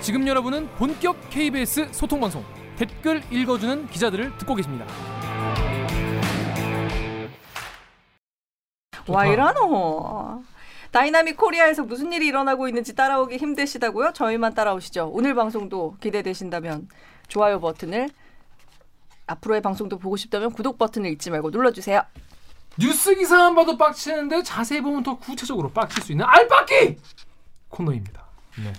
지금 0.00 0.26
여러분은 0.26 0.68
본격 0.76 1.28
KBS 1.30 1.92
소통 1.92 2.20
방송 2.20 2.44
댓글 2.76 3.22
읽어주는 3.30 3.88
기자들을 3.88 4.38
듣고 4.38 4.54
계십니다. 4.54 4.86
와 9.08 9.26
이러노. 9.26 10.42
dynamic 10.90 11.36
Korea에서 11.36 11.82
무슨 11.82 12.12
일이 12.12 12.26
일어나고 12.28 12.68
있는지 12.68 12.94
따라오기 12.94 13.36
힘드시다고요? 13.36 14.12
저희만 14.14 14.54
따라오시죠. 14.54 15.10
오늘 15.12 15.34
방송도 15.34 15.96
기대되신다면 16.00 16.88
좋아요 17.26 17.60
버튼을 17.60 18.08
앞으로의 19.26 19.60
방송도 19.60 19.98
보고 19.98 20.16
싶다면 20.16 20.52
구독 20.52 20.78
버튼을 20.78 21.10
잊지 21.10 21.30
말고 21.30 21.50
눌러주세요. 21.50 22.02
뉴스 22.78 23.14
기사만 23.14 23.54
봐도 23.54 23.76
빡치는데 23.76 24.44
자세히 24.44 24.80
보면 24.80 25.02
더 25.02 25.18
구체적으로 25.18 25.70
빡칠 25.70 26.02
수 26.02 26.12
있는 26.12 26.24
알빡기 26.24 26.96
코너입니다. 27.68 28.24
네. 28.62 28.72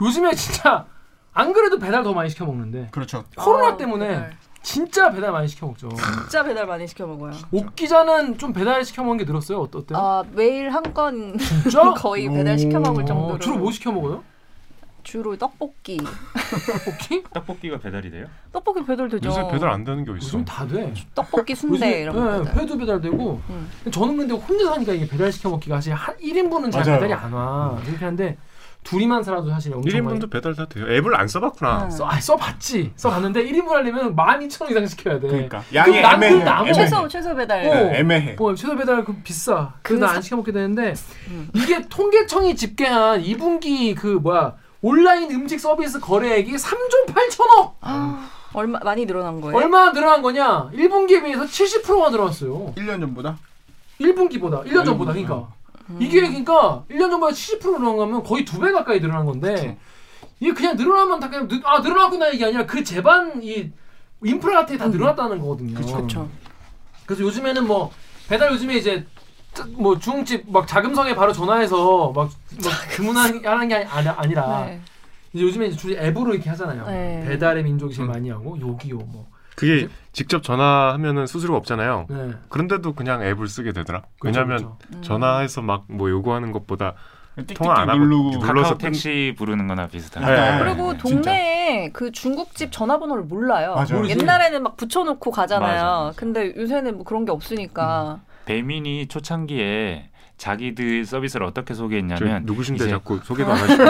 요즘에 0.00 0.34
진짜 0.34 0.86
안 1.32 1.52
그래도 1.52 1.78
배달 1.78 2.02
더 2.02 2.12
많이 2.12 2.30
시켜 2.30 2.44
먹는데 2.44 2.88
그렇죠. 2.90 3.24
코로나 3.36 3.68
아, 3.68 3.76
때문에 3.76 4.08
배달. 4.08 4.36
진짜 4.62 5.10
배달 5.10 5.32
많이 5.32 5.48
시켜 5.48 5.66
먹죠. 5.66 5.88
진짜 5.88 6.42
배달 6.44 6.66
많이 6.66 6.86
시켜 6.86 7.06
먹어요. 7.06 7.32
옥 7.52 7.74
기자는 7.74 8.36
좀 8.38 8.52
배달 8.52 8.84
시켜 8.84 9.02
먹는 9.02 9.18
게 9.18 9.24
늘었어요. 9.24 9.60
어때- 9.60 9.78
어때요? 9.78 9.98
아 9.98 10.24
매일 10.32 10.70
한 10.70 10.82
건? 10.94 11.36
거의 11.96 12.28
배달 12.28 12.58
시켜 12.58 12.78
먹을 12.80 13.02
오, 13.02 13.06
정도로 13.06 13.34
어, 13.34 13.38
주로 13.38 13.56
뭐 13.58 13.70
시켜 13.70 13.90
먹어요? 13.92 14.22
주로 15.02 15.34
떡볶이. 15.38 15.96
떡볶이? 15.96 17.22
떡볶이가 17.32 17.78
배달이 17.78 18.10
돼요? 18.10 18.26
떡볶이 18.52 18.84
배달 18.84 19.08
되죠. 19.08 19.28
요새 19.30 19.48
배달 19.50 19.70
안 19.70 19.82
되는 19.82 20.04
게 20.04 20.10
어딨어? 20.10 20.26
요즘 20.26 20.44
다 20.44 20.66
돼. 20.66 20.92
떡볶이 21.14 21.54
순대 21.54 22.02
이런 22.02 22.14
거 22.14 22.30
네, 22.30 22.38
배달. 22.44 22.62
회도 22.62 22.76
배달되고 22.76 23.40
음. 23.48 23.70
저는 23.90 24.16
근데 24.18 24.34
혼자 24.34 24.66
사니까 24.74 24.92
이게 24.92 25.08
배달 25.08 25.32
시켜 25.32 25.48
먹기가 25.48 25.76
사실 25.76 25.94
한 25.94 26.14
1인분은 26.18 26.70
잘 26.70 26.84
맞아요. 26.84 27.00
배달이 27.00 27.12
안 27.14 27.32
와. 27.32 27.80
그렇게 27.82 28.04
한데 28.04 28.36
둘이만 28.82 29.22
살아도 29.22 29.50
사실 29.50 29.74
엄청 29.74 30.00
1인분도 30.00 30.30
배달 30.30 30.54
다 30.54 30.66
돼요. 30.66 30.86
앱을 30.90 31.14
안 31.14 31.28
써봤구나. 31.28 31.84
응. 31.84 31.90
써, 31.90 32.06
아, 32.08 32.18
써봤지. 32.20 32.92
써봤는데 32.96 33.44
1인분 33.44 33.68
하려면 33.68 34.16
12,000원 34.16 34.70
이상 34.70 34.86
시켜야 34.86 35.20
돼. 35.20 35.28
그러니까 35.28 35.62
양이 35.74 35.98
애매해. 35.98 36.32
애매해. 36.42 36.72
최소 36.72 37.06
최소 37.06 37.34
배달. 37.34 37.66
어. 37.66 37.74
네, 37.74 37.98
애매해. 38.00 38.32
뭐 38.38 38.54
최소 38.54 38.74
배달 38.76 39.04
그 39.04 39.14
비싸. 39.22 39.74
그 39.82 39.90
그래서 39.94 40.04
나안 40.06 40.14
사- 40.16 40.20
시켜 40.22 40.36
먹게 40.36 40.50
되는데 40.52 40.94
음. 41.28 41.48
이게 41.54 41.86
통계청이 41.88 42.56
집계한 42.56 43.22
2분기 43.22 43.94
그 43.94 44.06
뭐야 44.06 44.54
온라인 44.82 45.30
음식 45.30 45.60
서비스 45.60 46.00
거래액이 46.00 46.52
3조 46.56 47.06
8천억. 47.08 47.72
아, 47.82 48.30
얼마 48.54 48.78
많이 48.80 49.04
늘어난 49.06 49.40
거예요? 49.42 49.56
얼마나 49.56 49.92
늘어난 49.92 50.22
거냐? 50.22 50.70
1분기에 50.72 51.22
비해서 51.22 51.44
70%가 51.44 52.08
늘어났어요. 52.10 52.72
1년 52.76 52.98
전보다 53.00 53.36
1분기보다 54.00 54.64
1년 54.66 54.84
전보다 54.86 55.12
그러니까 55.12 55.48
음. 55.90 55.98
이게 56.00 56.20
그러니까 56.20 56.84
1년 56.90 57.10
전보다 57.10 57.34
70% 57.34 57.62
늘어난 57.78 57.96
거면 57.96 58.22
거의 58.22 58.44
두 58.44 58.60
배 58.60 58.72
가까이 58.72 59.00
늘어난 59.00 59.24
건데 59.26 59.78
이게 60.38 60.52
그냥 60.52 60.76
늘어나면 60.76 61.20
다 61.20 61.28
그냥 61.28 61.48
늘, 61.48 61.60
아 61.64 61.80
늘어났구나 61.80 62.28
이게 62.28 62.44
아니라 62.46 62.66
그 62.66 62.82
제반 62.84 63.42
이 63.42 63.70
인프라 64.22 64.60
같은 64.60 64.76
게다 64.76 64.88
늘어났다는 64.88 65.38
거거든요. 65.40 65.74
그렇죠. 65.74 66.28
그래서 67.06 67.22
요즘에는 67.24 67.66
뭐 67.66 67.90
배달 68.28 68.52
요즘에 68.52 68.76
이제 68.76 69.06
뭐 69.70 69.98
중국집 69.98 70.50
막 70.50 70.66
자금성에 70.68 71.14
바로 71.14 71.32
전화해서 71.32 72.12
막, 72.14 72.30
막 72.64 72.90
주문하는 72.94 73.40
게 73.42 73.48
아니, 73.48 73.74
아니라 74.08 74.64
네. 74.66 74.80
이제 75.32 75.44
요즘에 75.44 75.66
이제 75.66 75.76
주로 75.76 75.94
앱으로 75.94 76.34
이렇게 76.34 76.48
하잖아요. 76.50 76.86
네. 76.86 77.24
배달의 77.26 77.64
민족이 77.64 77.94
제일 77.94 78.08
음. 78.08 78.12
많이 78.12 78.30
하고 78.30 78.58
요기요 78.60 78.96
뭐. 78.96 79.26
그게 79.56 79.88
직접 80.12 80.42
전화하면은 80.42 81.26
수수료가 81.26 81.56
없잖아요. 81.58 82.06
네. 82.08 82.30
그런데도 82.48 82.94
그냥 82.94 83.22
앱을 83.22 83.46
쓰게 83.48 83.72
되더라. 83.72 84.02
그렇죠, 84.18 84.40
왜냐면 84.40 84.58
그렇죠. 84.58 84.78
음. 84.94 85.02
전화해서 85.02 85.62
막 85.62 85.84
뭐 85.88 86.10
요구하는 86.10 86.52
것보다 86.52 86.94
띡띡 87.36 87.54
통화 87.56 87.80
안 87.80 87.88
하고 87.88 87.98
누르고 88.00 88.30
눌러- 88.32 88.46
눌러서 88.46 88.78
택시 88.78 89.34
부르는 89.38 89.66
거나 89.68 89.86
비슷한 89.86 90.24
네. 90.24 90.58
거. 90.58 90.64
그리고 90.64 90.96
진짜. 90.98 91.30
동네에 91.30 91.90
그 91.92 92.10
중국집 92.10 92.72
전화번호를 92.72 93.24
몰라요. 93.24 93.74
맞아요. 93.74 93.96
모르지. 94.02 94.18
옛날에는 94.18 94.62
막 94.62 94.76
붙여놓고 94.76 95.30
가잖아요. 95.30 95.72
맞아, 95.72 95.84
맞아. 96.04 96.12
근데 96.16 96.54
요새는 96.56 96.96
뭐 96.96 97.04
그런 97.04 97.24
게 97.24 97.30
없으니까. 97.32 98.20
배민이 98.46 99.06
초창기에 99.06 100.09
자기들 100.40 101.04
서비스를 101.04 101.44
어떻게 101.44 101.74
저 101.74 101.80
소개했냐면 101.80 102.44
누구신데 102.46 102.88
자꾸 102.88 103.20
소개도 103.22 103.52
안 103.52 103.58
하시고 103.58 103.84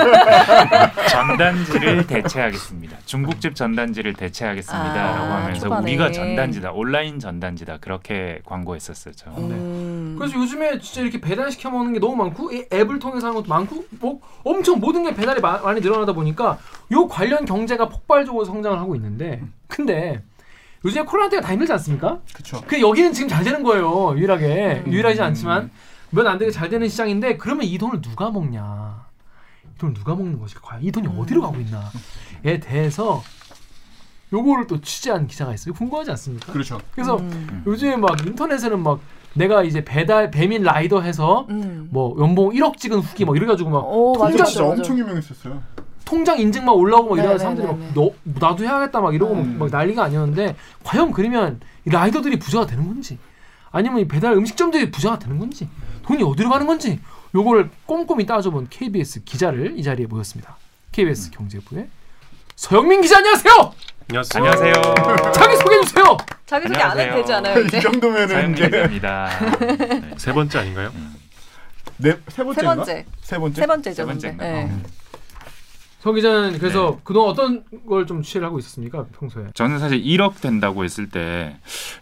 전단지를 1.09 2.07
대체하겠습니다. 2.09 2.97
중국집 3.07 3.55
전단지를 3.55 4.15
대체하겠습니다라고 4.15 5.33
아, 5.33 5.43
하면서 5.45 5.61
초반에. 5.61 5.83
우리가 5.83 6.11
전단지다, 6.11 6.73
온라인 6.73 7.21
전단지다 7.21 7.79
그렇게 7.79 8.41
광고했었어요. 8.45 9.15
저. 9.15 9.31
네. 9.31 9.37
음. 9.37 10.17
그래서 10.19 10.37
요즘에 10.37 10.81
진짜 10.81 11.03
이렇게 11.03 11.21
배달 11.21 11.53
시켜 11.53 11.71
먹는 11.71 11.93
게 11.93 12.01
너무 12.01 12.17
많고 12.17 12.51
이 12.51 12.65
앱을 12.73 12.99
통해서 12.99 13.29
하는 13.29 13.37
것도 13.37 13.49
많고 13.49 13.85
뭐 14.01 14.21
엄청 14.43 14.81
모든 14.81 15.05
게 15.05 15.15
배달이 15.15 15.41
마- 15.41 15.59
많이 15.61 15.81
늘어나다 15.81 16.13
보니까 16.13 16.59
요 16.91 17.07
관련 17.07 17.45
경제가 17.45 17.89
폭발적으로 17.89 18.45
성장을 18.45 18.77
하고 18.77 18.97
있는데 18.97 19.41
근데 19.69 20.21
요즘에 20.85 21.05
코로나 21.05 21.29
때가 21.29 21.43
다 21.43 21.53
힘들지 21.53 21.73
않습니까? 21.75 22.19
그렇죠. 22.35 22.61
그 22.67 22.81
여기는 22.81 23.13
지금 23.13 23.29
잘 23.29 23.45
되는 23.45 23.63
거예요 23.63 24.15
유일하게 24.17 24.83
음. 24.87 24.93
유일하지 24.93 25.23
않지만 25.23 25.71
몇 26.11 26.27
안 26.27 26.39
되게 26.39 26.51
잘 26.51 26.69
되는 26.69 26.89
시장인데 26.89 27.37
그러면 27.37 27.65
이 27.67 27.79
돈을 27.79 28.01
누가 28.01 28.31
먹냐 28.31 29.05
이 29.65 29.79
돈을 29.79 29.95
누가 29.95 30.15
먹는 30.15 30.39
것일까 30.41 30.61
과연 30.63 30.83
이 30.85 30.91
돈이 30.91 31.07
어디로 31.09 31.43
가고 31.43 31.57
있나에 31.61 32.61
대해서 32.61 33.23
요거를 34.33 34.67
또 34.67 34.81
취재한 34.81 35.27
기자가 35.27 35.53
있어요 35.55 35.75
궁금하지 35.75 36.11
않습니까? 36.13 36.53
그렇죠. 36.53 36.81
그래서 36.93 37.17
음. 37.17 37.63
요즘에 37.67 37.97
막 37.97 38.25
인터넷에는 38.25 38.81
막 38.81 39.01
내가 39.35 39.63
이제 39.63 39.85
배달 39.85 40.31
배민 40.31 40.63
라이더 40.63 41.01
해서 41.03 41.47
음. 41.51 41.89
뭐 41.91 42.17
연봉 42.21 42.51
1억 42.51 42.77
찍은 42.77 42.99
후기 43.01 43.25
막 43.25 43.37
이래가지고 43.37 43.71
막 43.71 43.79
오, 43.87 44.13
맞아, 44.15 44.29
통장 44.31 44.39
맞아, 44.39 44.51
진짜 44.51 44.63
맞아. 44.65 44.73
엄청 44.75 44.99
유명했었어요. 44.99 45.63
통장 46.05 46.39
인증 46.41 46.65
막 46.65 46.73
올라오고 46.73 47.11
막 47.11 47.17
이러면 47.19 47.35
네, 47.37 47.39
사람들이 47.39 47.67
네, 47.67 47.73
막 47.73 47.81
네, 47.81 47.91
너, 47.95 48.11
나도 48.49 48.65
해야겠다 48.65 49.01
막 49.01 49.15
이러고 49.15 49.35
음. 49.35 49.59
막 49.59 49.71
난리가 49.71 50.05
아니었는데 50.05 50.57
과연 50.83 51.13
그러면 51.13 51.61
이 51.85 51.91
라이더들이 51.91 52.39
부자가 52.41 52.67
되는 52.67 52.87
건지 52.87 53.19
아니면 53.71 54.01
이 54.01 54.09
배달 54.09 54.33
음식점들이 54.33 54.91
부자가 54.91 55.19
되는 55.21 55.39
건지 55.39 55.69
돈이 56.11 56.25
어디로 56.25 56.51
가는 56.51 56.67
건지 56.67 56.99
요거를 57.35 57.71
꼼꼼히 57.87 58.27
따져본 58.27 58.67
KBS 58.69 59.23
기자를 59.23 59.79
이 59.79 59.83
자리에 59.85 60.07
모였습니다. 60.07 60.57
KBS 60.91 61.31
경제부의 61.31 61.89
서영민 62.57 63.01
기자 63.01 63.19
안녕하세요. 63.19 63.75
안녕하세요. 64.09 64.45
안녕하세요. 64.45 65.33
자기 65.33 65.57
소개해 65.57 65.85
주세요. 65.85 66.17
자기 66.47 66.67
소개 66.67 66.81
안 66.81 66.99
해도. 66.99 67.15
되지 67.17 67.33
않아요, 67.33 67.61
이 67.61 67.67
이제? 67.67 67.81
정도면은 67.81 68.29
사연 68.29 68.53
이제 68.55 68.65
기자입니다. 68.65 69.31
네. 69.61 70.03
세 70.17 70.33
번째 70.33 70.59
아닌가요? 70.59 70.93
네, 71.99 72.17
세세 72.27 72.43
번째인가? 72.43 72.75
번째. 72.75 73.07
세 73.21 73.39
번째. 73.39 73.61
세 73.61 73.67
번째죠, 73.69 73.95
세. 74.03 74.05
번째인가? 74.07 74.45
네. 74.45 74.65
어. 74.65 74.81
서 76.01 76.13
기자는 76.13 76.59
그래서 76.59 76.93
네. 76.93 77.01
그동안 77.05 77.31
어떤 77.31 77.65
걸 77.87 78.07
좀 78.07 78.23
취재를 78.23 78.47
하고 78.47 78.59
있었습니까 78.59 79.05
평소에? 79.19 79.49
저는 79.53 79.79
사실 79.79 80.03
1억 80.03 80.41
된다고 80.41 80.83
했을 80.83 81.09
때 81.11 81.59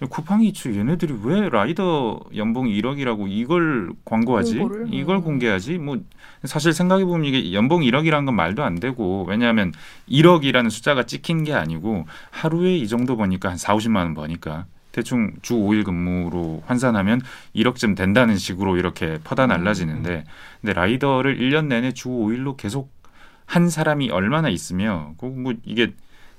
쿠팡이 0.09 0.53
주 0.53 0.73
얘네들이 0.77 1.17
왜 1.25 1.49
라이더 1.49 2.21
연봉이 2.37 2.81
1억이라고 2.81 3.27
이걸 3.29 3.91
광고하지? 4.05 4.59
홍보를? 4.61 4.87
이걸 4.93 5.17
음. 5.17 5.23
공개하지? 5.23 5.79
뭐 5.79 5.99
사실 6.45 6.73
생각해 6.73 7.05
보면 7.05 7.25
이게 7.27 7.53
연봉 7.53 7.81
1억이라는 7.83 8.25
건 8.25 8.37
말도 8.37 8.63
안 8.63 8.77
되고 8.79 9.25
왜냐하면 9.29 9.73
1억이라는 10.09 10.71
숫자가 10.71 11.03
찍힌 11.03 11.43
게 11.43 11.53
아니고 11.53 12.07
하루에 12.31 12.77
이 12.77 12.87
정도 12.87 13.17
버니까 13.17 13.51
한 13.51 13.57
4, 13.57 13.75
50만 13.75 13.97
원 13.97 14.15
버니까 14.15 14.67
대충 14.93 15.33
주 15.43 15.55
5일 15.55 15.85
근무로 15.85 16.63
환산하면 16.67 17.21
1억쯤 17.57 17.97
된다는 17.97 18.39
식으로 18.39 18.77
이렇게 18.77 19.19
퍼다 19.25 19.47
날라지는데 19.49 20.25
근데 20.61 20.73
라이더를 20.73 21.39
1년 21.39 21.67
내내 21.67 21.93
주 21.93 22.09
5일로 22.09 22.57
계속 22.57 22.97
한 23.49 23.71
사람이 23.71 24.11
얼마나 24.11 24.51
있으며 24.51 25.15
그뭐 25.17 25.55
이게 25.65 25.95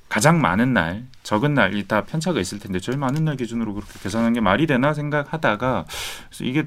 가장 0.10 0.42
많은 0.42 0.74
날, 0.74 1.06
적은 1.24 1.56
날이 1.56 1.88
다 1.88 2.04
편차가 2.04 2.40
있을 2.40 2.60
텐데 2.60 2.80
제일 2.80 2.98
많은 2.98 3.26
날 3.26 3.36
기준으로 3.36 3.74
그렇게 3.74 4.00
계산한 4.02 4.34
게 4.34 4.42
말이 4.42 4.68
되나 4.68 4.94
생각하다가 4.94 5.86
이게 6.42 6.66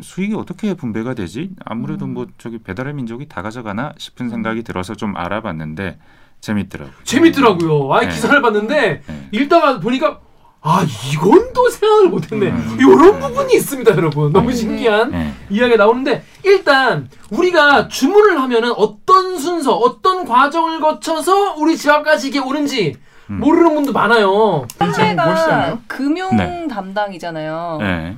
수익이 0.00 0.34
어떻게 0.34 0.74
분배가 0.74 1.14
되지? 1.14 1.50
아무래도 1.64 2.06
음. 2.06 2.14
뭐 2.14 2.26
저기 2.38 2.58
배달의 2.58 2.94
민족이 2.94 3.28
다 3.28 3.42
가져가나 3.42 3.92
싶은 3.98 4.28
생각이 4.30 4.62
들어서 4.62 4.94
좀 4.94 5.16
알아봤는데 5.16 5.98
재밌더라고요. 6.40 6.94
재밌더라고요. 7.04 7.92
아 7.92 8.00
네. 8.00 8.08
기사를 8.08 8.40
봤는데 8.40 9.02
네. 9.06 9.28
읽다가 9.32 9.80
보니까 9.80 10.20
아 10.68 10.84
이건 11.12 11.52
또 11.52 11.68
생각을 11.70 12.08
못했네. 12.08 12.48
음. 12.48 12.76
이런 12.80 13.20
부분이 13.20 13.54
있습니다, 13.54 13.92
여러분. 13.92 14.32
너무 14.32 14.52
신기한 14.52 15.12
네. 15.12 15.32
이야기가 15.48 15.84
나오는데 15.84 16.24
일단 16.42 17.08
우리가 17.30 17.86
주문을 17.86 18.40
하면은 18.40 18.72
어떤 18.76 19.38
순서, 19.38 19.76
어떤 19.76 20.24
과정을 20.24 20.80
거쳐서 20.80 21.54
우리 21.54 21.76
집 21.76 21.90
앞까지 21.90 22.26
이게 22.28 22.40
오는지 22.40 22.96
음. 23.30 23.38
모르는 23.38 23.76
분도 23.76 23.92
많아요. 23.92 24.66
선배가 24.76 25.26
멋있잖아요. 25.26 25.78
금융 25.86 26.36
네. 26.36 26.66
담당이잖아요. 26.68 27.78
네. 27.80 28.16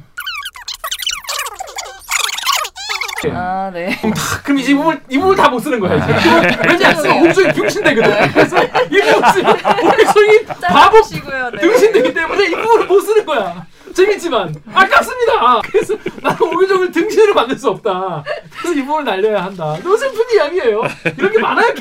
아, 3.32 3.70
네. 3.73 3.91
다, 4.00 4.43
그럼 4.44 4.59
이제 4.59 4.73
이 4.73 4.75
부분 4.75 5.00
이 5.09 5.19
부분 5.19 5.37
다못 5.37 5.62
쓰는 5.62 5.81
거야. 5.81 5.97
이제. 5.97 6.12
아. 6.12 6.62
왜냐하면 6.69 7.25
목소리 7.25 7.53
등신되거든. 7.53 8.32
그래서 8.32 8.56
이 8.65 9.00
목소리 9.12 9.43
목소리 9.43 10.47
바보. 10.47 11.00
네. 11.03 11.59
등신되기 11.61 12.15
때문에 12.15 12.47
이 12.47 12.50
부분을 12.50 12.87
못 12.87 13.00
쓰는 13.00 13.26
거야. 13.26 13.67
재밌지만 13.94 14.55
아깝습니다. 14.73 15.61
그래서 15.73 15.97
나는 16.23 16.41
오유정을 16.43 16.93
등신으로 16.93 17.35
만들 17.35 17.59
수 17.59 17.69
없다. 17.70 18.23
그래서 18.61 18.79
이 18.79 18.82
부분을 18.85 19.05
날려야 19.05 19.44
한다. 19.44 19.76
너무 19.82 19.97
슬픈 19.97 20.20
이야기예요. 20.35 20.82
이런 21.17 21.32
게 21.32 21.38
많아요. 21.41 21.75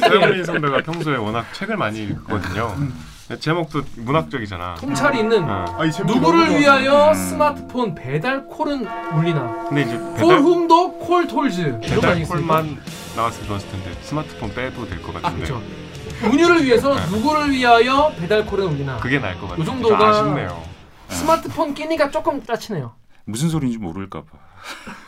서영민 0.00 0.44
선배가 0.44 0.82
평소에 0.82 1.16
워낙 1.16 1.46
책을 1.54 1.76
많이 1.76 2.02
읽거든요. 2.04 2.76
제목도 3.40 3.82
문학적이잖아. 3.96 4.76
통찰이 4.76 5.18
있는 5.18 5.42
어. 5.44 5.64
아, 5.78 5.84
이 5.84 5.90
너무 5.90 6.14
누구를. 6.14 6.60
위하여 6.60 7.08
음. 7.08 7.14
스마트폰 7.14 7.94
배달 7.94 8.46
콜은 8.46 8.86
울리나? 9.16 9.64
근데 9.68 9.82
이제 9.82 9.98
배달, 10.16 10.40
이런 10.42 10.68
거 10.68 11.78
배달? 11.82 12.24
콜만 12.28 12.80
나왔으면 13.16 13.46
좋았을 13.48 13.68
텐데 13.70 13.92
스마트폰 14.02 14.54
빼도 14.54 14.86
될것아 14.88 15.20
같은데 15.20 15.44
그렇죠. 15.46 15.62
운유를 16.24 16.64
위해서 16.64 16.94
네. 16.94 17.06
누구를 17.10 17.50
위하여 17.50 18.12
배달 18.18 18.46
콜은 18.46 18.64
울리나? 18.68 18.98
그게 18.98 19.18
나을 19.18 19.34
것 19.40 19.48
같아요. 19.48 19.60
요좀 19.60 19.82
정도가- 19.82 20.02
아쉽네요. 20.02 20.62
스마트폰 21.08 21.74
끼니가 21.74 22.10
조금 22.10 22.42
짜치네요. 22.44 22.92
무슨 23.24 23.48
소리인지 23.48 23.78
모를까 23.78 24.20
봐. 24.20 24.26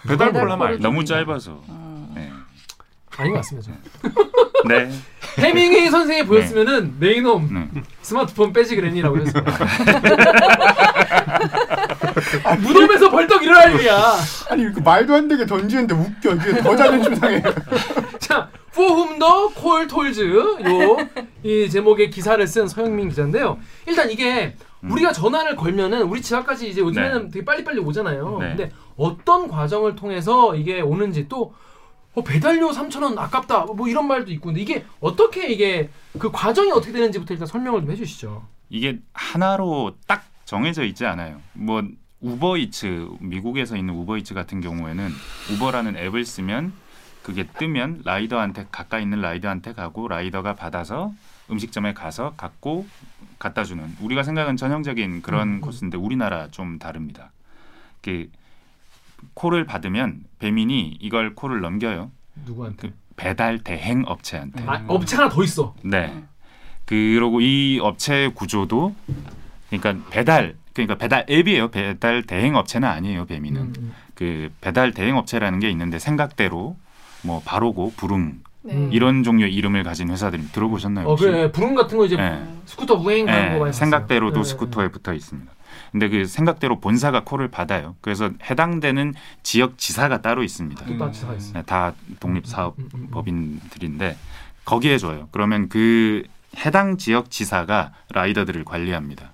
배달 0.08 0.32
콜 0.32 0.50
하면. 0.50 0.80
너무 0.80 1.04
짧아서. 1.04 1.62
음. 1.68 1.87
네. 3.18 3.22
아닌 3.22 3.32
것 3.32 3.38
같습니다. 3.38 3.72
네. 4.68 4.90
해밍웨이 5.38 5.90
선생이 5.90 6.24
보였으면은 6.24 6.94
내 6.98 7.12
이놈 7.14 7.70
네. 7.72 7.82
스마트폰 8.02 8.52
빼지 8.52 8.76
그랬니라고 8.76 9.18
했어요. 9.18 9.44
아, 12.44 12.54
무덤에서 12.56 13.10
벌떡 13.10 13.42
일어날 13.42 13.74
일이야. 13.74 14.16
아니 14.50 14.62
이렇게 14.62 14.80
말도 14.80 15.14
안 15.14 15.28
되게 15.28 15.46
던지는데 15.46 15.94
웃겨. 15.94 16.34
이게 16.34 16.62
더 16.62 16.74
자존심 16.76 17.14
상해. 17.14 17.42
자, 18.18 18.48
For 18.72 18.92
whom 18.92 19.18
the 19.18 19.32
call 19.54 19.86
tolls 19.86 20.20
요이 21.44 21.70
제목의 21.70 22.10
기사를 22.10 22.44
쓴 22.46 22.66
서영민 22.66 23.08
기자인데요. 23.10 23.58
일단 23.86 24.10
이게 24.10 24.56
음. 24.80 24.90
우리가 24.92 25.12
전화를 25.12 25.56
걸면은 25.56 26.02
우리 26.02 26.22
집 26.22 26.34
앞까지 26.34 26.68
이제 26.68 26.80
요즘에는 26.80 27.30
되게 27.30 27.44
빨리빨리 27.44 27.80
오잖아요. 27.80 28.38
네. 28.40 28.48
근데 28.48 28.70
어떤 28.96 29.48
과정을 29.48 29.94
통해서 29.96 30.54
이게 30.54 30.80
오는지 30.80 31.28
또 31.28 31.54
어, 32.18 32.22
배달료 32.24 32.70
3,000원 32.70 33.16
아깝다. 33.16 33.66
뭐 33.66 33.88
이런 33.88 34.08
말도 34.08 34.32
있고. 34.32 34.46
근데 34.46 34.60
이게 34.60 34.84
어떻게 35.00 35.48
이게 35.48 35.88
그 36.18 36.30
과정이 36.32 36.72
어떻게 36.72 36.92
되는지부터 36.92 37.34
일단 37.34 37.46
설명을 37.46 37.82
좀 37.82 37.90
해주시죠. 37.92 38.44
이게 38.70 38.98
하나로 39.12 39.96
딱 40.06 40.24
정해져 40.44 40.84
있지 40.84 41.06
않아요. 41.06 41.40
뭐 41.52 41.82
우버이츠 42.20 43.08
미국에서 43.20 43.76
있는 43.76 43.94
우버이츠 43.94 44.34
같은 44.34 44.60
경우에는 44.60 45.10
우버라는 45.52 45.96
앱을 45.96 46.24
쓰면 46.24 46.72
그게 47.22 47.46
뜨면 47.46 48.02
라이더한테 48.04 48.66
가까이 48.72 49.02
있는 49.02 49.20
라이더한테 49.20 49.74
가고 49.74 50.08
라이더가 50.08 50.54
받아서 50.54 51.12
음식점에 51.50 51.94
가서 51.94 52.34
갖고 52.36 52.86
갖다 53.38 53.62
주는 53.62 53.96
우리가 54.00 54.24
생각하는 54.24 54.56
전형적인 54.56 55.22
그런 55.22 55.48
음. 55.48 55.60
코스인데 55.60 55.96
우리나라 55.96 56.48
좀 56.48 56.80
다릅니다. 56.80 57.30
그 58.02 58.28
콜을 59.34 59.64
받으면 59.64 60.24
배민이 60.38 60.98
이걸 61.00 61.34
콜을 61.34 61.60
넘겨요. 61.60 62.10
누구한테? 62.46 62.88
그 62.88 62.94
배달 63.16 63.58
대행 63.58 64.04
업체한테. 64.06 64.62
아, 64.66 64.84
업체 64.88 65.16
하나 65.16 65.28
더 65.28 65.42
있어. 65.42 65.74
네. 65.82 66.22
그러고 66.84 67.40
이 67.40 67.78
업체 67.82 68.28
구조도 68.34 68.94
그러니까 69.68 70.04
배달 70.10 70.54
그러니까 70.72 70.94
배달 70.96 71.26
앱이에요. 71.28 71.70
배달 71.70 72.22
대행 72.22 72.54
업체는 72.56 72.88
아니에요. 72.88 73.26
배민은 73.26 73.60
음, 73.60 73.72
음. 73.78 73.94
그 74.14 74.50
배달 74.60 74.92
대행 74.92 75.16
업체라는 75.16 75.58
게 75.58 75.68
있는데 75.70 75.98
생각대로 75.98 76.76
뭐 77.22 77.42
바로고 77.44 77.92
부릉 77.96 78.40
네. 78.62 78.74
음. 78.74 78.90
이런 78.92 79.22
종류의 79.24 79.52
이름을 79.54 79.82
가진 79.82 80.10
회사들 80.10 80.52
들어보셨나요? 80.52 81.06
어 81.06 81.10
혹시? 81.10 81.24
그래 81.24 81.50
부릉 81.50 81.74
같은 81.74 81.98
거 81.98 82.06
이제 82.06 82.16
네. 82.16 82.42
스쿠터 82.66 82.98
거 83.26 83.32
네, 83.32 83.58
많이 83.58 83.72
생각대로도. 83.72 84.42
네, 84.42 84.48
스쿠터에 84.48 84.88
붙어 84.88 85.12
있습니다. 85.12 85.52
근데 85.92 86.08
그 86.08 86.24
생각대로 86.26 86.80
본사가 86.80 87.24
콜을 87.24 87.48
받아요. 87.48 87.96
그래서 88.00 88.30
해당되는 88.48 89.14
지역 89.42 89.78
지사가 89.78 90.22
따로 90.22 90.42
있습니다. 90.42 90.84
네. 90.84 90.92
또 90.92 91.04
따지가 91.04 91.34
있어. 91.34 91.52
네, 91.52 91.62
다 91.62 91.92
독립 92.20 92.46
사업 92.46 92.78
음, 92.78 92.88
음, 92.94 93.00
음. 93.00 93.08
법인들인데 93.10 94.16
거기에 94.64 94.98
줘요. 94.98 95.28
그러면 95.32 95.68
그 95.68 96.24
해당 96.56 96.96
지역 96.96 97.30
지사가 97.30 97.92
라이더들을 98.10 98.64
관리합니다. 98.64 99.32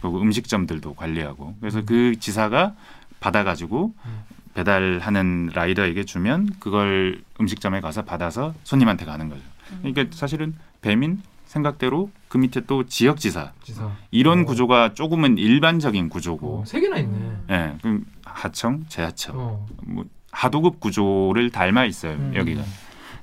그리고 0.00 0.20
음식점들도 0.20 0.94
관리하고 0.94 1.56
그래서 1.60 1.82
그 1.84 2.18
지사가 2.18 2.74
받아가지고 3.20 3.94
음. 4.04 4.22
배달하는 4.54 5.50
라이더에게 5.52 6.04
주면 6.04 6.50
그걸 6.60 7.22
음식점에 7.40 7.80
가서 7.80 8.02
받아서 8.02 8.54
손님한테 8.64 9.04
가는 9.04 9.28
거죠. 9.28 9.42
그러니까 9.82 10.04
사실은 10.16 10.54
배민 10.80 11.20
생각대로 11.46 12.10
그 12.28 12.38
밑에 12.38 12.60
또 12.66 12.84
지역 12.86 13.18
지사 13.18 13.52
지사. 13.62 13.90
이런 14.10 14.40
어. 14.40 14.44
구조가 14.44 14.94
조금은 14.94 15.38
일반적인 15.38 16.08
구조고 16.08 16.60
어, 16.60 16.64
세 16.66 16.80
개나 16.80 16.98
있네. 16.98 17.32
예, 17.50 17.72
그럼 17.80 18.04
하청, 18.24 18.84
재하청, 18.88 19.34
어. 19.38 19.66
뭐 19.84 20.04
하도급 20.32 20.80
구조를 20.80 21.50
닮아 21.50 21.84
있어요 21.86 22.12
음. 22.14 22.32
여기가. 22.34 22.62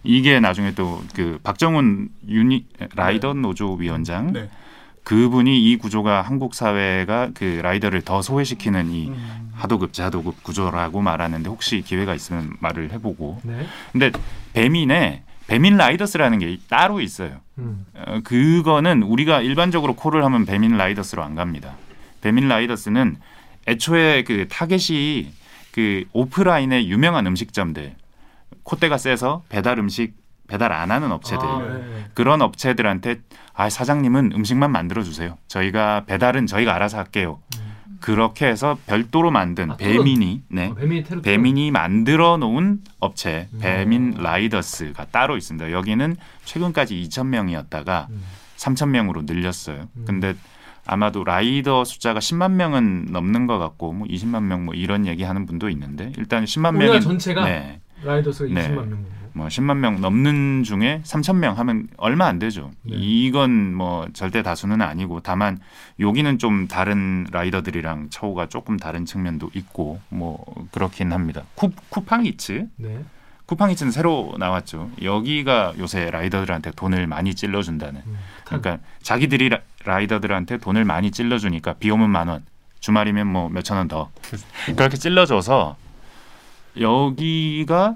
이게 0.06 0.40
나중에 0.40 0.74
또 0.74 1.02
그 1.14 1.40
박정훈 1.44 2.10
유니 2.28 2.66
라이더 2.96 3.36
노조 3.36 3.74
위원장 3.74 4.34
네. 4.34 4.50
그분이 5.04 5.62
이 5.64 5.78
구조가 5.78 6.22
한국 6.22 6.56
사회가 6.56 7.32
그 7.34 7.60
라이더를 7.62 8.02
더 8.02 8.22
소외시키는 8.22 8.90
이 8.90 9.10
음. 9.10 9.52
하도급 9.54 9.94
재하도급 9.94 10.44
구조라고 10.44 11.02
말하는데 11.02 11.50
혹시 11.50 11.82
기회가 11.82 12.16
있으면 12.16 12.54
말을 12.60 12.92
해보고 12.94 13.40
네. 13.44 13.66
근데 13.92 14.12
배민에 14.54 15.24
배민 15.48 15.78
라이더스라는 15.78 16.40
게 16.40 16.58
따로 16.70 17.02
있어요. 17.02 17.42
음. 17.58 17.86
어, 17.96 18.20
그거는 18.24 19.04
우리가 19.04 19.42
일반적으로 19.42 19.96
콜을 19.96 20.24
하면 20.24 20.46
배민 20.46 20.78
라이더스로 20.78 21.24
안 21.24 21.36
갑니다. 21.36 21.76
배민 22.22 22.48
라이더스는 22.48 23.18
애초에 23.68 24.24
그 24.24 24.48
타겟이 24.50 25.32
그 25.72 26.06
오프라인의 26.14 26.90
유명한 26.90 27.28
음식점들 27.28 27.96
콧대가 28.64 28.98
세서 28.98 29.44
배달 29.50 29.80
음식 29.80 30.16
배달 30.48 30.72
안 30.72 30.92
하는 30.92 31.12
업체들 31.12 31.48
아, 31.48 31.60
네. 31.60 32.06
그런 32.14 32.42
업체들한테 32.42 33.22
아 33.54 33.70
사장님은 33.70 34.34
음식만 34.34 34.72
만들어 34.72 35.04
주세요. 35.04 35.38
저희가 35.48 36.04
배달은 36.06 36.48
저희가 36.48 36.76
알아서 36.76 36.98
할게요. 36.98 37.40
그렇게 38.04 38.48
해서 38.48 38.78
별도로 38.86 39.32
만든 39.32 39.72
아, 39.72 39.78
배민이 39.78 40.42
네 40.50 40.68
어, 40.68 41.22
배민이 41.22 41.72
만들어 41.72 42.36
놓은 42.36 42.80
업체 43.00 43.48
음. 43.54 43.60
배민 43.62 44.16
라이더스가 44.18 45.06
따로 45.06 45.38
있습니다. 45.38 45.72
여기는 45.72 46.18
최근까지 46.44 47.02
2천 47.02 47.28
명이었다가 47.28 48.08
음. 48.10 48.22
3천 48.58 48.90
명으로 48.90 49.22
늘렸어요. 49.22 49.88
음. 49.96 50.04
근데 50.06 50.36
아마도 50.86 51.24
라이더 51.24 51.86
숫자가 51.86 52.20
10만 52.20 52.52
명은 52.52 53.06
넘는 53.10 53.48
것 53.48 53.58
같고 53.58 53.94
뭐 53.94 54.06
20만 54.06 54.44
명 54.44 54.66
뭐 54.66 54.74
이런 54.74 55.06
얘기하는 55.08 55.46
분도 55.46 55.70
있는데 55.70 56.12
일단 56.18 56.44
10만 56.44 56.76
우리나라 56.76 56.92
명이 56.96 57.02
전체가 57.02 57.46
네, 57.46 57.80
라이더스가 58.04 58.54
네. 58.54 58.68
20만 58.68 58.76
명 58.76 58.90
정도. 58.90 59.23
뭐 59.34 59.48
10만 59.48 59.78
명 59.78 60.00
넘는 60.00 60.64
중에 60.64 61.02
3천 61.04 61.38
명 61.38 61.58
하면 61.58 61.88
얼마 61.98 62.28
안 62.28 62.40
되죠. 62.40 62.72
네. 62.84 62.96
이건 62.96 63.74
뭐 63.74 64.08
절대 64.14 64.44
다수는 64.44 64.82
아니고 64.82 65.22
다만 65.22 65.60
여기는 66.00 66.38
좀 66.38 66.68
다른 66.68 67.26
라이더들이랑 67.32 68.10
처우가 68.10 68.48
조금 68.48 68.78
다른 68.78 69.06
측면도 69.06 69.50
있고 69.54 70.00
뭐 70.10 70.44
그렇긴 70.72 71.12
합니다. 71.12 71.44
쿠, 71.56 71.72
쿠팡이츠 71.90 72.68
네. 72.78 73.04
쿠팡이츠는 73.46 73.92
새로 73.92 74.34
나왔죠. 74.40 74.90
여기가 75.02 75.74
요새 75.78 76.10
라이더들한테 76.10 76.72
돈을 76.72 77.08
많이 77.08 77.36
찔러준다는. 77.36 78.02
음. 78.06 78.18
그러니까 78.46 78.78
자기들이 79.02 79.50
라, 79.50 79.60
라이더들한테 79.84 80.58
돈을 80.58 80.86
많이 80.86 81.12
찔러주니까 81.12 81.74
비 81.74 81.90
오면 81.90 82.10
만 82.10 82.30
원, 82.30 82.46
주말이면 82.80 83.28
뭐 83.28 83.50
몇천 83.50 83.78
원 83.78 83.88
더. 83.88 84.12
그렇게 84.78 84.98
찔러줘서 84.98 85.76
여기가 86.80 87.96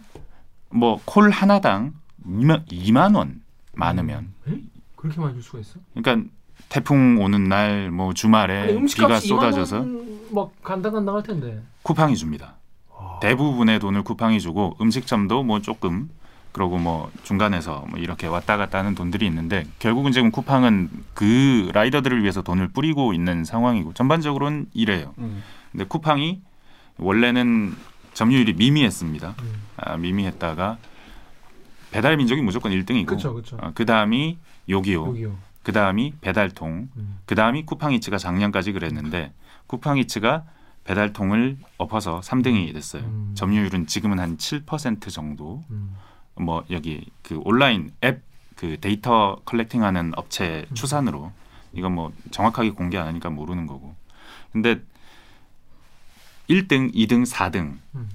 뭐 0.70 1.00
콜 1.06 1.30
하나당 1.32 1.94
2만, 2.26 2.66
2만 2.68 3.16
원 3.16 3.42
많으면. 3.74 4.34
에? 4.50 4.60
그렇게 4.96 5.20
많이 5.22 5.34
줄 5.36 5.44
수가 5.44 5.60
있어? 5.60 5.80
그러니까 5.96 6.30
태풍 6.70 7.20
오는 7.22 7.44
날 7.46 7.90
뭐 7.92 8.14
주말에 8.14 8.76
아니, 8.78 8.86
비가 8.86 9.20
쏟아져서 9.20 9.82
2만 9.82 10.28
원막 10.34 10.64
간당간당 10.64 11.16
할 11.16 11.24
텐데. 11.24 11.62
쿠팡이 11.84 12.16
줍니다. 12.18 12.56
와. 12.90 13.20
대부분의 13.22 13.80
돈을 13.80 14.04
쿠팡이 14.04 14.42
주고 14.42 14.76
음식점도 14.82 15.44
뭐 15.44 15.62
조금 15.62 16.10
그러고 16.52 16.78
뭐 16.80 17.12
중간에서 17.24 17.86
뭐 17.90 18.00
이렇게 18.00 18.26
왔다 18.28 18.58
갔다 18.58 18.80
하는 18.80 18.96
돈들이 18.96 19.26
있는데 19.28 19.66
결국은 19.80 20.12
지금 20.12 20.32
쿠팡은 20.32 20.90
그 21.14 21.70
라이더들을 21.74 22.22
위해서 22.24 22.42
돈을 22.42 22.70
뿌리고 22.70 23.14
있는 23.14 23.46
상황이고 23.46 23.94
전반적으로는 23.94 24.66
이래요. 24.74 25.14
음. 25.20 25.44
근데 25.72 25.86
쿠팡이 25.86 26.42
원래는 26.98 27.76
점유율이 28.18 28.54
미미했습니다. 28.54 29.36
음. 29.40 29.54
아, 29.78 29.98
미미했다가 29.98 30.78
배달 31.92 32.18
민족이 32.18 32.42
무조건 32.42 32.72
1등이고 32.72 33.06
그렇죠, 33.06 33.34
그렇죠. 33.34 33.58
그 33.74 33.86
다음이 33.86 34.38
요기요, 34.70 35.08
여기요. 35.08 35.36
그 35.64 35.72
다음이 35.72 36.14
배달통, 36.22 36.90
음. 36.96 37.20
그 37.26 37.36
다음이 37.36 37.66
쿠팡이츠가 37.66 38.18
작년까지 38.18 38.74
그랬는데 38.74 39.34
쿠팡이츠가 39.68 40.46
배달통을 40.84 41.58
엎어서 41.78 42.22
3등이 42.22 42.74
됐어요. 42.74 43.04
음. 43.04 43.32
점유율은 43.36 43.88
지금은 43.88 44.20
한 44.20 44.38
7% 44.38 45.10
정도. 45.12 45.64
음. 45.70 45.96
뭐 46.40 46.64
여기 46.70 47.10
그 47.24 47.40
온라인 47.44 47.92
앱 48.04 48.28
그 48.58 48.78
데이터 48.82 49.40
collecting하는 49.46 50.14
업체 50.18 50.66
음. 50.70 50.76
추산으로 50.76 51.32
이건 51.74 51.94
뭐 51.94 52.12
정확하게 52.32 52.72
공개 52.72 52.98
안 52.98 53.08
하니까 53.08 53.30
모르는 53.30 53.68
거고. 53.68 53.96
근데 54.52 54.82
1등, 56.50 56.94
2등, 56.94 57.26
4등 57.26 57.78
음. 57.96 58.10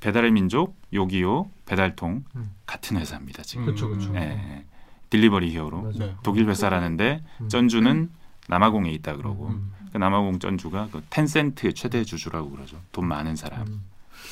배달의 0.00 0.30
민족, 0.30 0.76
요기요, 0.92 1.50
배달통 1.66 2.24
음. 2.34 2.50
같은 2.66 2.96
회사입니다 2.98 3.42
지금. 3.42 3.64
그렇죠, 3.64 3.88
그렇죠. 3.88 4.14
예, 4.14 4.20
예. 4.20 4.64
딜리버리 5.10 5.50
히어로 5.52 5.82
맞아. 5.82 5.98
네. 5.98 6.14
독일 6.22 6.48
회사라는데 6.48 7.22
음. 7.40 7.48
전주는 7.48 8.10
남아공에 8.48 8.90
있다 8.92 9.16
그러고 9.16 9.48
음. 9.48 9.72
그 9.92 9.98
남아공 9.98 10.38
전주가 10.38 10.88
그 10.92 11.02
텐센트 11.10 11.72
최대 11.72 12.04
주주라고 12.04 12.50
그러죠. 12.50 12.80
돈 12.92 13.06
많은 13.06 13.36
사람. 13.36 13.66
음. 13.66 13.84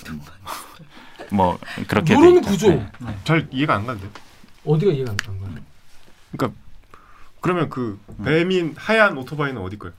뭐 1.33 1.59
그렇게 1.89 2.15
있다. 2.15 2.41
구조. 2.49 2.71
네. 2.71 2.89
잘 3.25 3.49
이해가 3.51 3.77
안 3.77 3.87
가는데. 3.87 4.09
어디가 4.65 4.93
이해가 4.93 5.11
안 5.13 5.17
가는 5.17 5.41
거야? 5.41 5.51
그러니까 6.33 6.61
그러면 7.41 7.69
그 7.69 8.01
배민 8.25 8.75
하얀 8.77 9.17
오토바이는 9.17 9.61
어디 9.61 9.79
거예요? 9.79 9.95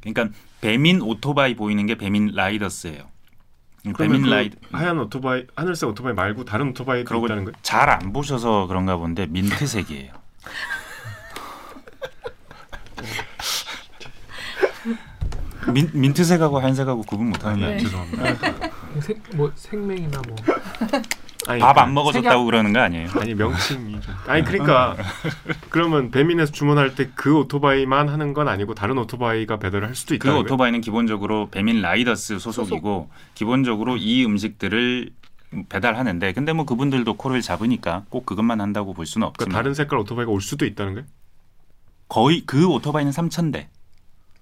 그러니까 0.00 0.36
배민 0.66 1.00
오토바이 1.00 1.54
보이는 1.54 1.86
게 1.86 1.94
배민 1.94 2.32
라이더스예요. 2.34 3.04
그러면 3.94 3.96
배민 3.96 4.22
그 4.22 4.28
라이 4.28 4.50
하얀 4.72 4.98
오토바이 4.98 5.44
하늘색 5.54 5.90
오토바이 5.90 6.12
말고 6.12 6.44
다른 6.44 6.70
오토바이도 6.70 7.08
그러고 7.08 7.26
있다는 7.26 7.44
거예요? 7.44 7.54
잘 7.62 7.88
안 7.88 8.12
보셔서 8.12 8.66
그런가 8.66 8.96
본데 8.96 9.26
민트색이에요. 9.26 10.12
민, 15.72 15.88
민트색하고 15.92 16.58
하얀색하고 16.58 17.02
구분 17.02 17.28
못하는 17.30 17.60
거 17.60 17.66
네. 17.66 17.74
아니에요? 17.74 17.88
죄송합니다. 17.88 18.70
색, 19.02 19.22
뭐 19.36 19.52
생명이나 19.54 20.20
뭐 20.26 20.36
밥안 21.46 21.88
그- 21.88 21.92
먹어줬다고 21.94 22.44
그러는 22.44 22.72
거 22.72 22.80
아니에요? 22.80 23.08
아니 23.20 23.34
명칭이 23.34 24.00
좀 24.00 24.14
아니 24.26 24.44
그러니까 24.44 24.96
그러면 25.70 26.10
배민에서 26.10 26.52
주문할 26.52 26.94
때 26.94 27.10
그 27.14 27.36
오토바이만 27.38 28.08
하는 28.08 28.34
건 28.34 28.48
아니고 28.48 28.74
다른 28.74 28.98
오토바이가 28.98 29.58
배달을 29.58 29.86
할 29.88 29.94
수도 29.94 30.10
그 30.10 30.14
있다는 30.16 30.32
거예요? 30.34 30.44
오토바이는 30.44 30.80
기본적으로 30.80 31.48
배민 31.50 31.80
라이더스 31.80 32.38
소속이고 32.38 33.08
기본적으로 33.34 33.96
이 33.96 34.24
음식들을 34.24 35.10
배달하는데 35.68 36.32
근데 36.32 36.52
뭐 36.52 36.64
그분들도 36.66 37.14
코를 37.14 37.40
잡으니까 37.40 38.04
꼭 38.10 38.26
그것만 38.26 38.60
한다고 38.60 38.92
볼 38.92 39.06
수는 39.06 39.26
없지만 39.28 39.46
그러니까 39.48 39.58
다른 39.62 39.74
색깔 39.74 39.98
오토바이가 40.00 40.30
올 40.30 40.40
수도 40.40 40.66
있다는 40.66 40.94
거예요? 40.94 41.06
거의 42.08 42.42
그 42.46 42.66
오토바이는 42.66 43.12
3,000대 43.12 43.66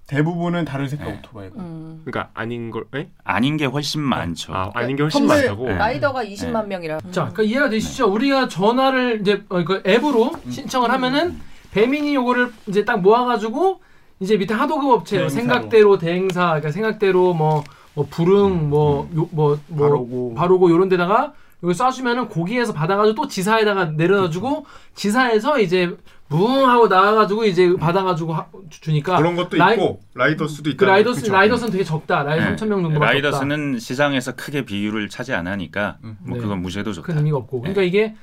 대부분은 0.07 0.65
다른 0.65 0.87
색깔 0.87 1.07
네. 1.07 1.19
오토바이고. 1.19 1.59
음. 1.59 2.01
그러니까 2.05 2.29
아닌 2.33 2.69
걸 2.69 2.85
에? 2.93 3.09
아닌 3.23 3.57
게 3.57 3.65
훨씬 3.65 4.01
많죠. 4.01 4.53
아 4.53 4.71
아닌 4.75 4.95
게 4.95 5.03
훨씬 5.03 5.25
많다고. 5.25 5.65
네. 5.67 5.75
라이더가 5.75 6.23
20만 6.23 6.67
명이라. 6.67 6.99
자, 7.11 7.29
그러니까 7.33 7.43
이해가 7.43 7.69
되시죠? 7.69 8.11
우리가 8.11 8.47
전화를 8.47 9.21
이제 9.21 9.43
어, 9.49 9.63
그 9.63 9.81
앱으로 9.85 10.31
신청을 10.49 10.91
하면은 10.91 11.39
배민이 11.71 12.13
요거를 12.15 12.53
이제 12.67 12.85
딱 12.85 13.01
모아 13.01 13.25
가지고 13.25 13.81
이제 14.19 14.37
밑에 14.37 14.53
하도급 14.53 14.91
업체 14.91 15.17
대행사로. 15.17 15.41
생각대로 15.41 15.97
대행사, 15.97 16.45
그러니까 16.45 16.71
생각대로 16.71 17.33
뭐, 17.33 17.63
뭐 17.95 18.05
부릉, 18.09 18.69
뭐, 18.69 19.09
요, 19.15 19.27
뭐, 19.31 19.57
뭐 19.67 19.87
바로고. 19.89 20.33
바로고 20.35 20.69
요런 20.71 20.87
데다가 20.87 21.33
여기 21.63 21.73
쏴주면은 21.73 22.29
거기에서 22.29 22.73
받아가지고 22.73 23.15
또 23.15 23.27
지사에다가 23.27 23.85
내려다주고 23.85 24.65
지사에서 24.93 25.59
이제 25.59 25.97
뭉 26.27 26.67
하고 26.67 26.87
나와가지고 26.87 27.45
이제 27.45 27.75
받아가지고 27.75 28.33
하, 28.33 28.47
주- 28.69 28.81
주니까 28.81 29.17
그런 29.17 29.35
것도 29.35 29.57
라이- 29.57 29.73
있고 29.73 30.01
라이더스도 30.15 30.69
있다. 30.71 30.77
그 30.77 30.85
라이더스 30.85 31.29
라이더스는 31.29 31.71
되게 31.71 31.83
적다. 31.83 32.23
라이더 32.23 32.45
네. 32.49 32.55
3천 32.55 32.67
명 32.67 32.85
없다. 32.85 32.99
라이더스는 32.99 33.77
시장에서 33.79 34.35
크게 34.35 34.65
비율을 34.65 35.07
차지 35.09 35.33
안 35.33 35.45
하니까 35.47 35.97
음. 36.03 36.17
뭐 36.21 36.37
네. 36.37 36.43
그건 36.43 36.61
무시해도 36.63 36.93
좋다. 36.93 37.05
큰 37.07 37.17
의미가 37.17 37.37
없고. 37.37 37.61
그러니까 37.61 37.83
이게 37.83 38.15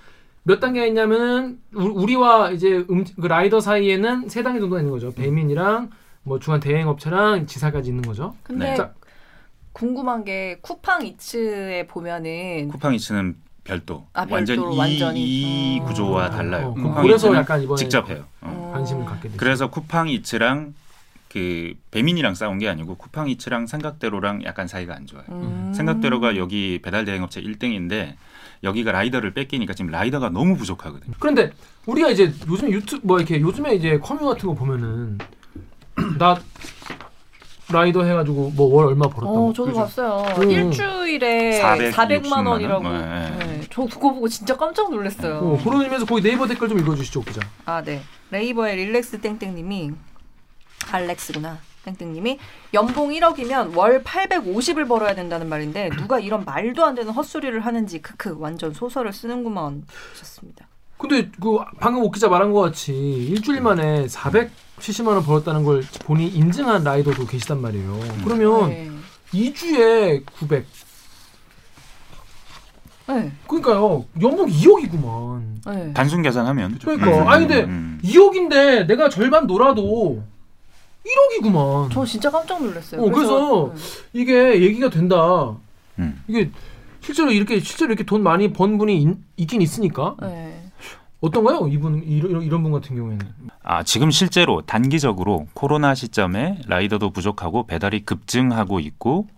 몇 0.42 0.58
단계가 0.58 0.84
있냐면은 0.86 1.60
우- 1.74 2.02
우리와 2.02 2.50
이제 2.50 2.84
음, 2.90 3.04
그 3.20 3.26
라이더 3.28 3.60
사이에는 3.60 4.28
세 4.28 4.42
단계 4.42 4.58
정도가 4.58 4.80
있는 4.80 4.90
거죠. 4.92 5.12
배민이랑 5.12 5.90
뭐 6.24 6.40
중간 6.40 6.58
대행 6.60 6.88
업체랑 6.88 7.46
지사까지 7.46 7.90
있는 7.90 8.02
거죠. 8.02 8.34
근데 8.42 8.70
네. 8.70 8.76
자, 8.76 8.92
궁금한 9.72 10.24
게 10.24 10.58
쿠팡 10.60 11.06
이츠에 11.06 11.86
보면은 11.86 12.68
쿠팡 12.68 12.94
이츠는 12.94 13.36
별도. 13.64 14.06
아, 14.12 14.26
완전 14.28 14.72
이, 14.72 14.76
완전히. 14.76 15.24
이 15.24 15.80
어. 15.80 15.84
구조와 15.84 16.30
달라요. 16.30 16.68
어, 16.68 16.74
쿠팡 16.74 17.02
그래서 17.02 17.34
약간 17.34 17.62
이번에 17.62 17.76
직접 17.78 18.08
해요. 18.10 18.24
어. 18.40 18.48
어. 18.48 18.72
관심을 18.72 19.04
갖게 19.04 19.28
됐죠. 19.28 19.36
그래서 19.36 19.70
쿠팡 19.70 20.08
이츠랑 20.08 20.74
그 21.28 21.74
배민이랑 21.90 22.34
싸운 22.34 22.58
게 22.58 22.68
아니고 22.68 22.96
쿠팡 22.96 23.28
이츠랑 23.30 23.66
생각대로랑 23.66 24.44
약간 24.44 24.66
사이가 24.66 24.94
안 24.94 25.06
좋아요. 25.06 25.24
음. 25.30 25.72
생각대로가 25.74 26.36
여기 26.36 26.80
배달 26.82 27.04
대행 27.04 27.22
업체 27.22 27.40
1등인데 27.40 28.14
여기가 28.64 28.92
라이더를 28.92 29.32
뺏기니까 29.32 29.74
지금 29.74 29.90
라이더가 29.90 30.28
너무 30.28 30.56
부족하거든요. 30.56 31.14
그런데 31.18 31.52
우리가 31.86 32.10
이제 32.10 32.32
요즘 32.46 32.70
유튜브 32.70 33.06
뭐 33.06 33.18
이렇게 33.18 33.40
요즘에 33.40 33.74
이제 33.74 33.98
커뮤 33.98 34.26
같은 34.26 34.48
거 34.48 34.54
보면은 34.54 35.18
나 36.18 36.38
라이더 37.72 38.04
해가지고 38.04 38.52
뭐 38.54 38.68
월 38.72 38.86
얼마 38.88 39.08
벌었다. 39.08 39.30
어, 39.38 39.52
저도 39.52 39.72
봤어요. 39.72 40.24
음. 40.38 40.50
일주일에 40.50 41.60
460만 41.60 41.92
400 41.92 42.26
만 42.28 42.46
원이라고. 42.46 42.84
원? 42.84 42.92
네. 43.00 43.36
네. 43.38 43.60
저 43.70 43.82
그거 43.82 44.12
보고 44.12 44.28
진짜 44.28 44.56
깜짝 44.56 44.90
놀랐어요. 44.90 45.38
어, 45.38 45.60
그런 45.64 45.82
의미에서 45.82 46.04
거기 46.06 46.22
네이버 46.22 46.46
댓글 46.46 46.68
좀 46.68 46.78
읽어주시죠, 46.78 47.22
기자. 47.22 47.40
아, 47.64 47.82
네. 47.82 48.00
네이버의 48.30 48.76
릴렉스 48.76 49.20
땡땡님이 49.20 49.90
알렉스구나. 50.90 51.58
땡땡님이 51.84 52.38
연봉 52.74 53.10
1억이면 53.10 53.76
월 53.76 54.04
850을 54.04 54.86
벌어야 54.86 55.14
된다는 55.16 55.48
말인데 55.48 55.90
누가 55.98 56.20
이런 56.20 56.44
말도 56.44 56.84
안 56.84 56.94
되는 56.94 57.12
헛소리를 57.12 57.58
하는지 57.60 58.00
크크 58.00 58.36
완전 58.38 58.72
소설을 58.72 59.12
쓰는구먼 59.12 59.84
하셨습니다. 60.12 60.66
근데 60.96 61.28
그 61.40 61.58
방금 61.80 62.02
옥 62.04 62.12
기자 62.14 62.28
말한 62.28 62.52
것 62.52 62.60
같이 62.60 62.92
일주일 62.94 63.60
만에 63.62 64.06
470만 64.82 65.08
원 65.08 65.22
벌었다는 65.24 65.64
걸 65.64 65.82
본인이 66.04 66.30
인증한 66.30 66.82
라이더도 66.82 67.26
계시단 67.26 67.60
말이에요. 67.60 68.00
그러면 68.24 68.70
네. 68.70 68.90
2주에 69.32 70.24
900. 70.38 70.66
네. 73.08 73.32
그러니까요. 73.46 74.04
연봉 74.20 74.48
2억이구만. 74.48 75.42
네. 75.66 75.92
단순 75.92 76.22
계산하면 76.22 76.78
그러니까. 76.80 77.22
음, 77.22 77.28
아니 77.28 77.46
근데 77.46 77.64
음. 77.64 78.00
2억인데 78.02 78.86
내가 78.86 79.08
절반 79.08 79.46
놀아도 79.46 80.22
1억이구만. 81.06 81.90
저 81.92 82.04
진짜 82.04 82.30
깜짝 82.30 82.62
놀랐어요. 82.62 83.02
어, 83.02 83.10
그래서 83.10 83.74
이게 84.12 84.62
얘기가 84.62 84.90
된다. 84.90 85.54
음. 85.98 86.22
이게 86.28 86.50
실제로 87.00 87.32
이렇게 87.32 87.58
실제로 87.60 87.90
이렇게 87.90 88.04
돈 88.04 88.22
많이 88.22 88.52
번 88.52 88.78
분이 88.78 89.02
있, 89.02 89.08
있긴 89.36 89.60
있으니까 89.60 90.16
네. 90.22 90.61
어떤가요? 91.22 91.68
이분 91.68 92.02
이런 92.02 92.42
이런 92.42 92.62
분 92.64 92.72
같은 92.72 92.96
경우에는 92.96 93.26
아, 93.62 93.84
지금 93.84 94.10
실제로 94.10 94.60
단기적으로 94.60 95.46
코로나 95.54 95.94
시점에 95.94 96.58
라이더도 96.66 97.10
부족하고 97.10 97.66
배달이 97.66 98.00
급증하고 98.04 98.80
있고 98.80 99.28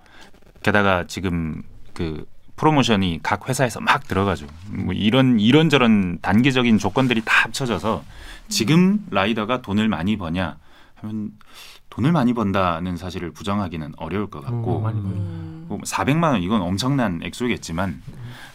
게다가 0.62 1.06
지금 1.06 1.62
그 1.92 2.26
프로모션이 2.56 3.20
각 3.22 3.48
회사에서 3.48 3.80
막 3.80 4.08
들어가죠. 4.08 4.46
뭐 4.70 4.94
이런 4.94 5.38
이런저런 5.38 6.20
단기적인 6.22 6.78
조건들이 6.78 7.22
다 7.22 7.44
합쳐져서 7.44 8.02
지금 8.48 9.04
라이더가 9.10 9.60
돈을 9.60 9.88
많이 9.88 10.16
버냐 10.16 10.56
하면 10.94 11.32
돈을 11.90 12.12
많이 12.12 12.32
번다는 12.32 12.96
사실을 12.96 13.30
부정하기는 13.30 13.92
어려울 13.98 14.28
것 14.28 14.42
같고 14.42 14.78
음, 14.78 14.82
많이 14.82 15.02
벌죠. 15.02 15.16
음. 15.16 15.66
뭐 15.68 15.78
400만 15.78 16.32
원 16.32 16.42
이건 16.42 16.62
엄청난 16.62 17.20
액수겠지만 17.22 18.00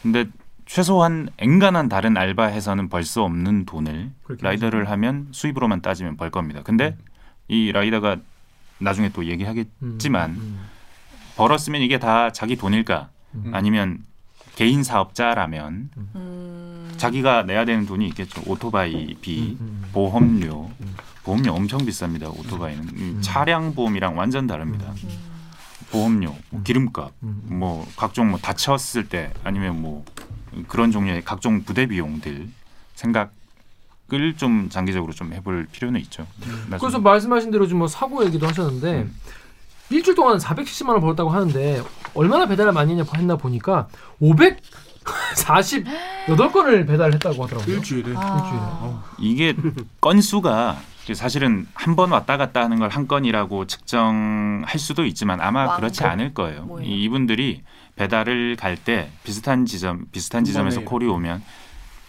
근데 0.02 0.26
최소한 0.70 1.30
앵간한 1.40 1.90
다른 1.90 2.16
알바에서는 2.16 2.90
벌 2.90 3.04
수 3.04 3.24
없는 3.24 3.66
돈을 3.66 4.12
라이더를 4.40 4.88
하면 4.92 5.28
수입으로만 5.32 5.82
따지면 5.82 6.16
벌 6.16 6.30
겁니다. 6.30 6.62
근데 6.64 6.96
이 7.48 7.72
라이더가 7.72 8.18
나중에 8.78 9.10
또 9.10 9.26
얘기하겠지만 9.26 10.30
음, 10.32 10.60
벌었으면 11.38 11.82
이게 11.82 11.98
다 11.98 12.32
자기 12.32 12.56
돈일까 12.56 13.10
음. 13.34 13.52
아니면 13.54 14.06
개인 14.56 14.84
사업자라면 14.84 15.90
음. 16.16 16.94
자기가 16.98 17.44
내야 17.44 17.66
되는 17.66 17.88
돈이 17.88 18.08
있겠죠. 18.10 18.44
오토바이 18.46 19.16
비, 19.22 19.58
음, 19.60 19.82
음. 19.84 19.90
보험료, 19.92 20.70
음. 20.82 20.96
보험료 21.24 21.54
엄청 21.54 21.80
비쌉니다. 21.80 22.28
오토바이는 22.28 22.84
음, 22.90 23.18
차량 23.22 23.74
보험이랑 23.74 24.16
완전 24.18 24.46
다릅니다. 24.46 24.94
음. 25.04 25.10
보험료, 25.92 26.36
뭐 26.52 26.62
기름값, 26.62 27.12
음. 27.24 27.42
뭐 27.60 27.88
각종 27.98 28.30
뭐 28.30 28.40
다쳤을 28.40 29.10
때 29.10 29.34
아니면 29.44 29.82
뭐 29.82 30.06
그런 30.68 30.92
종류의 30.92 31.24
각종 31.24 31.64
부대 31.64 31.86
비용들 31.86 32.48
생각 32.96 33.32
을 34.12 34.36
좀 34.38 34.70
장기적으로 34.70 35.14
좀 35.14 35.34
해볼 35.34 35.68
필요는 35.72 36.00
있죠. 36.02 36.26
나중에. 36.70 36.78
그래서 36.80 36.98
말씀하신 37.00 37.52
대로 37.52 37.68
지금 37.68 37.78
뭐 37.80 37.88
사고 37.88 38.26
얘기도 38.26 38.48
하셨는데 38.48 39.02
음. 39.04 39.16
일주일 39.92 40.16
동안 40.16 40.38
470만 40.40 40.90
원 40.90 41.02
벌었다고 41.02 41.30
하는데 41.30 41.84
얼마나 42.16 42.48
배달을 42.48 42.72
많이 42.72 42.92
했냐 42.92 43.04
했나 43.16 43.36
보니까 43.36 43.88
548건을 44.20 46.88
배달했다고 46.88 47.44
하더라고요. 47.44 47.76
일주일에. 47.76 48.14
아. 48.16 49.04
이게 49.20 49.56
건수가 50.02 50.78
사실은 51.14 51.68
한 51.74 51.96
번 51.96 52.12
왔다 52.12 52.38
갔다 52.38 52.62
하는 52.62 52.80
걸 52.80 52.90
한 52.90 53.08
건이라고 53.08 53.68
측정할 53.68 54.80
수도 54.80 55.06
있지만 55.06 55.40
아마? 55.42 55.76
그렇지 55.76 56.04
않을 56.04 56.34
거예요. 56.34 56.64
뭐예요? 56.66 56.90
이- 56.90 57.04
이분들이 57.04 57.62
배달을 58.00 58.56
갈 58.56 58.78
때 58.78 59.10
비슷한 59.26 59.66
지점 59.66 60.06
비슷한 60.14 60.46
지점에서 60.46 60.82
콜이 60.82 61.06
오면 61.06 61.44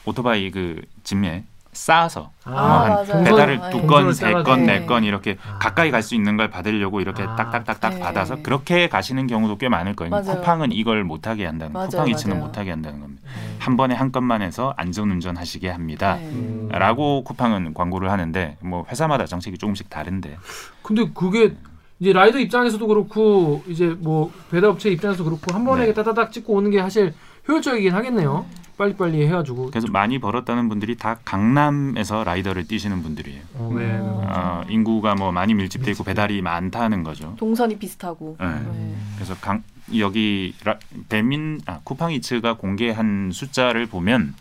오토바이 0.05 0.53
그 0.53 0.81
짐에 1.03 1.43
쌓아서 1.73 2.31
아, 2.45 3.05
뭐 3.09 3.23
배달을 3.25 3.61
네. 3.61 3.71
두 3.71 3.87
건, 3.87 4.13
세 4.13 4.27
짜가지고. 4.27 4.43
건, 4.45 4.67
네. 4.67 4.81
네건 4.81 5.03
이렇게 5.05 5.37
아. 5.45 5.59
가까이 5.59 5.91
갈 5.91 6.03
수 6.03 6.15
있는 6.15 6.37
걸 6.37 6.49
받으려고 6.49 7.01
이렇게 7.01 7.23
아. 7.25 7.35
딱딱딱딱 7.37 7.95
네. 7.95 8.01
받아서 8.01 8.37
그렇게 8.43 8.89
가시는 8.89 9.27
경우도 9.27 9.59
꽤 9.59 9.69
많을 9.69 9.95
거예요. 9.97 10.11
맞아요. 10.11 10.37
쿠팡은 10.37 10.71
이걸 10.73 11.03
못하게 11.05 11.47
한다는 11.47 11.73
맞아요, 11.73 11.89
쿠팡 11.89 12.09
이츠는 12.09 12.37
맞아요. 12.37 12.47
못하게 12.47 12.71
한다는 12.71 13.01
겁니다. 13.01 13.23
네. 13.25 13.57
한 13.59 13.77
번에 13.77 13.95
한 13.95 14.11
건만 14.13 14.43
해서 14.43 14.75
안전운전 14.77 15.37
하시게 15.37 15.69
합니다. 15.69 16.17
네. 16.17 16.29
음. 16.29 16.69
라고 16.71 17.23
쿠팡은 17.25 17.75
광고를 17.75 18.11
하는데 18.11 18.57
뭐 18.61 18.85
회사마다 18.89 19.27
정책이 19.27 19.59
조금씩 19.59 19.91
다른데 19.91 20.37
근데 20.83 21.09
그게 21.15 21.55
이제 22.00 22.14
라이더 22.14 22.38
입장에서도 22.38 22.85
그렇고 22.87 23.62
이제 23.69 23.95
뭐 23.99 24.33
배달업체 24.50 24.90
입장에서도 24.90 25.23
그렇고 25.28 25.54
한 25.54 25.64
번에 25.64 25.87
네. 25.87 25.92
따다닥 25.92 26.33
찍고 26.33 26.54
오는 26.54 26.71
게 26.71 26.80
사실 26.80 27.12
효율적이긴 27.47 27.92
하겠네요. 27.92 28.47
빨리빨리 28.78 29.26
해가지고. 29.26 29.66
그래서 29.66 29.88
많이 29.88 30.19
벌었다는 30.19 30.71
분들이 30.71 30.97
다 30.97 31.19
강남에서 31.26 32.25
라이더를 32.25 32.66
뛰시는 32.66 33.02
분들이에요. 33.02 33.42
어, 33.57 33.75
네. 33.76 33.85
음. 33.85 34.26
어, 34.26 34.62
인구가 34.71 35.14
뭐 35.14 35.30
많이 35.30 35.52
밀집돼 35.52 35.90
있고 35.90 36.02
배달이 36.04 36.40
많다는 36.40 37.04
거죠. 37.04 37.35
동선이 37.37 37.78
비슷하고. 37.78 38.38
네. 38.40 38.47
네. 38.47 38.97
그래서 39.16 39.35
강, 39.38 39.62
여기 39.99 40.54
라, 40.64 40.78
배민 41.11 41.61
아, 41.66 41.80
쿠팡이츠가 41.85 42.57
공개한 42.57 43.30
숫자를 43.30 43.85
보면 43.85 44.35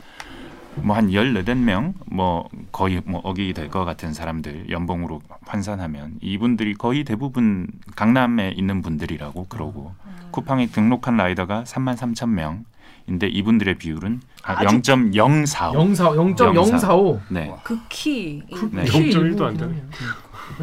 뭐한 0.84 1.10
18명 1.12 1.94
뭐 2.12 2.48
거의 2.72 3.02
뭐 3.06 3.22
억이 3.24 3.54
될 3.54 3.70
것 3.70 3.86
같은 3.86 4.14
사람들 4.14 4.70
연봉으로 4.70 5.22
환산하면 5.42 6.16
이분들이 6.22 6.74
거의 6.74 7.04
대부분 7.04 7.68
강남에 7.96 8.52
있는 8.56 8.82
분들이라고 8.82 9.46
그러고 9.48 9.94
쿠팡에 10.32 10.68
등록한 10.68 11.18
라이더가 11.18 11.64
3만 11.66 11.96
3천 11.98 12.30
명인데 12.30 13.28
이분들의 13.28 13.76
비율은 13.76 14.22
아, 14.44 14.54
아주- 14.60 14.78
0.045. 14.82 15.74
0.4 15.74 16.54
0.045. 16.54 17.20
네. 17.30 17.54
극히. 17.64 18.44
네. 18.72 18.84
0.1도 18.86 19.42
안 19.44 19.58
되네. 19.58 19.74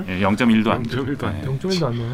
예, 0.08 0.20
0.1도 0.20 0.70
안 0.70 0.82
돼요. 0.82 1.04
0.1도 1.04 1.24
안 1.24 1.40
네. 1.40 1.46
0.1도 1.46 1.86
안 1.86 1.92
되네. 1.92 2.08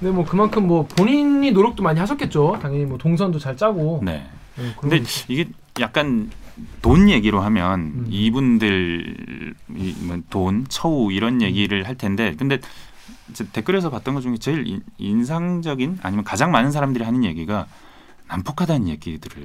근데 0.00 0.12
뭐 0.14 0.24
그만큼 0.24 0.66
뭐 0.66 0.86
본인이 0.86 1.52
노력도 1.52 1.82
많이 1.82 2.00
하셨겠죠. 2.00 2.58
당연히 2.60 2.84
뭐 2.86 2.98
동선도 2.98 3.38
잘 3.38 3.56
짜고. 3.56 4.00
네. 4.04 4.26
네, 4.56 4.74
근데 4.80 5.02
이게 5.28 5.48
약간 5.80 6.30
돈 6.82 7.08
얘기로 7.08 7.40
하면 7.40 7.80
음. 7.80 8.06
이분들 8.10 9.54
이, 9.76 9.94
뭐 10.02 10.18
돈, 10.30 10.66
처우 10.68 11.12
이런 11.12 11.40
얘기를 11.42 11.86
할 11.86 11.96
텐데 11.96 12.34
근데 12.38 12.60
댓글에서 13.52 13.90
봤던 13.90 14.14
것 14.14 14.20
중에 14.20 14.36
제일 14.38 14.66
인, 14.66 14.82
인상적인 14.98 16.00
아니면 16.02 16.24
가장 16.24 16.50
많은 16.50 16.70
사람들이 16.70 17.04
하는 17.04 17.24
얘기가 17.24 17.66
난폭하다는 18.28 18.88
얘기들을 18.88 19.42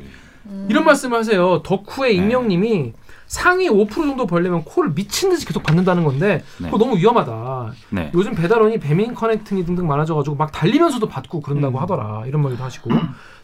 음. 0.48 0.68
이런 0.70 0.86
말씀을 0.86 1.18
하세요. 1.18 1.62
덕후의 1.64 2.18
네. 2.18 2.24
익명님이 2.24 2.94
상위 3.28 3.68
5% 3.70 3.90
정도 3.90 4.26
벌려면 4.26 4.64
콜을 4.64 4.94
미친 4.94 5.30
듯이 5.30 5.46
계속 5.46 5.62
받는다는 5.64 6.06
건데 6.06 6.44
네. 6.60 6.70
그거 6.70 6.78
너무 6.78 6.98
위험하다. 6.98 7.74
네. 7.90 8.12
요즘 8.14 8.34
배달원이 8.36 8.80
배민 8.80 9.14
커넥팅이 9.14 9.66
등등 9.66 9.86
많아져가지고 9.88 10.38
막 10.38 10.52
달리면서도 10.54 11.10
받고 11.10 11.42
그런다고 11.42 11.78
음. 11.78 11.82
하더라 11.84 12.26
이런 12.26 12.42
말도 12.42 12.64
하시고 12.64 12.90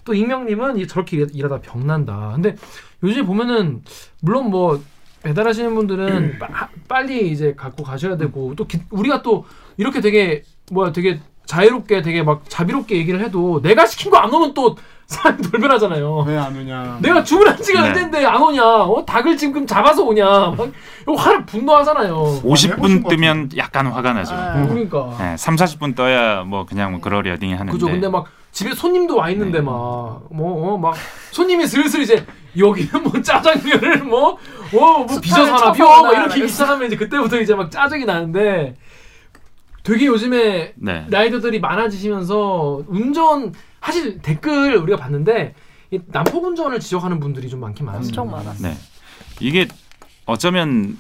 또 0.05 0.13
익명님은 0.13 0.77
이 0.77 0.88
저렇게 0.88 1.17
일- 1.17 1.29
일하다 1.34 1.60
병난다. 1.62 2.32
근데 2.34 2.55
요즘 3.03 3.25
보면은 3.25 3.81
물론 4.22 4.50
뭐 4.50 4.81
배달하시는 5.24 5.74
분들은 5.75 6.39
빠- 6.39 6.67
빨리 6.88 7.31
이제 7.31 7.53
갖고 7.55 7.83
가셔야 7.83 8.17
되고 8.17 8.53
또 8.55 8.65
기- 8.67 8.81
우리가 8.89 9.22
또 9.22 9.45
이렇게 9.77 10.01
되게 10.01 10.43
뭐야 10.72 10.91
되게 10.91 11.19
자유롭게 11.45 12.01
되게 12.01 12.24
막 12.24 12.43
자비롭게 12.50 12.95
얘기를 12.98 13.19
해도 13.22 13.62
내가 13.62 13.86
시킨 13.86 14.10
거 14.12 14.17
안 14.17 14.33
오면 14.33 14.53
또 14.53 14.75
사람이 15.07 15.41
돌변하잖아요. 15.43 16.24
왜 16.25 16.38
안 16.38 16.55
오냐? 16.57 16.98
내가 17.01 17.24
주문한 17.24 17.57
지가 17.62 17.91
네. 17.93 18.25
안 18.25 18.41
오냐? 18.41 18.63
어? 18.65 19.05
닭을 19.05 19.36
지금 19.36 19.67
잡아서 19.67 20.01
오냐? 20.03 20.25
막 20.57 20.72
이거 21.01 21.13
화를 21.13 21.45
분노하잖아요. 21.45 22.41
50분 22.43 23.07
뜨면 23.10 23.50
약간 23.57 23.88
화가 23.88 24.13
나죠. 24.13 24.33
아. 24.33 24.65
그러니까. 24.65 25.15
네, 25.19 25.38
3, 25.38 25.55
40분 25.57 25.95
떠야 25.95 26.43
뭐 26.45 26.65
그냥 26.65 26.91
뭐 26.91 27.01
그러려니 27.01 27.51
하는데 27.51 27.72
그죠. 27.72 27.88
근데 27.88 28.07
막 28.07 28.25
집에 28.53 28.74
손님도 28.74 29.17
와 29.17 29.29
있는데 29.29 29.60
네. 29.60 29.65
막뭐막 29.65 30.95
손님이 31.31 31.67
슬슬 31.67 32.01
이제 32.01 32.25
여기는 32.57 33.03
뭐 33.03 33.22
짜장면을 33.22 34.03
뭐어뭐 34.03 34.38
뭐 34.72 35.07
숟갈을 35.07 35.22
빚어서 35.22 35.41
하나 35.43 35.57
쳐서 35.57 35.72
펴막 35.74 36.01
오나 36.01 36.24
이렇게. 36.25 36.48
시작하면 36.48 36.88
이제 36.88 36.95
그때부터 36.95 37.39
이제 37.39 37.55
막 37.55 37.72
짜증이 37.72 38.05
나는데 38.05 38.75
되게 39.83 40.05
요즘에 40.05 40.74
네. 40.75 41.05
라이더들이 41.09 41.59
많아지시면서 41.59 42.83
운전 42.87 43.53
사실 43.81 44.22
댓글 44.22 44.75
우리가 44.75 44.98
봤는데 44.98 45.55
이 45.92 46.00
난폭 46.07 46.44
운전을 46.44 46.79
지적하는 46.79 47.20
분들이 47.20 47.50
좀 47.50 47.59
많긴 47.59 47.85
많았어요. 47.85 48.07
엄청 48.07 48.31
많았어. 48.31 48.68
네. 48.68 48.75
이게 49.39 49.68
어쩌면 50.25 50.98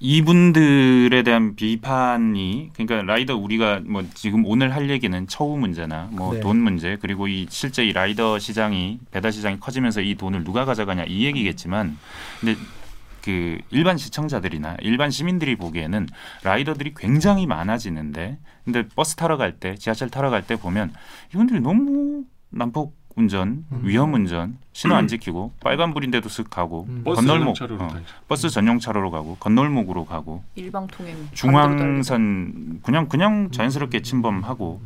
이분들에 0.00 1.22
대한 1.24 1.56
비판이 1.56 2.70
그러니까 2.74 3.02
라이더 3.02 3.36
우리가 3.36 3.80
뭐 3.84 4.04
지금 4.14 4.44
오늘 4.46 4.74
할 4.74 4.90
얘기는 4.90 5.26
처우 5.26 5.58
문제나 5.58 6.08
뭐 6.12 6.34
네. 6.34 6.40
돈 6.40 6.58
문제 6.58 6.96
그리고 7.00 7.26
이 7.26 7.46
실제 7.50 7.84
이 7.84 7.92
라이더 7.92 8.38
시장이 8.38 9.00
배달 9.10 9.32
시장이 9.32 9.58
커지면서 9.58 10.00
이 10.00 10.14
돈을 10.14 10.44
누가 10.44 10.64
가져가냐 10.64 11.04
이 11.08 11.24
얘기겠지만 11.24 11.98
근데 12.40 12.56
그 13.22 13.58
일반 13.70 13.96
시청자들이나 13.98 14.76
일반 14.82 15.10
시민들이 15.10 15.56
보기에는 15.56 16.06
라이더들이 16.44 16.94
굉장히 16.96 17.46
많아지는데 17.46 18.38
근데 18.64 18.84
버스 18.94 19.16
타러 19.16 19.36
갈 19.36 19.58
때 19.58 19.74
지하철 19.74 20.10
타러 20.10 20.30
갈 20.30 20.44
때 20.46 20.54
보면 20.56 20.92
이분들이 21.34 21.60
너무 21.60 22.24
난폭 22.50 22.96
운전, 23.18 23.64
음. 23.72 23.80
위험 23.82 24.14
운전, 24.14 24.56
신호 24.72 24.94
안 24.94 25.08
지키고 25.08 25.52
빨간불인데도 25.60 26.28
쓱 26.28 26.50
가고 26.50 26.86
음. 26.88 27.02
버스 27.04 27.20
건널목 27.20 27.56
전용차로로 27.56 27.84
어. 27.84 28.02
버스 28.28 28.48
전용 28.48 28.78
차로로 28.78 29.10
가고 29.10 29.36
건널목으로 29.40 30.04
가고 30.04 30.44
일방 30.54 30.86
통행. 30.86 31.16
중앙선 31.32 32.80
그냥 32.82 33.08
그냥 33.08 33.50
자연스럽게 33.50 34.02
침범하고 34.02 34.80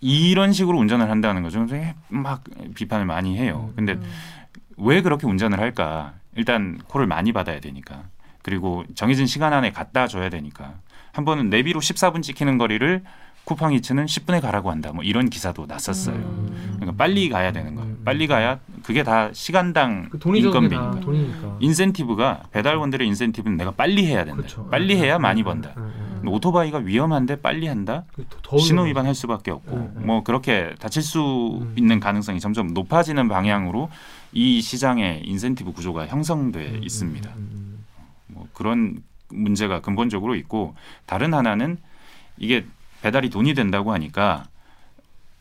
이런 0.00 0.52
식으로 0.52 0.78
운전을 0.78 1.10
한다는 1.10 1.42
거죠. 1.42 1.64
그래서 1.66 1.92
막 2.08 2.42
비판을 2.74 3.06
많이 3.06 3.36
해요. 3.36 3.72
근데 3.76 3.92
음. 3.92 4.02
왜 4.76 5.02
그렇게 5.02 5.26
운전을 5.26 5.60
할까? 5.60 6.14
일단 6.34 6.78
콜을 6.88 7.06
많이 7.06 7.32
받아야 7.32 7.60
되니까. 7.60 8.04
그리고 8.42 8.84
정해진 8.94 9.26
시간 9.26 9.52
안에 9.52 9.72
갖다 9.72 10.06
줘야 10.06 10.28
되니까. 10.28 10.74
한 11.12 11.24
번은 11.24 11.48
내비로 11.48 11.80
14분 11.80 12.22
찍히는 12.22 12.58
거리를 12.58 13.02
쿠팡이츠는 13.44 14.06
10분에 14.06 14.40
가라고 14.40 14.70
한다. 14.70 14.92
뭐 14.92 15.04
이런 15.04 15.28
기사도 15.28 15.66
났었어요. 15.66 16.16
음. 16.16 16.72
그러니까 16.76 16.92
빨리 16.96 17.28
가야 17.28 17.52
되는 17.52 17.74
거예요. 17.74 17.90
음. 17.90 18.02
빨리 18.04 18.26
가야 18.26 18.58
그게 18.82 19.02
다 19.02 19.30
시간당 19.32 20.08
그 20.10 20.18
인건비니까. 20.36 21.00
돈이니까. 21.00 21.56
인센티브가 21.60 22.44
배달원들의 22.52 23.06
인센티브는 23.06 23.56
내가 23.56 23.70
빨리 23.70 24.06
해야 24.06 24.24
된다. 24.24 24.36
그렇죠. 24.38 24.66
빨리 24.70 24.96
해야 24.96 25.16
음, 25.16 25.22
많이 25.22 25.42
음, 25.42 25.44
번다. 25.44 25.72
음, 25.76 26.22
오토바이가 26.26 26.78
위험한데 26.78 27.36
빨리 27.36 27.66
한다? 27.66 28.04
그 28.14 28.58
신호. 28.58 28.84
위반할 28.84 29.14
수밖에 29.14 29.50
없고 29.50 29.76
음, 29.76 29.92
음. 29.96 30.06
뭐 30.06 30.22
그렇게 30.22 30.74
다칠 30.78 31.02
수 31.02 31.58
음. 31.60 31.74
있는 31.76 32.00
가능성이 32.00 32.40
점점 32.40 32.68
높아지는 32.72 33.28
방향으로 33.28 33.90
이 34.32 34.62
시장의 34.62 35.22
인센티브 35.26 35.72
구조가 35.72 36.06
형성돼 36.06 36.70
음, 36.78 36.80
있습니다. 36.82 37.30
음, 37.36 37.48
음, 37.52 37.84
뭐 38.28 38.48
그런 38.54 39.02
문제가 39.28 39.80
근본적으로 39.80 40.34
있고 40.34 40.74
다른 41.06 41.34
하나는 41.34 41.76
이게 42.38 42.64
배달이 43.04 43.28
돈이 43.28 43.52
된다고 43.52 43.92
하니까 43.92 44.44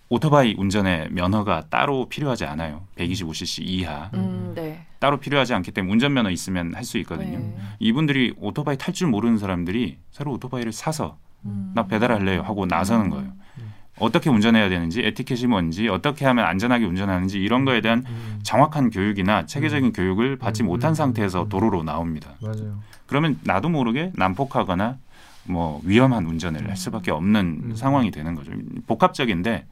오토바이 0.10 0.54
운전의 0.58 1.08
면허가 1.12 1.63
따로 1.69 2.10
필요하지 2.10 2.43
않아요. 2.43 2.84
125cc 2.97 3.63
이하 3.65 4.10
음, 4.13 4.52
네. 4.54 4.86
따로 4.99 5.17
필요하지 5.17 5.54
않기 5.54 5.71
때문에 5.71 5.93
운전면허 5.93 6.30
있으면 6.30 6.76
할 6.76 6.84
수 6.84 6.97
있거든요. 6.99 7.39
네. 7.39 7.56
이분들이 7.80 8.34
오토바이 8.38 8.78
탈 8.78 8.93
줄 8.93 9.08
모르는 9.08 9.38
사람들이 9.38 9.97
새로 10.12 10.34
오토바이를 10.34 10.73
사서 10.73 11.17
음. 11.45 11.71
나 11.73 11.88
배달할래요 11.88 12.41
하고 12.41 12.65
나서는 12.65 13.10
거예요. 13.10 13.32
어떻게 13.97 14.30
운전해야 14.30 14.67
되는지 14.67 15.02
에티켓이 15.02 15.47
뭔지 15.47 15.88
어떻게 15.88 16.26
하면 16.26 16.43
안전하게 16.45 16.84
운전하는지 16.84 17.39
이런 17.39 17.63
거에 17.63 17.80
대한 17.80 18.04
음, 18.06 18.39
정확한 18.43 18.89
교육이나 18.89 19.45
체계적인 19.45 19.93
교육을 19.93 20.38
받지 20.38 20.63
음, 20.63 20.67
못한 20.67 20.91
음, 20.91 20.95
상태에서 20.95 21.43
음. 21.43 21.49
도로로 21.49 21.84
나옵니다. 21.84 22.32
맞아요. 22.41 22.80
그러면 23.06 23.39
나도 23.43 23.69
모르게 23.69 24.12
난폭하거나 24.15 24.97
뭐 25.45 25.82
위험한 25.84 26.25
운전을 26.25 26.69
할 26.69 26.77
수밖에 26.77 27.12
없는 27.12 27.62
음. 27.63 27.75
상황이 27.75 28.12
되는 28.12 28.36
거죠. 28.36 28.51
복합적인데 28.88 29.65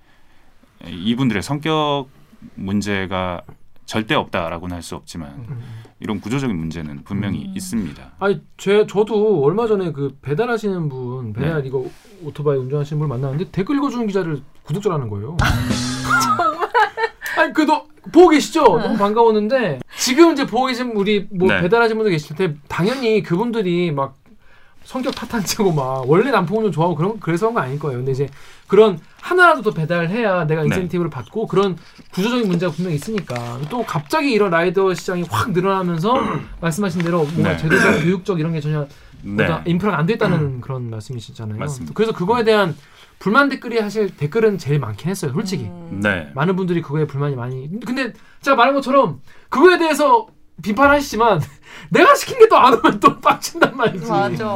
이분들의 0.87 1.41
성격 1.43 2.07
문제가 2.55 3.41
절대 3.85 4.15
없다라고는 4.15 4.75
할 4.75 4.81
수 4.83 4.95
없지만 4.95 5.29
음. 5.49 5.61
이런 5.99 6.19
구조적인 6.19 6.55
문제는 6.57 7.03
분명히 7.03 7.45
음. 7.45 7.53
있습니다. 7.55 8.11
아니 8.19 8.41
제 8.57 8.85
저도 8.87 9.43
얼마 9.43 9.67
전에 9.67 9.91
그 9.91 10.17
배달하시는 10.21 10.89
분 10.89 11.33
배달 11.33 11.61
네. 11.61 11.67
이거 11.67 11.85
오토바이 12.23 12.57
운전하시는 12.57 12.99
분 12.99 13.09
만났는데 13.09 13.51
댓글 13.51 13.75
읽어주는 13.77 14.07
기자를 14.07 14.41
구독자라는 14.63 15.09
거예요. 15.09 15.37
아니 17.37 17.53
그도 17.53 17.87
보고 18.11 18.29
계시죠? 18.29 18.63
너무 18.63 18.97
반가웠는데 18.97 19.79
지금 19.97 20.31
이제 20.33 20.45
보고 20.45 20.65
계신 20.65 20.91
우리 20.95 21.27
뭐 21.31 21.47
네. 21.47 21.61
배달하시는 21.61 21.97
분들 21.97 22.11
계실 22.11 22.35
텐데 22.35 22.57
당연히 22.67 23.21
그분들이 23.21 23.91
막 23.91 24.17
성격 24.83 25.13
파탄치고 25.15 25.71
막 25.73 26.09
원래 26.09 26.31
남편을 26.31 26.71
좋아하고 26.71 26.95
그런 26.95 27.19
그래서 27.19 27.47
한 27.47 27.53
거 27.53 27.59
아닐 27.61 27.77
거예요. 27.79 27.99
근데 27.99 28.11
이제 28.11 28.27
그런 28.67 28.99
하나라도 29.21 29.61
더 29.61 29.71
배달해야 29.71 30.45
내가 30.45 30.61
네. 30.61 30.67
인센티브를 30.67 31.09
받고 31.09 31.47
그런 31.47 31.77
구조적인 32.13 32.47
문제가 32.47 32.71
분명히 32.71 32.95
있으니까 32.95 33.59
또 33.69 33.83
갑자기 33.83 34.31
이런 34.31 34.49
라이더 34.51 34.93
시장이 34.93 35.25
확 35.29 35.51
늘어나면서 35.51 36.13
말씀하신 36.61 37.01
대로 37.03 37.23
뭔가 37.23 37.51
네. 37.51 37.57
제도적 37.57 38.01
교육적 38.03 38.39
이런 38.39 38.53
게 38.53 38.59
전혀 38.59 38.87
네. 39.23 39.47
인프라가 39.65 39.97
안 39.99 40.05
됐다는 40.05 40.61
그런 40.61 40.89
말씀이시잖아요. 40.89 41.59
맞습니다. 41.59 41.93
그래서 41.93 42.11
그거에 42.13 42.43
대한 42.43 42.75
불만 43.19 43.49
댓글이 43.49 43.77
사실 43.79 44.15
댓글은 44.17 44.57
제일 44.57 44.79
많긴 44.79 45.09
했어요. 45.11 45.31
솔직히 45.33 45.65
음. 45.65 45.99
네. 46.01 46.31
많은 46.33 46.55
분들이 46.55 46.81
그거에 46.81 47.05
불만이 47.05 47.35
많이. 47.35 47.69
근데 47.85 48.13
제가 48.41 48.55
말한 48.57 48.73
것처럼 48.73 49.21
그거에 49.49 49.77
대해서 49.77 50.25
비판하시지만 50.61 51.41
내가 51.89 52.13
시킨 52.15 52.39
게 52.39 52.47
또 52.47 52.55
안 52.57 52.73
오면 52.73 52.99
또 52.99 53.19
빡친단 53.19 53.75
말이지. 53.75 54.05
맞아. 54.05 54.55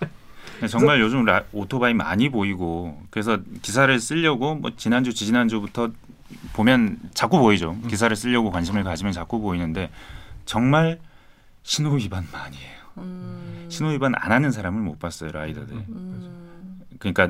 정말 0.70 1.00
요즘 1.00 1.24
라, 1.24 1.42
오토바이 1.52 1.92
많이 1.94 2.30
보이고 2.30 3.00
그래서 3.10 3.38
기사를 3.62 3.98
쓰려고 4.00 4.54
뭐 4.54 4.70
지난주 4.76 5.12
지지난주부터 5.12 5.90
보면 6.54 6.98
자꾸 7.14 7.38
보이죠. 7.38 7.76
기사를 7.88 8.14
쓰려고 8.16 8.50
관심을 8.50 8.82
가지면 8.82 9.12
자꾸 9.12 9.40
보이는데 9.40 9.90
정말 10.46 10.98
신호 11.62 11.94
위반 11.96 12.26
많이 12.32 12.56
해요. 12.56 12.76
음. 12.98 13.66
신호 13.68 13.90
위반 13.90 14.14
안 14.16 14.32
하는 14.32 14.50
사람을 14.50 14.80
못 14.80 14.98
봤어요 14.98 15.30
라이더들. 15.32 15.74
음. 15.76 16.80
그러니까 16.98 17.28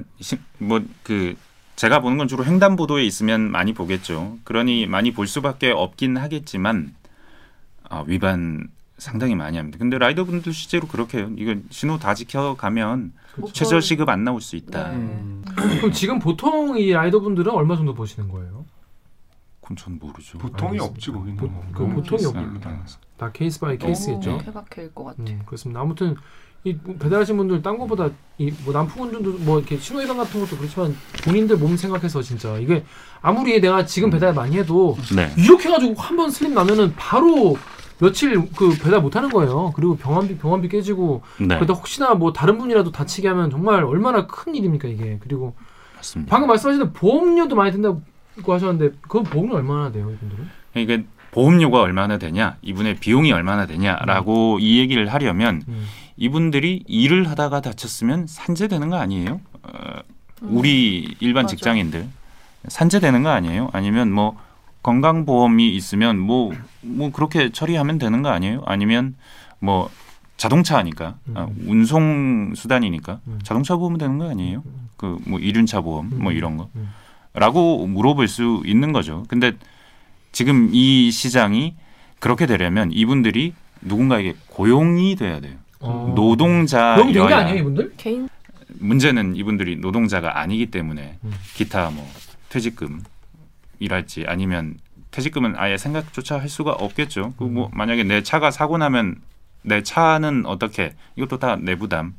뭐 0.59 0.81
그 1.03 1.35
제가 1.75 2.01
보는 2.01 2.17
건 2.17 2.27
주로 2.27 2.43
횡단 2.45 2.77
보도에 2.77 3.05
있으면 3.05 3.51
많이 3.51 3.75
보겠죠. 3.75 4.39
그러니 4.45 4.87
많이 4.87 5.13
볼 5.13 5.27
수밖에 5.27 5.71
없긴 5.73 6.17
하겠지만 6.17 6.95
아, 7.97 8.05
위반 8.07 8.69
상당히 8.99 9.35
많이 9.35 9.57
합니다. 9.57 9.79
근데 9.79 9.99
라이더 9.99 10.25
분들 10.25 10.53
실제로 10.53 10.87
그렇게 10.87 11.19
해요. 11.19 11.31
이거 11.37 11.55
신호 11.71 11.99
다 11.99 12.15
지켜가면 12.15 13.13
목표- 13.37 13.53
최저 13.53 13.81
시급 13.81 14.09
안 14.09 14.25
나올 14.25 14.41
수 14.41 14.57
있다. 14.57 14.89
네. 14.91 14.95
음. 14.97 15.45
그럼 15.79 15.93
지금 15.93 16.19
보통 16.19 16.79
이 16.79 16.93
라이더 16.93 17.21
분들은 17.21 17.53
얼마 17.53 17.77
정도 17.77 17.95
버시는 17.95 18.29
거예요? 18.29 18.65
그건 19.61 19.77
전 19.77 19.99
모르죠. 20.01 20.39
보통이 20.39 20.73
알겠습니다. 20.79 20.85
없지 20.85 21.11
거기는. 21.11 21.37
보- 21.37 21.47
뭐. 21.47 21.65
그 21.75 21.79
보통이 21.87 22.05
케이스 22.09 22.27
없- 22.29 22.61
따라서. 22.63 22.99
다 23.19 23.31
case 23.33 23.61
by 23.61 23.77
case겠죠. 23.79 24.39
케바케일 24.39 24.95
것 24.95 25.05
같아. 25.05 25.23
음, 25.25 25.43
그렇습니다. 25.45 25.81
아무튼 25.81 26.15
이 26.65 26.77
배달하신 26.99 27.37
분들 27.37 27.63
딴 27.63 27.79
거보다 27.79 28.11
이뭐 28.39 28.73
난폭운전도 28.73 29.39
뭐 29.45 29.59
이렇게 29.59 29.77
신호 29.79 30.01
위반 30.01 30.17
같은 30.17 30.41
것도 30.41 30.57
그렇지만 30.57 30.97
본인들 31.25 31.57
몸 31.59 31.77
생각해서 31.77 32.23
진짜 32.23 32.57
이게 32.59 32.85
아무리 33.23 33.61
내가 33.61 33.85
지금 33.87 34.11
배달 34.11 34.33
많이 34.35 34.57
해도 34.59 34.97
네. 35.15 35.33
이렇게 35.39 35.69
해가지고 35.69 35.95
한 36.01 36.17
번 36.17 36.31
slip 36.31 36.53
나면은 36.55 36.95
바로 36.97 37.57
며칠 37.99 38.49
그 38.57 38.77
배달 38.83 39.01
못 39.01 39.17
하는 39.17 39.31
거예요. 39.31 39.73
그리고 39.75 39.97
병원비 39.97 40.39
병원비 40.39 40.69
깨지고 40.69 41.23
네. 41.39 41.57
그러다 41.57 41.75
혹시나 41.75 42.15
뭐 42.15 42.33
다른 42.33 42.59
분이라도 42.59 42.93
다치게 42.93 43.29
하면 43.29 43.51
정말 43.51 43.85
얼마나 43.85 44.27
큰 44.27 44.55
일입니까 44.55 44.89
이게. 44.89 45.19
그리고 45.21 45.55
맞습니다. 45.97 46.31
방금 46.31 46.49
말씀하신 46.49 46.93
보험료도 46.93 47.57
많이 47.57 47.73
든다고 47.73 48.03
하셨는데 48.47 48.97
그 49.09 49.23
보험료 49.23 49.57
얼마나 49.57 49.91
돼요 49.91 50.11
이분들은? 50.11 50.49
이게 50.75 51.05
보험료가 51.31 51.81
얼마나 51.81 52.17
되냐, 52.19 52.57
이분의 52.63 52.97
비용이 52.97 53.31
얼마나 53.33 53.67
되냐라고 53.67 54.59
이 54.59 54.79
얘기를 54.79 55.13
하려면 55.13 55.63
음. 55.69 55.87
이분들이 56.17 56.85
일을 56.87 57.29
하다가 57.29 57.61
다쳤으면 57.61 58.27
산재되는 58.27 58.89
거 58.89 58.97
아니에요? 58.97 59.41
어, 59.63 59.69
우리 60.43 61.15
일반 61.21 61.45
맞아. 61.45 61.55
직장인들 61.57 62.07
산재되는 62.69 63.23
거 63.23 63.31
아니에요? 63.31 63.69
아니면 63.73 64.13
뭐 64.13 64.37
건강보험이 64.87 65.75
있으면 65.75 66.19
뭐 66.19 66.53
뭐 66.87 67.11
그렇게 67.11 67.51
처리하면 67.51 67.99
되는 67.99 68.23
거 68.23 68.31
아니에요? 68.31 68.63
아니면 68.65 69.17
뭐 69.59 69.91
자동차니까 70.37 71.17
아, 71.35 71.45
음. 71.45 71.65
운송 71.67 72.53
수단이니까 72.55 73.21
음. 73.27 73.39
자동차 73.43 73.77
보험 73.77 73.99
되는 73.99 74.19
거 74.19 74.31
아니에요? 74.31 74.63
음. 74.65 74.89
그뭐 74.97 75.39
이륜차 75.41 75.81
보험 75.81 76.11
뭐 76.15 76.33
음. 76.33 76.37
이런 76.37 76.57
거. 76.57 76.69
음. 76.77 76.91
라고 77.35 77.87
물어볼 77.87 78.29
수 78.29 78.63
있는 78.65 78.93
거죠. 78.93 79.25
근데 79.29 79.53
지금 80.33 80.71
이 80.73 81.11
시장이 81.11 81.75
그렇게 82.19 82.47
되려면 82.47 82.91
이분들이 82.93 83.53
누군가에게 83.83 84.35
고용이 84.49 85.17
돼야 85.17 85.41
돼요. 85.41 85.55
어. 85.81 86.13
그럼 86.97 87.13
된게 87.13 87.35
아니에요 87.35 87.59
이분들? 87.59 87.93
개인 87.99 88.29
문제는 88.79 89.37
이분들이 89.37 89.77
노동자가 89.77 90.39
아니기 90.41 90.67
때문에 90.67 91.19
음. 91.25 91.33
기타 91.55 91.91
뭐 91.91 92.07
퇴직금 92.49 93.03
이랄지 93.79 94.25
아니면 94.27 94.77
퇴직금은 95.11 95.55
아예 95.57 95.77
생각조차 95.77 96.39
할 96.39 96.49
수가 96.49 96.73
없겠죠. 96.73 97.35
그뭐 97.39 97.71
만약에 97.73 98.05
내 98.05 98.23
차가 98.23 98.51
사고 98.51 98.77
나면 98.79 99.17
내 99.63 99.83
차는 99.83 100.47
어떻게 100.47 100.95
이것도 101.17 101.39
다 101.39 101.57
내 101.57 101.75
부담. 101.77 102.15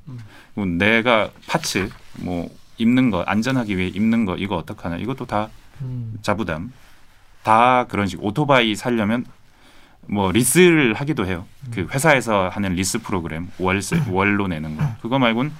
그리고 0.56 0.68
내가 0.70 1.30
parts 1.48 1.90
뭐 2.20 2.50
입는 2.78 3.10
거 3.12 3.22
안전하기 3.22 3.78
위해 3.78 3.88
입는 3.90 4.26
거 4.26 4.36
이거 4.38 4.56
어떡하나 4.58 4.98
이것도 4.98 5.26
다 5.26 5.50
음. 5.82 6.14
자부담 6.22 6.72
다 7.44 7.86
그런 7.86 8.08
식 8.08 8.24
오토바이 8.24 8.76
살려면 8.76 9.26
뭐 10.08 10.32
리스를 10.32 10.94
하기도 10.94 11.26
해요. 11.26 11.46
그 11.72 11.88
회사에서 11.92 12.50
하는 12.50 12.74
리스 12.74 13.00
프로그램 13.00 13.50
월세 13.60 14.02
월로 14.10 14.48
내는 14.48 14.76
거 14.78 14.84
그거 15.02 15.20
말고는 15.20 15.52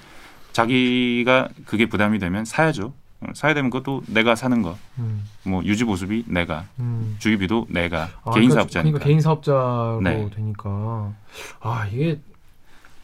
자기가 0.52 1.48
그게 1.66 1.86
부담이 1.86 2.18
되면 2.18 2.44
사야죠. 2.44 2.92
어, 3.20 3.26
사야 3.34 3.54
되면 3.54 3.70
그것도 3.70 4.02
내가 4.06 4.34
사는 4.34 4.62
거. 4.62 4.76
음. 4.98 5.24
뭐 5.44 5.64
유지 5.64 5.84
보수비 5.84 6.24
내가 6.26 6.66
음. 6.78 7.16
주유비도 7.18 7.66
내가 7.70 8.02
아, 8.24 8.30
개인 8.30 8.48
그러니까, 8.48 8.54
사업자니까. 8.54 8.92
그러니까 8.92 9.04
개인 9.04 9.20
사업자로 9.20 10.00
네. 10.02 10.30
되니까 10.34 11.12
아 11.60 11.86
이게 11.92 12.20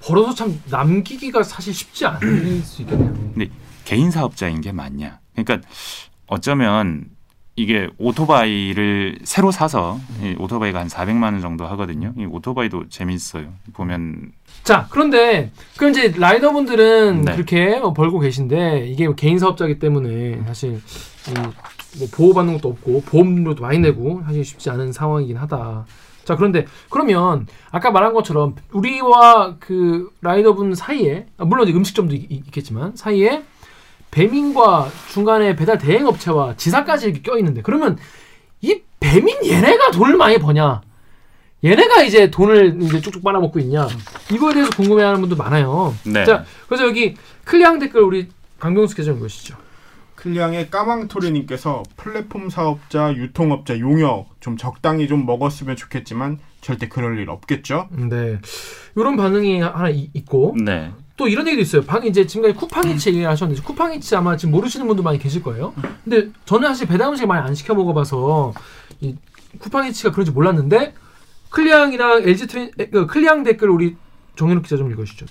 벌어서 0.01 0.35
참 0.35 0.61
남기기가 0.71 1.43
사실 1.43 1.73
쉽지 1.75 2.07
않을 2.07 2.59
수 2.61 2.83
있겠네요. 2.83 3.15
개인 3.85 4.11
사업자인 4.11 4.61
게 4.61 4.71
맞냐? 4.73 5.19
그러니까 5.35 5.67
어쩌면 6.27 7.07
이게 7.57 7.89
오토바이를 7.99 9.21
새로 9.25 9.51
사서 9.53 10.01
이 10.23 10.35
오토바이가 10.39 10.81
한 10.81 10.89
400만 10.89 11.25
원 11.25 11.41
정도 11.41 11.67
하거든요. 11.69 12.13
이 12.19 12.25
오토바이도 12.25 12.89
재밌어요. 12.89 13.53
보면 13.73 14.33
자 14.65 14.87
그런데 14.89 15.53
그럼 15.77 15.91
이제 15.91 16.13
라이더분들은 16.17 17.23
네. 17.23 17.33
그렇게 17.35 17.79
뭐 17.79 17.93
벌고 17.93 18.19
계신데 18.19 18.87
이게 18.89 19.05
뭐 19.07 19.15
개인 19.15 19.39
사업자기 19.39 19.79
때문에 19.79 20.43
사실 20.47 20.81
이뭐 21.29 22.09
보호받는 22.11 22.55
것도 22.55 22.71
없고 22.71 23.03
보험료도 23.03 23.63
많이 23.63 23.79
내고 23.79 24.23
사실 24.25 24.43
쉽지 24.43 24.71
않은 24.71 24.93
상황이긴 24.93 25.37
하다. 25.37 25.85
자 26.25 26.37
그런데 26.37 26.65
그러면 26.89 27.47
아까 27.71 27.91
말한 27.91 28.15
것처럼 28.15 28.57
우리와 28.73 29.57
그 29.61 30.11
라이더분 30.23 30.75
사이에 30.75 31.27
아, 31.37 31.45
물론 31.45 31.69
이제 31.69 31.77
음식점도 31.77 32.15
있, 32.15 32.31
있겠지만 32.31 32.97
사이에 32.97 33.45
배민과 34.11 34.89
중간에 35.11 35.57
배달 35.57 35.77
대행 35.77 36.07
업체와 36.07 36.57
지사까지 36.57 37.09
이렇게 37.11 37.21
껴 37.21 37.37
있는데 37.37 37.61
그러면 37.61 37.99
이 38.63 38.81
배민 38.99 39.45
얘네가 39.45 39.91
돈을 39.91 40.17
많이 40.17 40.39
버냐? 40.39 40.81
얘네가 41.65 42.03
이제 42.03 42.31
돈을 42.31 42.79
이제 42.83 43.01
쭉쭉 43.01 43.23
빨아먹고 43.25 43.59
있냐? 43.61 43.89
이거에 44.31 44.53
대해서 44.53 44.71
궁금해하는 44.77 45.21
분도 45.21 45.35
많아요. 45.37 45.95
네. 46.05 46.25
자, 46.27 46.45
그래서 46.69 46.87
여기 46.87 47.15
클리앙 47.45 47.79
댓글 47.79 48.03
우리 48.03 48.29
강병수 48.59 48.95
기자님 48.95 49.19
보시죠. 49.21 49.57
클리앙의 50.17 50.71
까망토리님께서 50.71 51.83
플랫폼 51.97 52.51
사업자, 52.51 53.13
유통업자 53.15 53.79
용역 53.79 54.27
좀 54.41 54.57
적당히 54.57 55.09
좀 55.09 55.25
먹었으면 55.27 55.77
좋겠지만 55.77 56.39
절대 56.61 56.89
그럴 56.89 57.19
일 57.19 57.29
없겠죠. 57.31 57.89
네, 58.11 58.39
이런 58.97 59.17
반응이 59.17 59.61
하나 59.61 59.89
이- 59.91 60.11
있고 60.15 60.55
네. 60.63 60.91
또 61.17 61.29
이런 61.29 61.47
얘기도 61.47 61.63
있어요. 61.63 61.83
방 61.83 62.05
이제 62.07 62.27
지금까지 62.27 62.59
쿠팡이츠 62.59 63.09
얘기하셨는데 63.11 63.63
쿠팡이츠 63.63 64.15
아마 64.15 64.37
지금 64.37 64.53
모르시는 64.53 64.87
분도 64.87 65.03
많이 65.03 65.19
계실 65.19 65.43
거예요. 65.43 65.75
근데 66.05 66.31
저는 66.47 66.69
사실 66.69 66.87
배달 66.87 67.09
음식 67.09 67.27
많이 67.27 67.47
안 67.47 67.55
시켜 67.55 67.75
먹어봐서 67.75 68.53
이 69.01 69.15
쿠팡이츠가 69.59 70.11
그런지 70.13 70.31
몰랐는데 70.33 70.95
클리앙이랑 71.55 72.23
LG 72.25 72.47
트윈 72.49 72.71
에, 72.79 72.87
그 72.87 73.07
클리앙 73.07 73.45
댓글 73.45 73.71
우리 73.71 73.97
정현욱 74.35 74.65
기자 74.65 74.77
좀 74.77 74.91
읽어주시죠. 74.91 75.27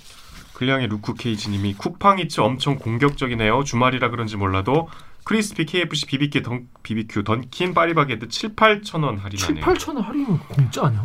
클리앙의 0.54 0.88
루크 0.88 1.16
케이지님이 1.16 1.74
쿠팡이츠 1.74 2.40
엄청 2.40 2.78
공격적이네요. 2.78 3.66
주말이라 3.66 4.10
그런지 4.10 4.38
몰라도 4.38 4.88
크리스피 5.26 5.66
KFC 5.66 6.06
BBQ 6.06 6.42
던, 6.44 6.68
BBQ 6.82 7.24
던킨 7.26 7.74
파리바게트 7.74 8.30
7, 8.30 8.56
8천 8.56 9.04
원 9.04 9.18
7, 9.18 9.24
할인하네요. 9.24 9.66
8천 9.66 9.96
원 9.96 10.04
할인은 10.04 10.40
공짜 10.40 10.86
아니야? 10.86 11.04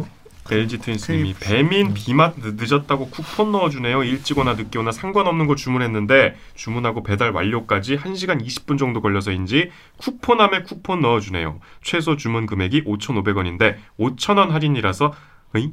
LG 0.51 0.79
트윈스님이 0.79 1.35
배민 1.41 1.93
비맛 1.95 2.35
늦- 2.41 2.55
늦었다고 2.57 3.11
쿠폰 3.11 3.53
넣어주네요. 3.53 4.03
일찍 4.05 4.39
오나 4.39 4.55
늦게 4.55 4.79
오나 4.79 4.91
상관없는 4.93 5.47
거 5.47 5.55
주문했는데 5.55 6.37
주문하고 6.55 7.03
배달 7.03 7.31
완료까지 7.33 7.97
1시간 7.99 8.45
20분 8.45 8.79
정도 8.79 9.01
걸려서인지 9.03 9.71
쿠폰함에 9.99 10.63
쿠폰 10.63 11.01
넣어주네요. 11.01 11.61
최소 11.83 12.17
주문 12.17 12.47
금액이 12.47 12.85
5,500원인데 12.85 13.77
5,000원 13.99 14.51
할인이라서? 14.51 15.13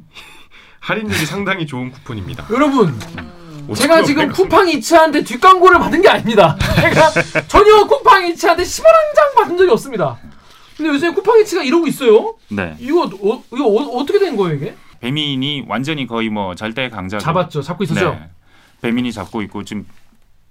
할인율이 0.80 1.18
상당히 1.26 1.66
좋은 1.66 1.90
쿠폰입니다. 1.90 2.46
여러분 2.50 2.88
음. 2.88 3.74
제가 3.74 4.02
지금 4.04 4.30
쿠팡이츠한테 4.30 5.24
뒷광고를 5.24 5.78
받은 5.80 6.00
게 6.00 6.08
아닙니다. 6.08 6.56
제가 6.76 7.10
전혀 7.48 7.84
쿠팡이츠한테 7.86 8.62
10원 8.62 8.84
한 8.84 9.14
장 9.16 9.34
받은 9.34 9.56
적이 9.58 9.70
없습니다. 9.72 10.16
근데 10.76 10.90
요새 10.90 11.10
쿠팡이츠가 11.10 11.62
이러고 11.62 11.86
있어요? 11.86 12.36
네. 12.48 12.76
이거 12.78 13.04
어, 13.04 13.44
이거 13.52 13.66
어, 13.66 13.98
어떻게 14.00 14.18
된 14.18 14.36
거예요 14.36 14.56
이게? 14.56 14.74
배민이 15.00 15.64
완전히 15.66 16.06
거의 16.06 16.28
뭐 16.28 16.54
절대 16.54 16.88
강자죠. 16.88 17.22
잡았죠. 17.24 17.62
잡고 17.62 17.84
있었죠. 17.84 18.10
네. 18.12 18.28
배민이 18.82 19.12
잡고 19.12 19.42
있고 19.42 19.64
지금 19.64 19.86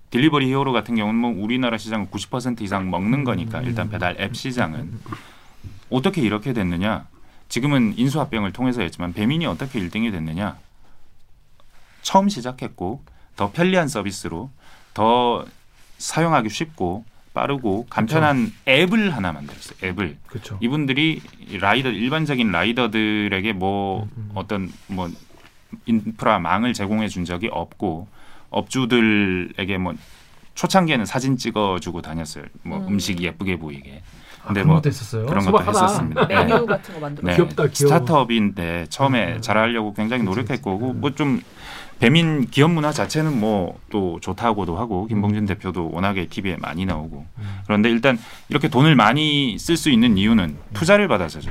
딜리버리 0.10 0.48
히어로 0.48 0.72
같은 0.72 0.96
경우는 0.96 1.20
뭐 1.20 1.34
우리나라 1.36 1.78
시장은 1.78 2.10
90% 2.10 2.62
이상 2.62 2.90
먹는 2.90 3.24
거니까 3.24 3.62
일단 3.62 3.90
배달 3.90 4.16
앱 4.20 4.36
시장은 4.36 5.00
어떻게 5.90 6.22
이렇게 6.22 6.54
됐느냐? 6.54 7.08
지금은 7.50 7.94
인수합병을 7.98 8.54
통해서 8.54 8.82
했지만 8.82 9.14
배민이 9.14 9.46
어떻게 9.46 9.80
1등이 9.80 10.12
됐느냐? 10.12 10.58
처음 12.02 12.30
시작했고 12.30 13.04
더 13.36 13.52
편리한 13.52 13.88
서비스로 13.88 14.50
더 14.94 15.46
사용하기 15.98 16.50
쉽고 16.50 17.04
빠르고 17.36 17.86
간편한 17.90 18.52
앱을 18.68 19.16
하나 19.16 19.32
만들었어요. 19.32 19.78
앱을 19.84 20.18
그렇죠. 20.26 20.58
이분들이 20.62 21.22
라이더 21.60 21.90
일반적인 21.90 22.52
라이더들에게 22.52 23.54
뭐 23.54 24.08
어떤 24.34 24.72
뭐 24.88 25.10
인프라 25.86 26.40
망을 26.40 26.74
제공해 26.74 27.08
준 27.08 27.26
적이 27.26 27.50
없고 27.52 28.08
업주들에게 28.50 29.78
뭐 29.78 29.94
초창기에는 30.56 31.06
사진 31.06 31.38
찍어주고 31.38 32.02
다녔어요. 32.02 32.46
뭐 32.64 32.80
음. 32.80 32.94
음. 32.94 33.00
식 33.00 33.22
예쁘게 33.22 33.58
보이게. 33.60 34.02
아, 34.42 34.48
근데 34.48 34.62
그런 34.62 34.68
뭐 34.68 34.76
것도 34.78 34.90
했었어요. 34.90 35.26
그런 35.26 35.46
것도. 35.46 35.64
했었습니다. 35.70 36.28
네. 36.28 36.36
메뉴 36.36 36.66
같은 36.66 36.94
거 36.94 37.00
만들어. 37.02 37.28
네. 37.28 37.36
귀엽다, 37.36 37.68
귀여워. 37.68 37.94
스타트업인데 37.94 38.86
처음에 38.90 39.36
음. 39.36 39.42
잘하려고 39.42 39.94
굉장히 39.94 40.24
노력했고. 40.24 40.92
음. 40.92 41.02
뭐좀 41.02 41.42
배민 42.00 42.48
기업 42.50 42.72
문화 42.72 42.92
자체는 42.92 43.40
뭐 43.40 43.80
또 43.96 44.20
좋다고도 44.20 44.78
하고 44.78 45.08
김봉준 45.08 45.46
대표도 45.46 45.92
워낙에 45.94 46.26
TV에 46.26 46.58
많이 46.58 46.86
나오고 46.86 47.26
음. 47.38 47.60
그런데 47.66 47.90
일단 47.90 48.20
이렇게 48.50 48.68
돈을 48.68 48.94
많이 48.94 49.58
쓸 49.58 49.78
수 49.78 49.90
있는 49.90 50.18
이유는 50.18 50.58
투자를 50.74 51.08
받아서죠. 51.08 51.50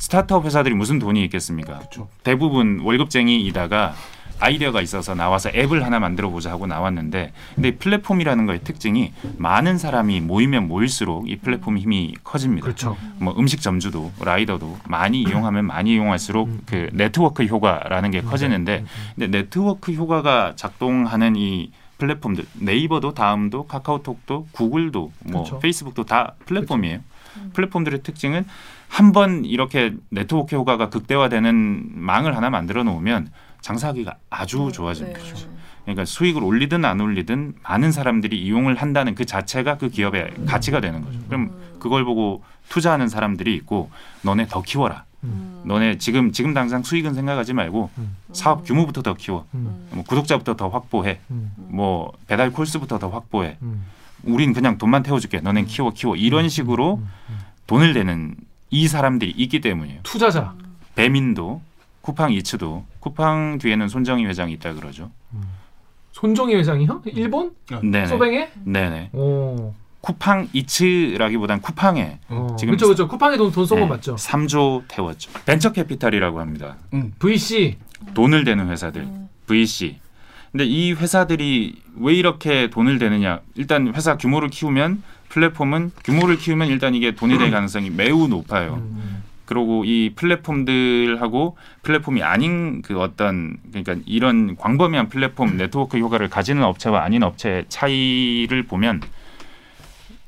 스타트업 0.00 0.46
회사들이 0.46 0.74
무슨 0.74 0.98
돈이 0.98 1.22
있겠습니까? 1.24 1.80
대부분 2.24 2.80
월급쟁이이다가 2.80 3.94
아이디어가 4.42 4.80
있어서 4.80 5.14
나와서 5.14 5.50
앱을 5.54 5.84
하나 5.84 6.00
만들어 6.00 6.30
보자 6.30 6.50
하고 6.50 6.66
나왔는데 6.66 7.32
근데 7.54 7.76
플랫폼이라는 7.76 8.46
거의 8.46 8.60
특징이 8.64 9.12
많은 9.36 9.76
사람이 9.76 10.22
모이면 10.22 10.66
모일수록 10.66 11.28
이 11.28 11.36
플랫폼 11.36 11.76
힘이 11.76 12.14
커집니다. 12.24 12.64
그렇죠. 12.64 12.96
뭐 13.18 13.34
음식 13.38 13.60
점주도 13.60 14.10
라이더도 14.18 14.78
많이 14.88 15.20
이용하면 15.20 15.66
많이 15.66 15.92
이용할수록 15.92 16.48
그 16.64 16.88
네트워크 16.94 17.44
효과라는 17.44 18.10
게 18.10 18.22
커지는데 18.22 18.86
근데 19.14 19.38
네트워크 19.38 19.92
효과가 19.92 20.54
작동하는 20.56 21.36
이 21.36 21.70
플랫폼들 21.98 22.46
네이버도 22.54 23.12
다음도 23.12 23.66
카카오톡도 23.66 24.48
구글도 24.52 25.12
뭐 25.24 25.42
그렇죠. 25.42 25.58
페이스북도 25.58 26.04
다 26.04 26.34
플랫폼이에요. 26.46 27.00
플랫폼들의 27.52 28.02
특징은 28.02 28.46
한 28.90 29.12
번 29.12 29.44
이렇게 29.44 29.94
네트워크 30.10 30.56
효과가 30.56 30.90
극대화되는 30.90 31.92
망을 31.94 32.36
하나 32.36 32.50
만들어 32.50 32.82
놓으면 32.82 33.30
장사하기가 33.60 34.16
아주 34.30 34.70
좋아집니다. 34.74 35.18
네. 35.20 35.34
그러니까 35.84 36.04
수익을 36.04 36.42
올리든 36.42 36.84
안 36.84 37.00
올리든 37.00 37.54
많은 37.62 37.92
사람들이 37.92 38.40
이용을 38.42 38.74
한다는 38.74 39.14
그 39.14 39.24
자체가 39.24 39.78
그 39.78 39.88
기업의 39.90 40.44
가치가 40.46 40.80
되는 40.80 41.02
거죠. 41.02 41.18
그럼 41.28 41.50
그걸 41.78 42.04
보고 42.04 42.42
투자하는 42.68 43.08
사람들이 43.08 43.54
있고 43.56 43.90
너네 44.22 44.46
더 44.48 44.60
키워라. 44.60 45.04
음. 45.22 45.62
너네 45.64 45.98
지금 45.98 46.32
지금 46.32 46.52
당장 46.52 46.82
수익은 46.82 47.14
생각하지 47.14 47.52
말고 47.54 47.90
음. 47.96 48.16
사업 48.32 48.64
규모부터 48.64 49.02
더 49.02 49.14
키워. 49.14 49.46
음. 49.54 49.88
뭐 49.92 50.02
구독자부터 50.04 50.56
더 50.56 50.68
확보해. 50.68 51.20
음. 51.30 51.52
뭐 51.56 52.12
배달 52.26 52.50
콜스부터 52.52 52.98
더 52.98 53.08
확보해. 53.08 53.56
음. 53.62 53.84
우린 54.24 54.52
그냥 54.52 54.78
돈만 54.78 55.02
태워줄게. 55.04 55.40
너넨 55.40 55.66
키워 55.66 55.90
키워. 55.90 56.16
이런 56.16 56.48
식으로 56.48 57.00
돈을 57.66 57.94
내는 57.94 58.34
이 58.70 58.88
사람들이 58.88 59.32
있기 59.36 59.60
때문이에요. 59.60 60.00
투자자. 60.02 60.54
배민도 60.94 61.60
쿠팡 62.02 62.32
이츠도 62.32 62.84
쿠팡 63.00 63.58
뒤에는 63.58 63.88
손정희 63.88 64.24
회장이 64.26 64.52
있다 64.54 64.74
그러죠. 64.74 65.10
손정희 66.12 66.54
회장이요? 66.56 67.02
일본? 67.06 67.52
네네. 67.82 68.06
소뱅에? 68.06 68.50
네네. 68.64 69.10
오. 69.12 69.74
쿠팡 70.00 70.48
이츠라기보단 70.54 71.60
쿠팡에 71.60 72.18
어. 72.28 72.56
지금 72.58 72.72
그렇죠, 72.72 72.86
그렇죠. 72.86 73.06
쿠팡에 73.08 73.36
돈돈 73.36 73.66
쏜거 73.66 73.82
네, 73.82 73.86
맞죠? 73.86 74.14
3조 74.16 74.84
태웠죠. 74.88 75.30
벤처 75.44 75.72
캐피탈이라고 75.72 76.40
합니다. 76.40 76.76
VC. 77.18 77.76
돈을 78.14 78.44
대는 78.44 78.70
회사들 78.70 79.06
VC. 79.46 79.98
근데 80.52 80.64
이 80.64 80.92
회사들이 80.94 81.82
왜 81.96 82.14
이렇게 82.14 82.70
돈을 82.70 82.98
대느냐? 82.98 83.40
일단 83.56 83.92
회사 83.94 84.16
규모를 84.16 84.48
키우면 84.48 85.02
플랫폼은 85.30 85.92
규모를 86.04 86.36
키우면 86.36 86.68
일단 86.68 86.94
이게 86.94 87.14
돈이 87.14 87.38
될 87.38 87.50
가능성이 87.50 87.88
매우 87.90 88.28
높아요. 88.28 88.74
음. 88.74 89.22
그리고 89.46 89.84
이 89.84 90.12
플랫폼들하고 90.14 91.56
플랫폼이 91.82 92.22
아닌 92.22 92.82
그 92.82 93.00
어떤 93.00 93.56
그러니까 93.70 93.96
이런 94.06 94.56
광범위한 94.56 95.08
플랫폼 95.08 95.56
네트워크 95.56 95.98
효과를 95.98 96.28
가지는 96.28 96.62
업체와 96.62 97.02
아닌 97.02 97.24
업체의 97.24 97.64
차이를 97.68 98.64
보면 98.64 99.00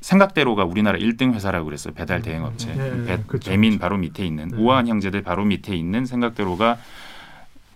생각대로가 0.01 0.65
우리나라 0.65 0.97
1등 0.97 1.33
회사라고 1.33 1.65
그랬어요. 1.65 1.93
배달 1.93 2.21
대행 2.21 2.43
업체. 2.43 2.73
네, 2.73 3.05
배, 3.05 3.23
그렇죠, 3.25 3.49
배민 3.49 3.71
그렇죠. 3.71 3.81
바로 3.81 3.97
밑에 3.97 4.25
있는 4.25 4.49
네. 4.49 4.57
우아한 4.57 4.89
형제들 4.89 5.21
바로 5.21 5.45
밑에 5.45 5.73
있는 5.73 6.05
생각대로가 6.05 6.77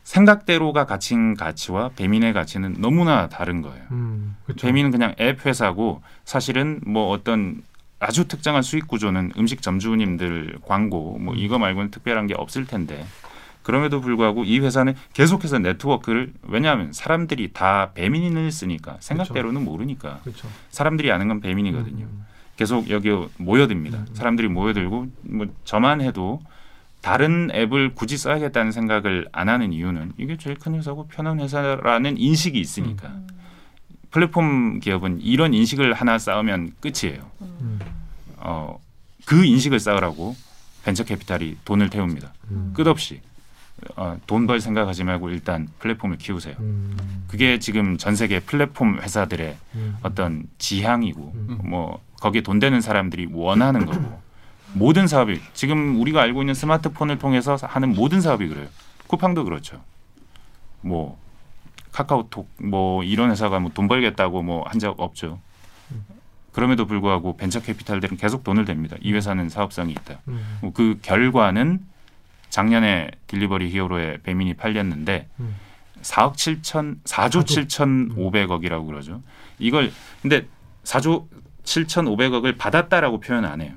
생각대로가 0.07 0.85
가진 0.85 1.35
가치와 1.35 1.89
배민의 1.97 2.31
가치는 2.31 2.77
너무나 2.79 3.27
다른 3.27 3.61
거예요. 3.61 3.83
음. 3.91 4.37
그렇죠. 4.45 4.65
배민은 4.65 4.91
그냥 4.91 5.13
앱 5.19 5.45
회사고 5.45 6.01
사실은 6.23 6.79
뭐 6.87 7.09
어떤 7.09 7.61
아주 7.99 8.25
특정한 8.25 8.61
수익 8.61 8.87
구조는 8.87 9.33
음식 9.37 9.61
점주님들 9.61 10.59
광고 10.65 11.17
뭐 11.19 11.35
이거 11.35 11.59
말고는 11.59 11.91
특별한 11.91 12.27
게 12.27 12.35
없을 12.37 12.65
텐데 12.65 13.05
그럼에도 13.63 13.99
불구하고 13.99 14.45
이 14.45 14.59
회사는 14.59 14.95
계속해서 15.11 15.59
네트워크를 15.59 16.31
왜냐하면 16.43 16.93
사람들이 16.93 17.51
다 17.51 17.91
배민을 17.93 18.49
쓰니까 18.53 18.95
생각대로는 19.01 19.65
모르니까 19.65 20.21
그렇죠. 20.23 20.47
사람들이 20.69 21.11
아는 21.11 21.27
건 21.27 21.41
배민이거든요. 21.41 22.05
음. 22.05 22.25
계속 22.55 22.89
여기 22.89 23.09
모여듭니다. 23.35 23.97
음. 23.97 24.07
사람들이 24.13 24.47
모여들고 24.47 25.07
뭐 25.23 25.47
저만 25.65 25.99
해도 25.99 26.39
다른 27.01 27.49
앱을 27.53 27.95
굳이 27.95 28.17
써야겠다는 28.17 28.71
생각을 28.71 29.27
안 29.31 29.49
하는 29.49 29.71
이유는 29.71 30.13
이게 30.17 30.37
제일 30.37 30.57
큰 30.57 30.75
회사고 30.75 31.07
편한 31.07 31.39
회사라는 31.39 32.17
인식이 32.17 32.59
있으니까 32.59 33.13
플랫폼 34.11 34.79
기업은 34.79 35.21
이런 35.21 35.53
인식을 35.53 35.93
하나 35.93 36.17
쌓으면 36.17 36.71
끝이에요. 36.79 37.21
음. 37.41 37.79
어, 38.37 38.79
그 39.25 39.45
인식을 39.45 39.79
쌓으라고 39.79 40.35
벤처 40.83 41.03
캐피탈이 41.03 41.57
돈을 41.65 41.89
태웁니다. 41.89 42.33
음. 42.51 42.71
끝없이 42.73 43.21
어, 43.95 44.17
돈벌 44.25 44.59
생각하지 44.59 45.03
말고 45.03 45.29
일단 45.29 45.67
플랫폼을 45.79 46.17
키우세요. 46.17 46.55
음. 46.59 46.97
그게 47.27 47.59
지금 47.59 47.97
전 47.97 48.15
세계 48.15 48.39
플랫폼 48.39 48.99
회사들의 48.99 49.57
음. 49.75 49.97
어떤 50.01 50.43
지향이고 50.57 51.33
음. 51.35 51.59
뭐 51.63 52.01
거기에 52.19 52.41
돈 52.41 52.59
되는 52.59 52.81
사람들이 52.81 53.27
원하는 53.31 53.85
거고 53.85 54.19
모든 54.77 55.07
사업이 55.07 55.39
지금 55.53 55.99
우리가 55.99 56.21
알고 56.21 56.41
있는 56.41 56.53
스마트폰을 56.53 57.17
통해서 57.19 57.55
하는 57.61 57.93
모든 57.93 58.21
사업이 58.21 58.47
그래요. 58.47 58.67
쿠팡도 59.07 59.43
그렇죠. 59.45 59.81
뭐 60.81 61.17
카카오톡 61.91 62.49
뭐 62.61 63.03
이런 63.03 63.31
회사가 63.31 63.59
뭐 63.59 63.71
돈 63.73 63.87
벌겠다고 63.87 64.43
뭐 64.43 64.63
한 64.67 64.79
적 64.79 64.99
없죠. 64.99 65.39
그럼에도 66.51 66.87
불구하고 66.87 67.37
벤처 67.37 67.61
캐피탈들은 67.61 68.17
계속 68.17 68.43
돈을 68.43 68.65
댑니다. 68.65 68.97
이 69.01 69.13
회사는 69.13 69.47
사업성이 69.49 69.91
있다. 69.91 70.19
음. 70.27 70.57
뭐그 70.61 70.99
결과는 71.03 71.81
작년에 72.49 73.11
딜리버리 73.27 73.69
히어로의 73.69 74.19
배민이 74.23 74.55
팔렸는데 74.55 75.27
음. 75.39 75.55
4억 76.01 76.33
7천 76.33 77.03
4조 77.03 77.05
사조. 77.05 77.39
7,500억이라고 77.43 78.87
그러죠. 78.87 79.21
이걸 79.59 79.91
근데 80.21 80.47
4조 80.83 81.27
7,500억을 81.63 82.57
받았다라고 82.57 83.19
표현 83.19 83.45
안 83.45 83.61
해요. 83.61 83.73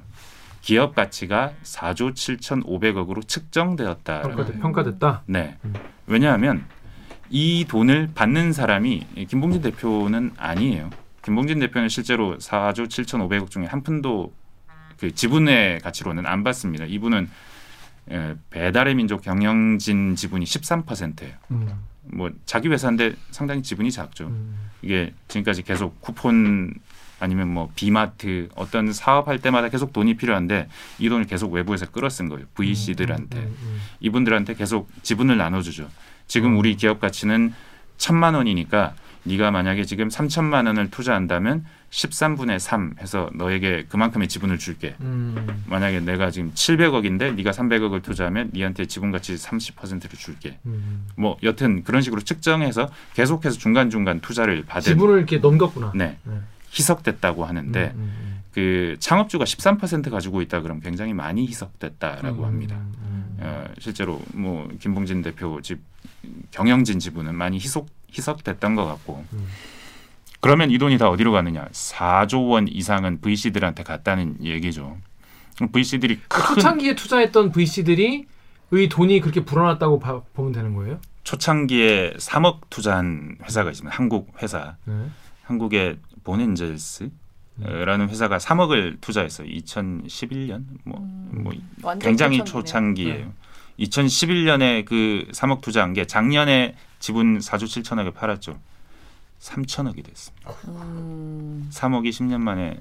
기업 0.60 0.94
가치가 0.94 1.52
4조 1.62 2.12
7,500억으로 2.12 3.26
측정되었다. 3.26 4.22
평가됐, 4.22 4.60
평가됐 4.60 4.98
다. 4.98 5.22
네. 5.26 5.56
음. 5.64 5.74
왜냐하면 6.06 6.64
이 7.30 7.64
돈을 7.68 8.10
받는 8.14 8.52
사람이 8.52 9.26
김봉진 9.28 9.62
대표는 9.62 10.32
아니에요. 10.36 10.90
김봉진 11.22 11.60
대표는 11.60 11.88
실제로 11.88 12.36
4조 12.38 12.86
7,500억 12.88 13.50
중에 13.50 13.66
한 13.66 13.82
푼도 13.82 14.32
그 14.98 15.14
지분의 15.14 15.80
가치로는 15.80 16.26
안 16.26 16.44
받습니다. 16.44 16.84
이분은 16.84 17.30
에, 18.10 18.34
배달의 18.50 18.94
민족 18.96 19.22
경영진 19.22 20.16
지분이 20.16 20.44
13%예요. 20.44 21.34
음. 21.52 21.68
뭐 22.02 22.30
자기 22.44 22.68
회사인데 22.68 23.14
상당히 23.30 23.62
지분이 23.62 23.90
작죠. 23.92 24.26
음. 24.26 24.70
이게 24.82 25.14
지금까지 25.28 25.62
계속 25.62 26.00
쿠폰 26.00 26.74
아니면 27.20 27.48
뭐 27.48 27.70
비마트 27.76 28.48
어떤 28.56 28.92
사업할 28.92 29.38
때마다 29.38 29.68
계속 29.68 29.92
돈이 29.92 30.16
필요한데 30.16 30.68
이 30.98 31.08
돈을 31.08 31.26
계속 31.26 31.52
외부에서 31.52 31.86
끌어쓴 31.86 32.28
거예요. 32.28 32.46
VC들한테. 32.54 33.38
음, 33.38 33.56
음, 33.62 33.80
이분들한테 34.00 34.54
계속 34.54 34.88
지분을 35.02 35.36
나눠주죠. 35.36 35.88
지금 36.26 36.52
음. 36.52 36.58
우리 36.58 36.76
기업 36.76 36.98
가치는 36.98 37.52
천만 37.98 38.34
원이니까 38.34 38.94
네가 39.24 39.50
만약에 39.50 39.84
지금 39.84 40.08
3천만 40.08 40.66
원을 40.66 40.90
투자한다면 40.90 41.66
13분의 41.90 42.58
3 42.58 42.94
해서 43.00 43.28
너에게 43.34 43.84
그만큼의 43.88 44.28
지분을 44.28 44.58
줄게. 44.58 44.94
음. 45.00 45.62
만약에 45.66 46.00
내가 46.00 46.30
지금 46.30 46.52
700억인데 46.54 47.34
네가 47.34 47.50
300억을 47.50 48.02
투자하면 48.02 48.50
네한테 48.54 48.86
지분 48.86 49.10
가치 49.10 49.34
30%를 49.34 50.18
줄게. 50.18 50.58
음. 50.64 51.06
뭐 51.16 51.36
여튼 51.42 51.84
그런 51.84 52.00
식으로 52.00 52.22
측정해서 52.22 52.88
계속해서 53.14 53.58
중간중간 53.58 54.20
투자를 54.20 54.64
받은 54.64 54.92
지분을 54.92 55.18
이렇게 55.18 55.38
넘겼구나. 55.38 55.92
네. 55.94 56.16
네. 56.24 56.34
희석됐다고 56.72 57.44
하는데 57.44 57.92
음, 57.94 57.98
음, 58.00 58.42
그 58.52 58.96
창업주가 58.98 59.44
13% 59.44 60.10
가지고 60.10 60.42
있다 60.42 60.60
그러면 60.60 60.82
굉장히 60.82 61.14
많이 61.14 61.46
희석됐다라고 61.46 62.42
음, 62.42 62.44
합니다. 62.44 62.76
음, 62.76 63.36
어, 63.40 63.64
실제로 63.78 64.20
뭐 64.34 64.68
김봉진 64.80 65.22
대표 65.22 65.60
집 65.62 65.80
경영진 66.50 66.98
지분은 66.98 67.34
많이 67.34 67.56
희석 67.58 67.86
희석됐던 68.12 68.74
것 68.74 68.84
같고 68.86 69.24
음. 69.32 69.46
그러면 70.40 70.70
이 70.70 70.78
돈이 70.78 70.96
다 70.98 71.08
어디로 71.10 71.32
가느냐? 71.32 71.66
4조 71.70 72.48
원 72.50 72.66
이상은 72.66 73.20
VC들한테 73.20 73.82
갔다는 73.82 74.36
얘기죠. 74.42 74.96
VC들이 75.72 76.18
초창기에 76.54 76.94
투자했던 76.94 77.52
VC들이 77.52 78.24
의 78.72 78.88
돈이 78.88 79.20
그렇게 79.20 79.44
불어났다고 79.44 79.98
봐- 79.98 80.22
보면 80.32 80.52
되는 80.52 80.74
거예요? 80.74 80.98
초창기에 81.24 82.14
3억 82.18 82.60
투자한 82.70 83.36
회사가 83.42 83.70
있습니다. 83.70 83.94
한국 83.94 84.32
회사, 84.42 84.76
네. 84.84 84.94
한국의 85.42 85.98
본엔젤스 86.30 87.10
라는 87.62 88.08
회사가 88.08 88.38
3억을 88.38 89.00
투자했어요. 89.00 89.46
2011년 89.48 90.64
뭐, 90.84 90.98
뭐 91.00 91.52
완전 91.82 91.98
굉장히. 92.10 92.42
초창기예요. 92.44 93.32
2011년에 93.80 94.84
그 94.84 95.26
3억 95.32 95.60
투자한 95.60 95.92
게 95.92 96.06
작년에 96.06 96.76
지분 97.00 97.38
4조 97.38 97.64
7천억에 97.64 98.14
팔았죠. 98.14 98.58
3천억이 99.40 100.04
됐습니다. 100.04 100.50
음, 100.68 101.68
3억이 101.72 102.10
10년 102.10 102.40
만에 102.40 102.78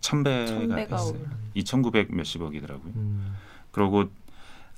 1000배가 0.00 0.46
천배가 0.46 0.86
됐어요. 0.96 1.10
오르- 1.10 1.26
2,900 1.54 2.14
몇십억이더라고요. 2.14 2.92
음. 2.96 3.34
그리고 3.72 4.10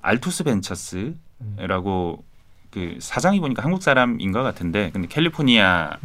알투스 0.02 0.44
벤처스라고 0.44 2.24
그 2.70 2.96
사장이 3.00 3.40
보니까 3.40 3.62
한국 3.64 3.82
사람인 3.82 4.30
것 4.32 4.42
같은데 4.42 4.90
근데 4.92 5.08
캘리포니아 5.08 5.98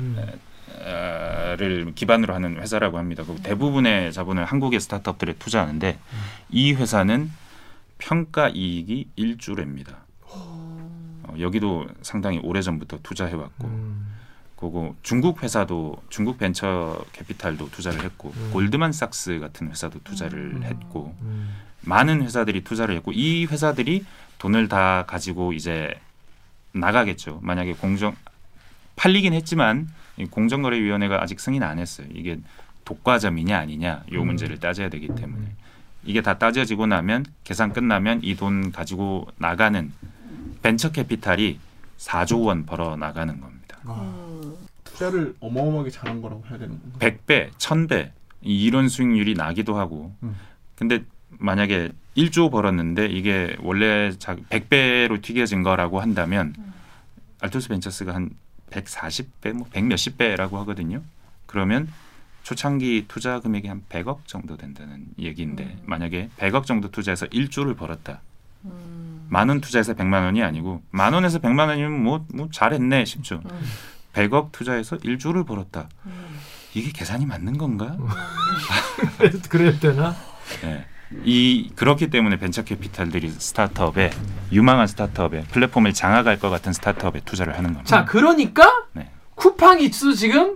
를 1.58 1.86
음. 1.88 1.94
기반으로 1.96 2.34
하는 2.34 2.62
회사라고 2.62 2.98
합니다. 2.98 3.24
그 3.26 3.36
대부분의 3.42 4.12
자본을 4.12 4.46
한국의 4.46 4.80
스타트업들에 4.80 5.34
투자하는데 5.40 5.92
음. 5.92 6.18
이 6.50 6.74
회사는 6.74 7.32
평가 7.98 8.50
이익이 8.50 9.10
1조래입니다. 9.18 9.96
어, 10.24 11.36
여기도 11.40 11.88
상당히 12.02 12.40
오래 12.44 12.62
전부터 12.62 13.00
투자해왔고 13.04 13.68
음. 13.68 14.16
그거 14.56 14.96
중국 15.04 15.44
회사도 15.44 16.02
중국 16.10 16.38
벤처 16.38 17.04
캐피탈도 17.14 17.72
투자를 17.72 18.04
했고 18.04 18.34
음. 18.36 18.50
골드만삭스 18.54 19.40
같은 19.40 19.70
회사도 19.70 20.00
투자를 20.04 20.56
음. 20.56 20.64
했고 20.64 21.16
음. 21.22 21.54
많은 21.82 22.22
회사들이 22.22 22.64
투자를 22.64 22.96
했고 22.96 23.12
이 23.12 23.46
회사들이 23.46 24.06
돈을 24.40 24.68
다 24.68 25.06
가지고 25.08 25.54
이제 25.54 25.94
나가겠죠. 26.74 27.40
만약에 27.42 27.74
공정 27.74 28.16
팔리긴 28.96 29.34
했지만 29.34 29.88
이 29.88 29.92
공정거래위원회가 30.32 31.22
아직 31.22 31.40
승인 31.40 31.64
안 31.64 31.80
했어요. 31.80 32.08
이게 32.14 32.40
독과점이냐 32.86 33.58
아니냐 33.58 34.04
요 34.14 34.22
음. 34.22 34.28
문제를 34.28 34.60
따져야 34.60 34.90
되기 34.90 35.08
때문에 35.08 35.48
이게 36.04 36.22
다 36.22 36.38
따져지고 36.38 36.86
나면 36.88 37.26
계산 37.44 37.74
끝나면 37.74 38.22
이 38.24 38.36
돈 38.36 38.72
가지고 38.72 39.28
나가는 39.38 39.92
벤처 40.62 40.92
캐피탈이 40.92 41.60
4조 41.98 42.46
원 42.46 42.66
벌어 42.66 42.96
나가는 42.96 43.40
겁니다. 43.40 43.78
아, 43.86 44.02
음, 44.44 44.56
투자를 44.84 45.36
어마어마하게 45.40 45.90
잘한 45.90 46.22
거라고 46.22 46.44
해야 46.50 46.58
되는 46.58 46.80
건가? 46.80 47.00
100배, 47.00 47.52
1000배 47.54 48.12
이런 48.42 48.88
수익률이 48.90 49.34
나기도 49.34 49.78
하고. 49.78 50.14
음. 50.24 50.36
근데 50.76 51.04
만약에 51.30 51.92
1조 52.18 52.52
벌었는데 52.52 53.08
이게 53.08 53.56
원래 53.62 54.12
자 54.18 54.36
100배로 54.36 55.22
튀겨진 55.22 55.64
거라고 55.64 56.00
한다면 56.00 56.54
알토스 57.42 57.70
벤처스가 57.70 58.14
한 58.14 58.30
140배, 58.72 59.54
뭐100 59.54 59.84
몇십 59.84 60.18
배라고 60.18 60.58
하거든요. 60.60 61.02
그러면 61.46 61.88
초창기 62.44 63.06
투자 63.08 63.40
금액이 63.40 63.68
한 63.68 63.84
100억 63.90 64.20
정도 64.28 64.56
된다는 64.58 65.08
얘기인데 65.18 65.78
만약에 65.86 66.30
100억 66.38 66.66
정도 66.66 66.92
투자해서 66.92 67.26
1조를 67.28 67.76
벌었다. 67.76 68.22
음, 68.66 69.26
만원 69.30 69.62
투자해서 69.62 69.94
100만 69.94 70.24
원이 70.24 70.44
아니고 70.44 70.84
만 70.92 71.14
원에서 71.14 71.40
100만 71.40 71.68
원이면 71.70 72.04
뭐, 72.04 72.26
뭐 72.34 72.50
잘했네 72.52 73.06
싶죠. 73.06 73.42
음. 73.46 73.62
100억 74.14 74.52
투자해서 74.52 74.98
1조를 74.98 75.46
벌었다. 75.46 75.90
음. 76.06 76.40
이게 76.74 76.92
계산이 76.92 77.26
맞는 77.26 77.58
건가? 77.58 77.98
그래야 79.50 79.78
되나? 79.80 80.16
네. 80.62 80.86
이 81.24 81.70
그렇기 81.76 82.10
때문에 82.10 82.38
벤처 82.38 82.64
캐피탈들이 82.64 83.30
스타트업에 83.30 84.12
유망한 84.52 84.88
스타트업에 84.88 85.44
플랫폼을 85.52 85.94
장악할 85.94 86.40
것 86.40 86.50
같은 86.50 86.74
스타트업에 86.74 87.22
투자를 87.26 87.54
하는 87.54 87.74
겁니다. 87.74 87.86
자, 87.86 88.06
그러니까 88.06 88.86
네. 88.94 89.10
쿠팡이츠도 89.36 90.14
지금 90.14 90.56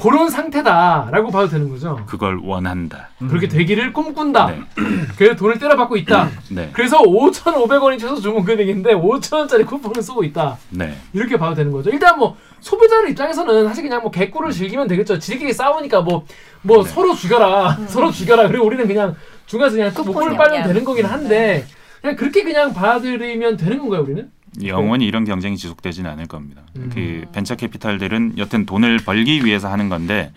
그런 0.00 0.30
상태다라고 0.30 1.30
봐도 1.32 1.48
되는 1.48 1.68
거죠. 1.68 2.00
그걸 2.06 2.38
원한다. 2.40 3.08
그렇게 3.18 3.48
되기를 3.48 3.92
꿈꾼다. 3.92 4.46
네. 4.46 4.60
그래서 5.18 5.34
돈을 5.34 5.58
때려받고 5.58 5.96
있다. 5.96 6.28
네. 6.50 6.70
그래서 6.72 6.98
5,500원이 6.98 7.98
최소 7.98 8.20
주문 8.20 8.44
금액인데 8.44 8.94
5,000원짜리 8.94 9.66
쿠폰을 9.66 10.00
쓰고 10.00 10.22
있다. 10.22 10.56
네. 10.70 10.96
이렇게 11.12 11.36
봐도 11.36 11.56
되는 11.56 11.72
거죠. 11.72 11.90
일단 11.90 12.16
뭐 12.16 12.36
소비자들 12.60 13.10
입장에서는 13.10 13.66
사실 13.66 13.82
그냥 13.82 14.02
뭐 14.02 14.12
개꿀을 14.12 14.52
즐기면 14.52 14.86
되겠죠. 14.86 15.18
지들끼리 15.18 15.52
싸우니까 15.52 16.02
뭐뭐 16.02 16.84
네. 16.84 16.90
서로 16.90 17.14
죽여라, 17.14 17.78
서로 17.88 18.12
죽여라. 18.12 18.46
그리고 18.46 18.66
우리는 18.66 18.86
그냥 18.86 19.16
중간에서 19.48 19.76
그냥 19.76 19.92
목걸을 19.96 20.32
냠냠. 20.32 20.36
빨면 20.36 20.68
되는 20.68 20.84
거긴 20.84 21.06
한데 21.06 21.66
그냥 22.00 22.16
그렇게 22.16 22.44
그냥 22.44 22.72
받아들이면 22.72 23.56
되는 23.56 23.78
건가요, 23.78 24.02
우리는? 24.02 24.30
영원히 24.62 25.06
이런 25.06 25.24
경쟁이 25.24 25.56
지속되지는 25.56 26.10
않을 26.12 26.26
겁니다. 26.26 26.62
음. 26.76 26.90
그 26.92 27.24
벤처 27.32 27.54
캐피탈들은 27.56 28.38
여튼 28.38 28.66
돈을 28.66 28.98
벌기 28.98 29.44
위해서 29.44 29.68
하는 29.68 29.88
건데 29.88 30.32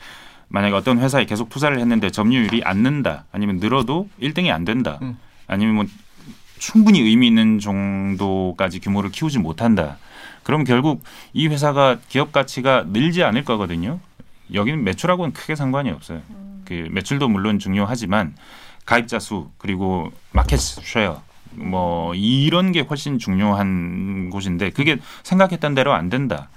만약에 0.50 0.74
어떤 0.74 1.00
회사에 1.00 1.26
계속 1.26 1.50
투자를 1.50 1.80
했는데 1.80 2.10
점유율이 2.10 2.62
안 2.66 2.84
는다 2.84 3.26
아니면 3.32 3.58
늘어도 3.58 4.10
1등이 4.22 4.52
안 4.52 4.66
된다 4.66 5.00
음. 5.02 5.18
아니면 5.48 5.76
뭐 5.76 5.86
충분히 6.60 7.00
의미 7.00 7.28
있는 7.28 7.60
정도까지 7.60 8.82
규모를 8.82 9.12
키우지 9.12 9.40
못한다 9.40 9.98
그럼 10.44 10.66
결국 10.66 11.04
이 11.34 11.48
회사가 11.48 12.00
기업 12.10 12.34
가치가 12.34 12.84
늘지 12.86 13.24
않을 13.24 13.46
거거든요 13.46 14.00
여기는 14.54 14.84
매출하고는 14.84 15.32
크게 15.32 15.56
상관이 15.56 15.90
없어요 15.90 16.22
그 16.66 16.90
매출도 16.92 17.30
물론 17.30 17.58
중요하지만 17.58 18.36
가입자 18.86 19.20
수 19.20 19.50
그리고 19.58 20.12
마켓 20.32 20.60
쉐어 20.60 21.22
뭐 21.52 22.14
이런 22.16 22.72
게 22.72 22.82
훨씬 22.82 23.20
중요한 23.20 24.30
곳인데 24.30 24.72
그게 24.72 24.98
생각했던 25.24 25.76
대로 25.76 25.94
안 25.94 26.10
된다. 26.10 26.50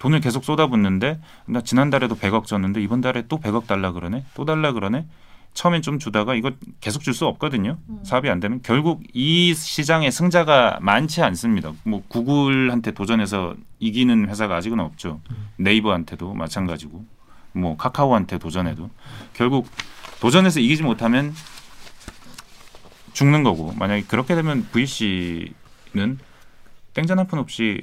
돈을 0.00 0.20
계속 0.20 0.44
쏟아붓는데 0.44 1.20
나 1.46 1.60
지난달에도 1.60 2.16
100억 2.16 2.46
줬는데 2.46 2.82
이번 2.82 3.00
달에 3.00 3.24
또 3.28 3.38
100억 3.38 3.66
달라 3.66 3.92
그러네. 3.92 4.24
또 4.34 4.44
달라 4.44 4.72
그러네. 4.72 5.06
처음엔 5.52 5.82
좀 5.82 5.98
주다가 5.98 6.34
이거 6.34 6.52
계속 6.80 7.02
줄 7.02 7.12
수 7.12 7.26
없거든요. 7.26 7.76
사업이 8.04 8.30
안 8.30 8.40
되면 8.40 8.60
결국 8.62 9.02
이 9.12 9.52
시장의 9.52 10.10
승자가 10.10 10.78
많지 10.80 11.22
않습니다. 11.22 11.72
뭐 11.82 12.02
구글한테 12.08 12.92
도전해서 12.92 13.56
이기는 13.78 14.28
회사가 14.28 14.56
아직은 14.56 14.80
없죠. 14.80 15.20
네이버한테도 15.56 16.34
마찬가지고 16.34 17.04
뭐 17.52 17.76
카카오한테 17.76 18.38
도전해도 18.38 18.88
결국 19.34 19.68
도전해서 20.20 20.60
이기지 20.60 20.82
못하면 20.82 21.34
죽는 23.12 23.42
거고 23.42 23.72
만약에 23.76 24.04
그렇게 24.08 24.34
되면 24.34 24.66
VC는 24.72 26.18
땡전 26.94 27.18
한 27.18 27.26
푼 27.26 27.38
없이 27.38 27.80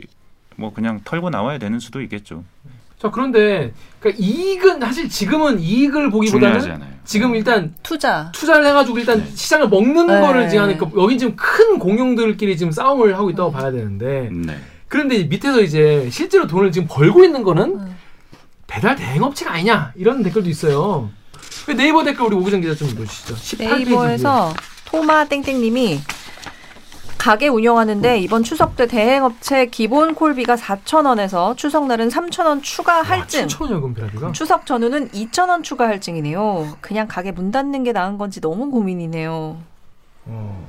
뭐 0.55 0.73
그냥 0.73 1.01
털고 1.03 1.29
나와야 1.29 1.57
되는 1.59 1.79
수도 1.79 2.01
있겠죠. 2.01 2.43
자 2.99 3.11
그런데 3.11 3.73
그러니까 3.99 4.23
이익은 4.23 4.79
사실 4.79 5.07
지금은 5.07 5.59
이익을 5.59 6.09
보기보다는. 6.09 6.81
지금 7.05 7.35
일단 7.35 7.75
투자. 7.83 8.31
투자를 8.33 8.65
해가지고 8.67 8.97
일단 8.97 9.19
네. 9.19 9.31
시장을 9.35 9.69
먹는 9.69 10.07
네. 10.07 10.19
거를 10.19 10.49
지금 10.49 10.63
하니까 10.63 10.89
여긴 10.97 11.17
지금 11.19 11.35
큰 11.35 11.77
공룡들끼리 11.79 12.57
지금 12.57 12.71
싸움을 12.71 13.15
하고 13.15 13.29
있다고 13.29 13.51
봐야 13.51 13.71
되는데 13.71 14.29
네. 14.33 14.57
그런데 14.87 15.23
밑에서 15.25 15.61
이제 15.61 16.09
실제로 16.11 16.47
돈을 16.47 16.71
지금 16.71 16.87
벌고 16.89 17.23
있는 17.23 17.43
거는 17.43 17.79
음. 17.79 17.95
배달 18.65 18.95
대행업체가 18.95 19.53
아니냐 19.53 19.93
이런 19.95 20.23
댓글도 20.23 20.49
있어요. 20.49 21.09
그 21.65 21.71
네이버 21.73 22.03
댓글 22.03 22.25
우리 22.25 22.35
오구정 22.35 22.61
기자 22.61 22.73
좀 22.73 22.89
보시죠. 22.95 23.35
18페이지 23.35 23.77
네이버에서 23.85 24.53
토마 24.87 25.25
땡땡님이 25.25 25.99
가게 27.17 27.47
운영하는데 27.49 28.19
이번 28.19 28.43
추석 28.43 28.75
때 28.77 28.87
대행업체 28.87 29.65
기본 29.65 30.15
콜비가 30.15 30.55
4,000원에서 30.55 31.57
추석날은 31.57 32.07
3,000원 32.09 32.63
추가 32.63 33.01
할증. 33.01 33.47
7천 33.47 33.61
원이요 33.63 33.93
배달비가. 33.93 34.31
추석 34.31 34.65
전후는 34.65 35.09
2,000원 35.09 35.63
추가 35.63 35.87
할증이네요. 35.87 36.77
그냥 36.79 37.07
가게 37.07 37.31
문 37.31 37.51
닫는 37.51 37.83
게 37.83 37.91
나은 37.91 38.17
건지 38.17 38.39
너무 38.39 38.71
고민이네요. 38.71 39.57
어. 40.25 40.67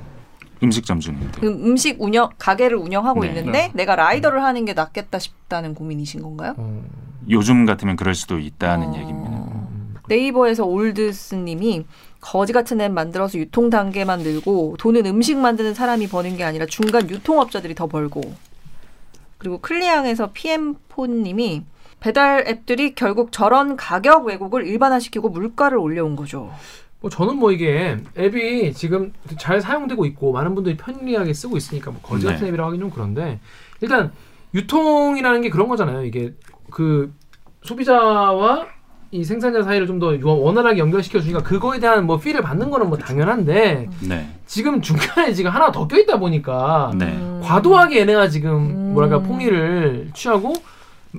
음식점 0.61 0.99
중인데. 0.99 1.39
그 1.39 1.47
음식 1.47 2.01
운영 2.01 2.29
가게를 2.37 2.75
운영하고 2.77 3.21
네. 3.21 3.27
있는데 3.29 3.71
내가 3.73 3.95
라이더를 3.95 4.43
하는 4.43 4.65
게 4.65 4.73
낫겠다 4.73 5.17
싶다는 5.19 5.73
고민이신 5.75 6.21
건가요? 6.21 6.55
어. 6.57 6.83
요즘 7.29 7.65
같으면 7.65 7.95
그럴 7.95 8.15
수도 8.15 8.37
있다는 8.39 8.87
어. 8.89 8.95
얘기입니다. 8.97 9.31
음. 9.31 9.95
네이버에서 10.09 10.65
올드스님이 10.65 11.85
거지 12.21 12.53
같은 12.53 12.81
앱 12.81 12.91
만들어서 12.91 13.37
유통 13.37 13.69
단계만 13.69 14.19
늘고 14.19 14.75
돈은 14.79 15.05
음식 15.05 15.37
만드는 15.37 15.73
사람이 15.73 16.07
버는 16.07 16.37
게 16.37 16.43
아니라 16.43 16.65
중간 16.65 17.09
유통업자들이 17.09 17.75
더 17.75 17.87
벌고 17.87 18.21
그리고 19.37 19.59
클리앙에서 19.59 20.31
PM폰님이 20.33 21.63
배달 21.99 22.45
앱들이 22.47 22.95
결국 22.95 23.31
저런 23.31 23.75
가격 23.75 24.25
왜곡을 24.25 24.65
일반화시키고 24.67 25.29
물가를 25.29 25.77
올려온 25.77 26.15
거죠. 26.15 26.51
뭐 27.01 27.09
저는 27.09 27.37
뭐 27.37 27.51
이게 27.51 27.97
앱이 28.17 28.73
지금 28.73 29.13
잘 29.37 29.61
사용되고 29.61 30.05
있고 30.05 30.33
많은 30.33 30.55
분들이 30.55 30.75
편리하게 30.75 31.33
쓰고 31.33 31.55
있으니까 31.55 31.91
뭐 31.91 32.01
거지 32.01 32.25
같은 32.25 32.41
네. 32.41 32.47
앱이라고 32.49 32.67
하긴 32.67 32.81
좀 32.81 32.89
그런데 32.89 33.39
일단 33.81 34.11
유통이라는 34.53 35.41
게 35.41 35.49
그런 35.49 35.69
거잖아요. 35.69 36.03
이게 36.03 36.33
그 36.69 37.13
소비자와 37.63 38.67
이 39.11 39.23
생산자 39.23 39.63
사이를 39.63 39.87
좀 39.87 39.99
더 39.99 40.15
원활하게 40.23 40.79
연결시켜 40.79 41.19
주니까 41.19 41.41
그거에 41.43 41.79
대한 41.79 42.05
뭐 42.05 42.17
피를 42.17 42.41
받는 42.41 42.69
거는 42.69 42.89
뭐 42.89 42.97
당연한데 42.97 43.89
네. 44.07 44.27
지금 44.45 44.81
중간에 44.81 45.33
지금 45.33 45.51
하나 45.51 45.71
더 45.71 45.87
껴있다 45.87 46.19
보니까 46.19 46.91
네. 46.95 47.05
음. 47.05 47.41
과도하게 47.43 47.99
얘네가 48.01 48.29
지금 48.29 48.51
음. 48.55 48.93
뭐랄까 48.93 49.19
폭리를 49.19 50.11
취하고 50.13 50.53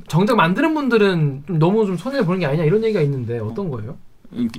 정작 0.06 0.36
만드는 0.36 0.72
분들은 0.72 1.42
좀 1.46 1.58
너무 1.58 1.84
좀 1.84 1.96
손해를 1.96 2.24
보는 2.24 2.40
게 2.40 2.46
아니냐 2.46 2.64
이런 2.64 2.82
얘기가 2.84 3.00
있는데 3.02 3.38
어떤 3.40 3.68
거예요? 3.70 3.96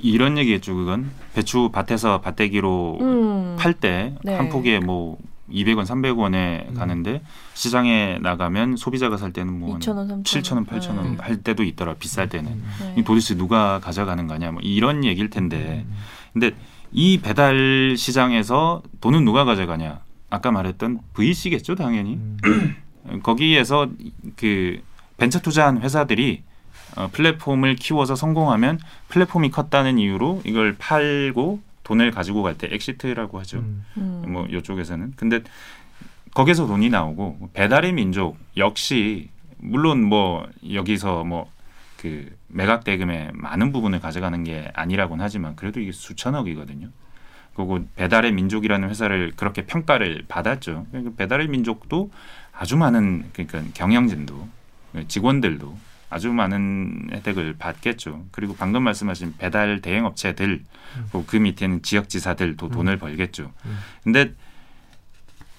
이런 0.02 0.36
얘기했죠, 0.36 0.74
그건. 0.74 1.10
배추 1.34 1.70
밭에서 1.72 2.20
밭대기로 2.20 2.98
음. 3.00 3.56
팔때 3.58 4.14
네. 4.22 4.34
한 4.34 4.50
폭에 4.50 4.78
뭐 4.78 5.16
200원, 5.52 5.84
300원에 5.84 6.68
음. 6.68 6.74
가는데 6.74 7.22
시장에 7.54 8.18
나가면 8.20 8.76
소비자가 8.76 9.16
살 9.16 9.32
때는 9.32 9.58
뭐 9.58 9.78
2,000원, 9.78 10.08
3,000원. 10.08 10.24
7,000원, 10.24 10.66
8,000원 10.66 11.02
네. 11.10 11.16
할 11.20 11.42
때도 11.42 11.62
있더라. 11.64 11.94
비쌀 11.94 12.28
때는. 12.28 12.62
네. 12.80 12.94
이 12.96 13.04
도대체 13.04 13.36
누가 13.36 13.78
가져가는 13.80 14.26
거냐 14.26 14.52
뭐 14.52 14.60
이런 14.62 15.04
얘기일 15.04 15.30
텐데. 15.30 15.84
음. 15.86 15.94
근데 16.32 16.52
이 16.92 17.18
배달 17.18 17.94
시장에서 17.96 18.82
돈은 19.00 19.24
누가 19.24 19.44
가져가냐? 19.44 20.00
아까 20.30 20.50
말했던 20.50 21.00
VC겠죠, 21.14 21.74
당연히. 21.74 22.14
음. 22.14 22.76
거기에서 23.22 23.88
그 24.36 24.80
벤처 25.16 25.40
투자한 25.40 25.82
회사들이 25.82 26.42
어, 26.96 27.08
플랫폼을 27.10 27.76
키워서 27.76 28.14
성공하면 28.14 28.78
플랫폼이 29.08 29.50
컸다는 29.50 29.98
이유로 29.98 30.42
이걸 30.44 30.76
팔고 30.78 31.60
돈을 31.84 32.10
가지고 32.10 32.42
갈 32.42 32.56
때 32.56 32.68
exit이라고 32.70 33.38
하죠. 33.40 33.58
음. 33.58 33.84
음. 33.96 34.24
뭐 34.28 34.46
이쪽에서는 34.46 35.14
근데 35.16 35.40
거기서 36.34 36.66
돈이 36.66 36.88
나오고 36.90 37.50
배달의 37.52 37.92
민족 37.92 38.38
역시 38.56 39.28
물론 39.58 40.02
뭐 40.02 40.48
여기서 40.72 41.24
뭐 41.24 41.52
그 42.02 42.36
매각 42.48 42.82
대금의 42.82 43.30
많은 43.32 43.70
부분을 43.70 44.00
가져가는 44.00 44.42
게 44.42 44.72
아니라고는 44.74 45.24
하지만 45.24 45.54
그래도 45.54 45.78
이게 45.78 45.92
수천억이거든요. 45.92 46.88
그리고 47.54 47.86
배달의 47.94 48.32
민족이라는 48.32 48.90
회사를 48.90 49.34
그렇게 49.36 49.66
평가를 49.66 50.24
받았죠. 50.26 50.86
그러니까 50.90 51.14
배달의 51.16 51.46
민족도 51.46 52.10
아주 52.52 52.76
많은 52.76 53.30
그러니까 53.32 53.62
경영진도 53.74 54.48
직원들도 55.06 55.78
아주 56.12 56.32
많은 56.32 57.08
혜택을 57.12 57.54
받겠죠. 57.58 58.26
그리고 58.30 58.54
방금 58.56 58.82
말씀하신 58.84 59.34
배달 59.38 59.80
대행 59.80 60.04
업체들 60.04 60.62
그리고 61.10 61.24
그 61.26 61.36
밑에는 61.36 61.82
지역지사들도 61.82 62.68
돈을 62.68 62.98
벌겠죠. 62.98 63.52
음. 63.64 63.78
근데 64.04 64.32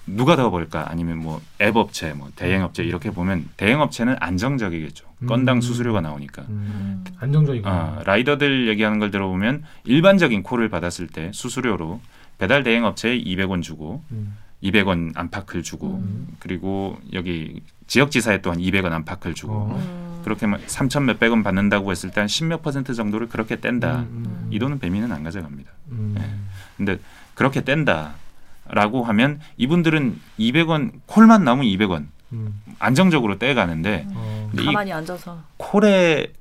누가 0.06 0.36
더 0.36 0.50
벌까? 0.50 0.90
아니면 0.90 1.18
뭐 1.18 1.40
앱 1.60 1.76
업체, 1.76 2.12
뭐 2.12 2.30
대행 2.36 2.62
업체 2.62 2.84
이렇게 2.84 3.10
보면 3.10 3.48
대행 3.56 3.80
업체는 3.80 4.16
안정적이겠죠. 4.20 5.06
건당 5.26 5.56
음. 5.56 5.60
수수료가 5.62 6.02
나오니까. 6.02 6.42
음. 6.42 7.04
안정적이고. 7.18 7.66
아, 7.68 8.02
라이더들 8.04 8.68
얘기하는 8.68 8.98
걸 8.98 9.10
들어보면 9.10 9.64
일반적인 9.84 10.42
콜을 10.42 10.68
받았을 10.68 11.06
때 11.06 11.30
수수료로 11.32 12.00
배달 12.38 12.62
대행 12.62 12.84
업체에 12.84 13.18
200원 13.18 13.62
주고 13.62 14.02
음. 14.10 14.36
200원 14.62 15.12
안팎을 15.14 15.62
주고 15.62 15.94
음. 15.94 16.28
그리고 16.38 16.98
여기 17.12 17.62
지역지사에 17.86 18.42
또한 18.42 18.58
200원 18.58 18.92
안팎을 18.92 19.34
주고 19.34 19.52
어. 19.70 20.03
음. 20.24 20.36
그렇게 20.36 20.46
3천 20.46 21.04
몇백 21.04 21.30
원 21.30 21.42
받는다고 21.42 21.90
했을 21.90 22.10
때한 22.10 22.26
10몇 22.26 22.62
퍼센트 22.62 22.94
정도를 22.94 23.28
그렇게 23.28 23.56
뗀다. 23.56 24.00
음, 24.00 24.24
음. 24.26 24.48
이 24.50 24.58
돈은 24.58 24.78
배민은 24.78 25.12
안 25.12 25.22
가져갑니다. 25.22 25.70
음. 25.92 26.14
네. 26.16 26.34
근데 26.76 26.98
그렇게 27.34 27.60
뗀다라고 27.62 29.04
하면 29.04 29.40
이분들은 29.56 30.18
200원 30.38 30.92
콜만 31.06 31.44
나오면 31.44 31.66
200원 31.66 32.06
음. 32.32 32.60
안정적으로 32.78 33.38
떼가는데 33.38 34.06
어. 34.14 34.48
근데 34.50 34.62
이 34.62 34.66
가만히 34.66 34.92
앉아서. 34.92 35.42
콜에 35.58 36.32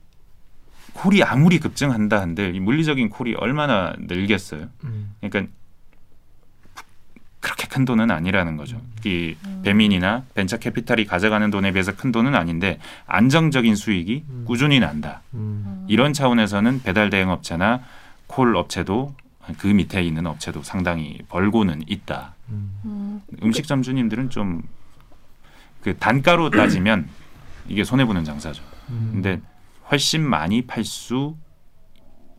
콜이 0.94 1.24
아무리 1.24 1.60
급증한다 1.60 2.22
한들 2.22 2.56
이 2.56 2.60
물리적인 2.60 3.10
콜이 3.10 3.36
얼마나 3.36 3.94
늘겠어요. 4.00 4.68
음. 4.84 5.16
그러니까 5.22 5.52
그렇게 7.44 7.68
큰 7.68 7.86
돈은 7.86 8.10
아니라는 8.10 8.58
거죠. 8.58 8.82
이 9.04 9.36
배민이나 9.64 10.24
벤처 10.34 10.58
캐피탈이 10.58 11.06
가져가는 11.06 11.50
돈에 11.52 11.72
비해서 11.72 11.96
큰 11.96 12.12
돈은 12.12 12.36
아닌데 12.36 12.80
안정적인 13.06 13.76
수익이 13.76 14.24
음. 14.30 14.44
꾸준히 14.48 14.80
난다. 14.80 15.22
음. 15.34 15.86
이런 15.88 16.14
차원에서는 16.14 16.82
배달 16.84 17.10
대행 17.10 17.30
업체나 17.30 17.82
콜 18.28 18.56
업체도 18.56 19.14
그 19.58 19.68
밑에 19.68 20.02
있는 20.02 20.26
업체도 20.26 20.64
상당히 20.64 21.20
벌고는 21.28 21.84
있다. 21.88 22.34
음. 22.50 22.80
음. 22.86 23.22
음식점 23.44 23.84
주님들은 23.84 24.30
좀 24.30 24.64
그 25.84 25.98
단가로 25.98 26.50
따지면 26.52 27.08
이게 27.68 27.84
손해 27.84 28.06
보는 28.06 28.24
장사죠. 28.24 28.64
음. 28.90 29.10
근데 29.14 29.42
훨씬 29.92 30.28
많이 30.28 30.66
팔 30.66 30.84
수 30.84 31.38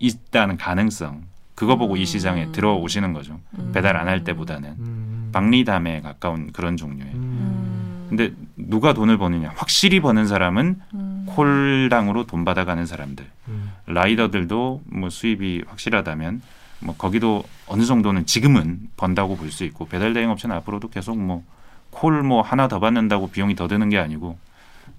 있다는 0.00 0.56
가능성 0.56 1.22
그거 1.54 1.76
보고 1.76 1.96
이 1.96 2.04
시장에 2.04 2.46
음. 2.46 2.52
들어오시는 2.52 3.12
거죠. 3.12 3.40
음. 3.58 3.70
배달 3.72 3.96
안 3.96 4.08
할 4.08 4.24
때보다는 4.24 4.70
음. 4.78 5.30
박리담에 5.32 6.00
가까운 6.00 6.52
그런 6.52 6.76
종류의. 6.76 7.10
음. 7.12 7.18
음. 7.20 8.06
근데 8.08 8.32
누가 8.56 8.92
돈을 8.92 9.18
버느냐? 9.18 9.52
확실히 9.56 10.00
버는 10.00 10.26
사람은 10.26 10.80
음. 10.94 11.26
콜당으로 11.28 12.26
돈 12.26 12.44
받아가는 12.44 12.84
사람들. 12.86 13.24
음. 13.48 13.72
라이더들도 13.86 14.82
뭐 14.84 15.10
수입이 15.10 15.62
확실하다면 15.66 16.42
뭐 16.80 16.94
거기도 16.96 17.44
어느 17.66 17.84
정도는 17.84 18.26
지금은 18.26 18.88
번다고 18.96 19.36
볼 19.36 19.50
수 19.50 19.64
있고 19.64 19.86
배달 19.86 20.12
대행 20.12 20.30
업체는 20.30 20.54
앞으로도 20.56 20.90
계속 20.90 21.16
뭐 21.18 21.42
콜뭐 21.90 22.42
하나 22.42 22.66
더 22.68 22.80
받는다고 22.80 23.30
비용이 23.30 23.54
더 23.54 23.68
드는 23.68 23.88
게 23.88 23.98
아니고 23.98 24.36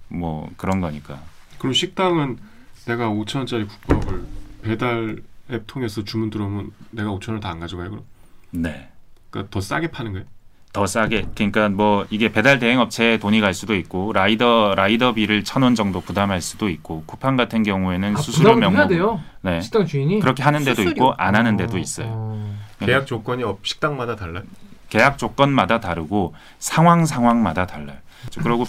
뭐 0.08 0.50
그런 0.58 0.80
거니까. 0.82 1.20
그럼 1.60 1.74
식당은 1.74 2.38
내가 2.86 3.10
5천 3.10 3.38
원짜리 3.38 3.66
국밥을 3.66 4.26
배달 4.64 5.18
앱 5.52 5.64
통해서 5.68 6.04
주문 6.04 6.30
들어오면 6.30 6.72
내가 6.92 7.10
5천 7.12 7.30
원을 7.30 7.40
다 7.42 7.51
안 7.51 7.60
가져가요 7.60 7.90
그럼? 7.92 8.04
네. 8.52 8.90
그러니까 9.30 9.52
더 9.52 9.62
싸게 9.62 9.92
파는 9.92 10.14
거예요? 10.14 10.26
더 10.74 10.86
싸게 10.86 11.28
그러니까 11.36 11.70
뭐 11.70 12.06
이게 12.10 12.32
배달 12.32 12.60
대행 12.60 12.80
업체에 12.80 13.18
돈이 13.18 13.40
갈 13.40 13.54
수도 13.54 13.76
있고 13.76 14.12
라이더 14.12 14.76
라이더비를 14.76 15.44
천 15.46 15.64
원 15.64 15.74
정도 15.76 16.02
부담할 16.02 16.42
수도 16.42 16.68
있고 16.70 17.04
쿠팡 17.06 17.38
같은 17.38 17.64
경우에는 17.64 18.16
아, 18.18 18.20
수수료 18.20 18.56
명목 18.56 18.90
돼요. 18.90 19.22
네 19.42 19.62
식당 19.62 19.86
주인이 19.86 20.20
그렇게 20.20 20.44
하는 20.44 20.60
데도 20.66 20.76
수수료. 20.76 20.90
있고 20.92 21.14
안 21.18 21.36
하는 21.36 21.56
데도 21.56 21.78
어, 21.78 21.80
있어요. 21.80 22.08
어. 22.10 22.56
계약 22.80 23.08
조건이 23.08 23.44
업- 23.44 23.66
식당마다 23.66 24.18
달라요? 24.18 24.44
계약 24.90 25.18
조건마다 25.18 25.80
다르고 25.80 26.34
상황 26.60 27.06
상황마다 27.06 27.66
달라요. 27.66 27.98
그리고 28.44 28.66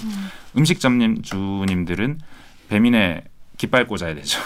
음식점님 0.57 1.23
주님들은 1.23 2.21
배민에 2.69 3.25
깃발 3.57 3.87
꽂아야 3.89 4.15
되죠. 4.15 4.41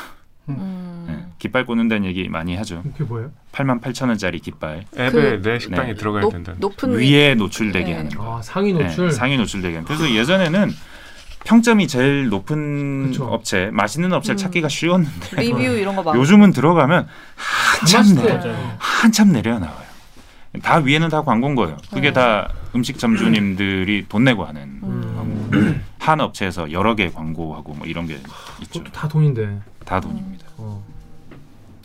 음. 0.48 1.04
네, 1.08 1.19
깃발 1.40 1.64
꽂는 1.66 1.88
다는 1.88 2.04
얘기 2.04 2.28
많이 2.28 2.54
하죠. 2.56 2.82
그게 2.82 3.02
뭐예요? 3.04 3.30
8만 3.52 3.80
8천 3.80 4.08
원짜리 4.08 4.38
깃발 4.40 4.84
앱에 4.96 5.10
그- 5.10 5.42
내 5.42 5.58
식당에 5.58 5.88
네. 5.88 5.94
들어가야 5.94 6.20
높, 6.22 6.32
된다는 6.32 6.60
높은 6.60 6.92
위에 6.98 7.34
노출되게 7.34 7.86
네. 7.90 7.96
하는 7.96 8.10
거. 8.10 8.38
아 8.38 8.42
상위 8.42 8.72
노출. 8.74 9.06
네, 9.06 9.10
상위 9.12 9.36
노출되게 9.38 9.76
하는. 9.76 9.86
그래서 9.86 10.08
예전에는 10.08 10.70
평점이 11.44 11.88
제일 11.88 12.28
높은 12.28 13.06
그쵸. 13.06 13.24
업체, 13.24 13.70
맛있는 13.72 14.12
업체를 14.12 14.34
음. 14.34 14.36
찾기가 14.36 14.68
쉬웠는데 14.68 15.40
리뷰 15.40 15.62
이런 15.62 15.96
거 15.96 16.02
막. 16.04 16.14
요즘은 16.14 16.52
들어가면 16.52 17.08
한참. 17.36 18.14
내, 18.14 18.34
맞아요. 18.34 18.76
한참 18.78 19.32
내려 19.32 19.58
나와요. 19.58 19.90
다 20.62 20.76
위에는 20.76 21.08
다 21.08 21.22
광고인 21.22 21.54
거예요. 21.54 21.78
그게 21.90 22.08
어. 22.08 22.12
다 22.12 22.52
음식 22.74 22.98
점주님들이 22.98 24.04
돈 24.10 24.24
내고 24.24 24.44
하는 24.44 24.80
음. 24.82 25.82
한 25.98 26.20
업체에서 26.20 26.70
여러 26.70 26.94
개 26.94 27.08
광고하고 27.10 27.72
뭐 27.74 27.86
이런 27.86 28.06
게 28.06 28.14
있죠. 28.60 28.80
그것도 28.80 28.92
다 28.92 29.08
돈인데. 29.08 29.58
다 29.86 29.98
돈입니다. 29.98 30.44
어. 30.58 30.84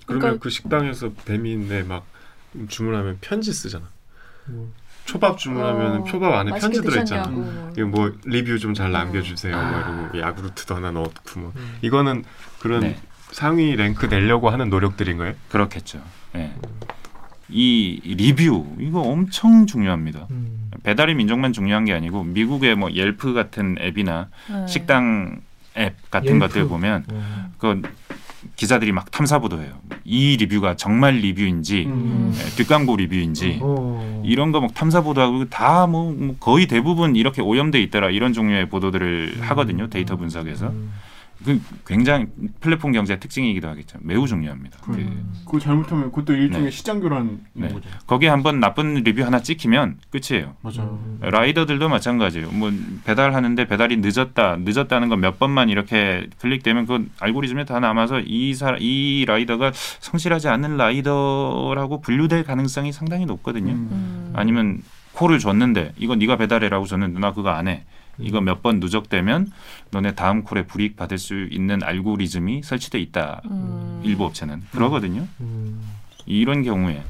그러면 0.06 0.22
그러니까- 0.22 0.44
그 0.44 0.50
식당에서 0.50 1.12
배민에 1.26 1.84
막 1.84 2.06
주문하면 2.68 3.18
편지 3.22 3.52
쓰잖아. 3.54 3.86
뭐. 4.48 4.72
초밥 5.06 5.38
주문하면 5.38 6.02
어, 6.02 6.04
표밥 6.04 6.34
안에 6.34 6.60
편지 6.60 6.82
들어있잖아. 6.82 7.28
뭐. 7.28 7.74
이거 7.78 7.86
뭐 7.88 8.12
리뷰 8.26 8.58
좀잘 8.58 8.88
음. 8.88 8.92
남겨주세요. 8.94 9.56
뭐 9.56 9.80
이러고 9.80 10.20
야구르트도 10.20 10.76
하나 10.76 10.92
넣고 10.92 11.40
뭐 11.40 11.54
음. 11.56 11.78
이거는 11.82 12.24
그런 12.60 12.82
네. 12.82 13.00
상위 13.32 13.76
랭크 13.76 14.08
내려고 14.08 14.50
하는 14.50 14.70
노력들인 14.70 15.18
거예요? 15.18 15.34
그렇겠죠. 15.50 16.02
예. 16.36 16.54
이 17.50 18.02
리뷰 18.18 18.76
이거 18.80 19.02
엄청 19.02 19.68
중요합니다. 19.68 20.28
음. 20.32 20.72
배달의 20.84 21.14
민족만 21.16 21.54
중요한 21.54 21.86
게 21.86 21.94
아니고 21.94 22.24
미국의 22.24 22.76
뭐 22.76 22.92
Yelp 22.92 23.34
같은 23.34 23.76
앱이나 23.80 24.30
네. 24.50 24.68
식당 24.68 25.42
앱 25.78 26.10
같은 26.10 26.30
Yelp. 26.30 26.48
것들 26.48 26.68
보면 26.68 27.06
어. 27.12 27.52
그 27.60 27.82
기자들이 28.56 28.92
막 28.92 29.12
탐사 29.12 29.40
보도해요. 29.40 29.74
이 30.04 30.38
리뷰가 30.38 30.76
정말 30.76 31.16
리뷰인지 31.16 31.86
음. 31.88 32.34
에, 32.36 32.50
뒷광고 32.56 32.96
리뷰인지 32.98 33.60
어. 33.62 34.22
이런 34.26 34.52
거 34.52 34.60
막 34.60 34.74
탐사 34.74 35.02
보도하고 35.02 35.50
다 35.50 35.88
뭐 35.88 36.36
거의 36.40 36.68
대부분 36.68 37.16
이렇게 37.16 37.42
오염돼 37.42 37.82
있더라 37.84 38.10
이런 38.10 38.34
종류의 38.34 38.70
보도들을 38.70 39.38
하거든요 39.42 39.90
데이터 39.90 40.16
분석에서 40.16 40.68
음. 40.68 40.92
그 41.46 41.62
굉장히 41.86 42.28
플랫폼 42.60 42.92
경제의 42.92 43.20
특징이기도 43.20 43.68
하겠죠 43.68 44.00
매우 44.02 44.28
중요합니다. 44.28 44.80
그 44.84 44.94
음. 44.94 45.34
그거 45.46 45.60
잘못하면 45.60 46.06
그것도 46.12 46.34
일종의 46.34 46.66
네. 46.66 46.72
시장 46.72 47.00
교란인 47.00 47.42
네. 47.54 47.68
거죠. 47.68 47.90
거기에 48.08 48.30
한번 48.30 48.60
나쁜 48.60 48.94
리뷰 48.96 49.24
하나 49.24 49.42
찍히면 49.42 49.98
끝이에요. 50.12 50.56
맞아요. 50.62 51.00
음. 51.06 51.18
라이더들도 51.22 51.90
마찬가지예요. 51.90 52.52
뭐 52.52 52.72
배달하는데 53.04 53.68
배달이 53.68 53.98
늦었다, 53.98 54.58
늦었다는 54.60 55.10
거 55.10 55.16
몇 55.26 55.40
번만 55.40 55.70
이렇게 55.70 56.28
클릭되면 56.40 56.86
그 56.86 57.10
알고리즘에 57.20 57.66
다 57.66 57.80
남아서 57.80 58.20
이 58.20 58.54
사, 58.54 58.76
이 58.80 59.26
라이더가 59.28 59.72
성실하지 59.74 60.50
않은 60.50 60.78
라이더라고 60.78 62.02
분류될 62.02 62.44
가능성이 62.44 62.92
상당히 62.92 63.26
높거든요. 63.26 63.72
음. 63.72 63.90
음. 63.92 64.34
아니면 64.36 64.82
콜을 65.14 65.40
줬는데 65.40 65.94
이거 65.98 66.16
네가 66.16 66.36
배달해라고 66.38 66.86
줬는데 66.86 67.20
나 67.20 67.34
그거 67.34 67.50
안 67.50 67.68
해. 67.68 67.84
이거 68.20 68.42
몇 68.42 68.62
번 68.62 68.80
누적되면 68.80 69.52
너네 69.92 70.16
다음 70.16 70.44
콜에 70.44 70.66
불이익 70.66 70.96
받을 70.96 71.18
수 71.18 71.46
있는 71.52 71.84
알고리즘이 71.84 72.64
설치돼 72.64 73.00
있다. 73.00 73.42
음. 73.52 74.02
일부 74.04 74.26
업체는 74.26 74.62
그러거든요. 74.72 75.28
음. 75.42 75.82
이런 76.26 76.64
경우에 76.64 77.04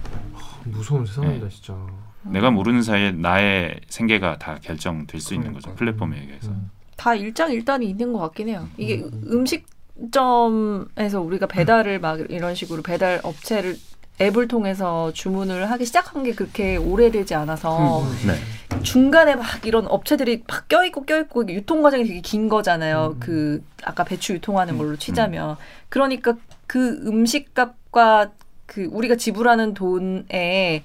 무서운 0.65 1.05
세상이다 1.05 1.45
네. 1.47 1.49
진짜. 1.49 1.75
내가 2.23 2.49
모르는 2.51 2.81
사이에 2.81 3.11
나의 3.11 3.79
생계가 3.87 4.39
다 4.39 4.57
결정될 4.61 5.21
수 5.21 5.33
있는 5.35 5.53
거죠. 5.53 5.73
그러니까. 5.75 5.79
플랫폼에 5.79 6.19
의해서. 6.21 6.49
음. 6.49 6.71
다 6.97 7.13
일장일단이 7.13 7.87
있는 7.89 8.11
것 8.13 8.19
같긴 8.19 8.47
해요. 8.49 8.67
이게 8.77 9.03
음. 9.03 9.21
음식점에서 9.31 11.21
우리가 11.21 11.45
배달을 11.47 11.99
막 11.99 12.19
이런 12.31 12.55
식으로 12.55 12.81
배달 12.81 13.19
업체를 13.23 13.77
앱을 14.21 14.47
통해서 14.47 15.11
주문을 15.13 15.69
하기 15.71 15.85
시작한 15.85 16.23
게 16.23 16.33
그렇게 16.33 16.77
오래되지 16.77 17.35
않아서 17.35 18.01
음. 18.01 18.27
네. 18.27 18.81
중간에 18.81 19.35
막 19.35 19.45
이런 19.65 19.87
업체들이 19.87 20.43
막 20.47 20.67
껴있고 20.67 21.05
껴있고 21.05 21.47
유통 21.49 21.81
과정이 21.81 22.05
되게 22.05 22.21
긴 22.21 22.47
거잖아요. 22.47 23.15
음. 23.15 23.19
그 23.19 23.63
아까 23.83 24.03
배추 24.03 24.33
유통하는 24.33 24.77
걸로 24.77 24.95
치자면 24.95 25.57
그러니까 25.89 26.35
그 26.67 27.01
음식값과 27.05 28.31
그 28.65 28.89
우리가 28.91 29.15
지불하는 29.15 29.73
돈에 29.73 30.83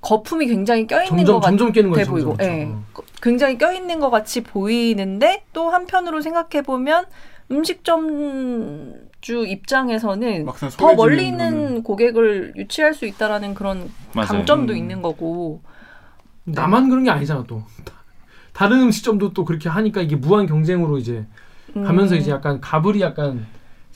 거품이 0.00 0.46
굉장히 0.46 0.86
껴있는 0.86 1.24
것 1.24 1.40
같아. 1.40 1.50
보이고. 2.10 2.36
예. 2.40 2.68
어. 2.70 2.84
굉장히 3.20 3.58
껴있는 3.58 3.98
것 3.98 4.10
같이 4.10 4.42
보이는데 4.42 5.42
또 5.52 5.70
한편으로 5.70 6.20
생각해 6.20 6.62
보면 6.62 7.06
음식점 7.50 8.94
주 9.20 9.46
입장에서는 9.46 10.44
막상 10.44 10.68
더 10.70 10.94
멀리 10.94 11.28
있는 11.28 11.82
고객을 11.82 12.52
유치할 12.56 12.94
수 12.94 13.06
있다라는 13.06 13.54
그런 13.54 13.90
맞아요. 14.14 14.28
강점도 14.28 14.72
음. 14.74 14.76
있는 14.78 15.02
거고. 15.02 15.62
나만 16.44 16.88
그런 16.88 17.04
게 17.04 17.10
아니잖아 17.10 17.44
또. 17.46 17.62
다른 18.52 18.80
음식점도 18.82 19.32
또 19.34 19.44
그렇게 19.44 19.68
하니까 19.68 20.00
이게 20.02 20.16
무한 20.16 20.46
경쟁으로 20.46 20.98
이제 20.98 21.26
음. 21.76 21.84
가면서 21.84 22.16
이제 22.16 22.30
약간 22.30 22.60
가불이 22.60 23.00
약간 23.00 23.46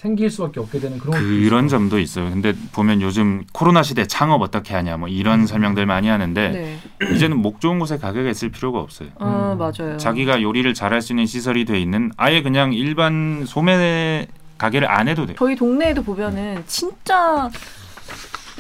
생길 0.03 0.31
수밖에 0.31 0.59
없게 0.59 0.81
되는 0.81 0.99
그런 0.99 1.23
그런. 1.23 1.69
점도 1.69 2.01
있어요. 2.01 2.29
근데 2.29 2.53
보면 2.73 3.03
요즘 3.03 3.45
코로나 3.53 3.85
시대 3.85 4.05
창업 4.05 4.43
어떻게 4.43 4.75
하냐 4.75 4.97
뭐 4.97 5.07
이런 5.07 5.47
설명들 5.47 5.87
많이 5.87 6.09
하는데 6.09 6.49
네. 6.49 7.15
이제는 7.15 7.37
목 7.39 7.61
좋은 7.61 7.79
곳에 7.79 7.99
가게가 7.99 8.29
있을 8.31 8.51
필요가 8.51 8.81
없어요. 8.81 9.11
어, 9.15 9.53
음. 9.57 9.59
맞아요. 9.59 9.97
자기가 9.99 10.43
요리를 10.43 10.75
잘할 10.75 11.03
수 11.03 11.13
있는 11.13 11.27
시설이 11.27 11.65
돼 11.65 11.81
있는 11.81 12.11
아예 12.17 12.43
그냥 12.43 12.73
일반 12.73 13.45
소매 13.47 14.27
가게를 14.59 14.91
안 14.91 15.07
해도 15.07 15.25
돼요. 15.25 15.37
저희 15.39 15.55
동네에도 15.55 16.03
보면은 16.03 16.65
진짜 16.67 17.49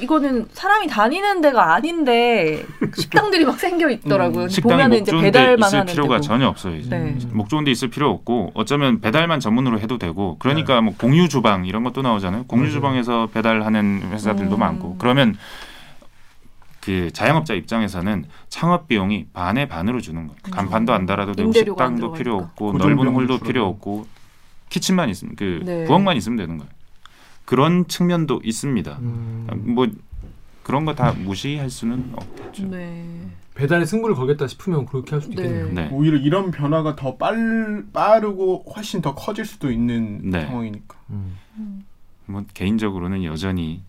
이거는 0.01 0.49
사람이 0.53 0.87
다니는 0.89 1.41
데가 1.43 1.75
아닌데 1.75 2.65
식당들이 2.97 3.45
막 3.45 3.59
생겨 3.61 3.91
있더라고요. 3.91 4.45
음, 4.45 4.49
식당이 4.49 4.73
보면은 4.73 4.99
목 4.99 5.03
이제 5.03 5.13
배달만 5.21 5.69
있을 5.69 5.79
하는 5.81 5.93
필요가 5.93 6.15
데고. 6.17 6.21
전혀 6.23 6.49
없어요. 6.49 6.77
이제. 6.77 6.89
네. 6.97 7.17
목 7.33 7.49
좋은 7.49 7.65
데 7.65 7.71
있을 7.71 7.89
필요 7.89 8.11
없고 8.11 8.53
어쩌면 8.55 9.01
배달만 9.01 9.41
전문으로 9.41 9.81
해도 9.81 9.99
되고 9.99 10.37
그러니까 10.39 10.81
뭐 10.81 10.95
공유 10.97 11.29
주방 11.29 11.67
이런 11.67 11.85
것도 11.85 12.03
나오잖아요. 12.03 12.45
공유 12.45 12.63
맞아요. 12.63 12.73
주방에서 12.73 13.29
배달하는 13.35 14.03
회사들도 14.13 14.57
음. 14.57 14.61
많고 14.61 14.97
그러면 14.99 15.37
그 16.81 17.11
자영업자 17.13 17.55
입장에서는 17.55 18.25
창업 18.49 18.89
비용이 18.89 19.27
반의 19.33 19.69
반으로 19.69 20.01
주는 20.01 20.27
거예요. 20.27 20.39
간판도 20.51 20.93
안 20.93 21.07
달아도 21.07 21.33
되고 21.35 21.53
식당도 21.53 22.13
필요. 22.15 22.37
없고 22.39 22.73
넓은 22.73 23.09
홀도 23.09 23.35
줄어들고. 23.39 23.47
필요 23.47 23.67
없고 23.67 24.07
키친만 24.71 25.11
있으면 25.11 25.37
그 25.37 25.61
네. 25.65 25.85
부엌만 25.85 26.17
있으면 26.17 26.37
되는 26.39 26.59
거예요. 26.59 26.71
그런 27.45 27.87
측면도 27.89 28.41
있습니다. 28.45 28.99
음, 29.01 29.47
뭐 29.75 29.87
그런 30.63 30.85
거 30.85 30.95
다 30.95 31.13
무시할 31.13 31.71
수는 31.71 32.13
없죠. 32.17 32.67
네. 32.67 33.05
배달에 33.55 33.85
승부를 33.85 34.15
걸겠다 34.15 34.47
싶으면 34.47 34.87
그렇게 34.87 35.11
할 35.11 35.21
수도 35.21 35.35
네. 35.37 35.43
있겠네요. 35.43 35.73
네. 35.75 35.89
오히려 35.93 36.17
이런 36.19 36.51
변화가 36.51 36.97
더 36.97 37.17
빨, 37.17 37.85
빠르고 37.93 38.65
훨씬 38.75 39.03
더 39.03 39.15
커질 39.15 39.45
수도 39.45 39.71
있는 39.71 40.31
네. 40.31 40.47
상황이니까. 40.47 40.97
음. 41.11 41.37
뭐 42.27 42.45
개인적으로는 42.55 43.25
여전히 43.25 43.83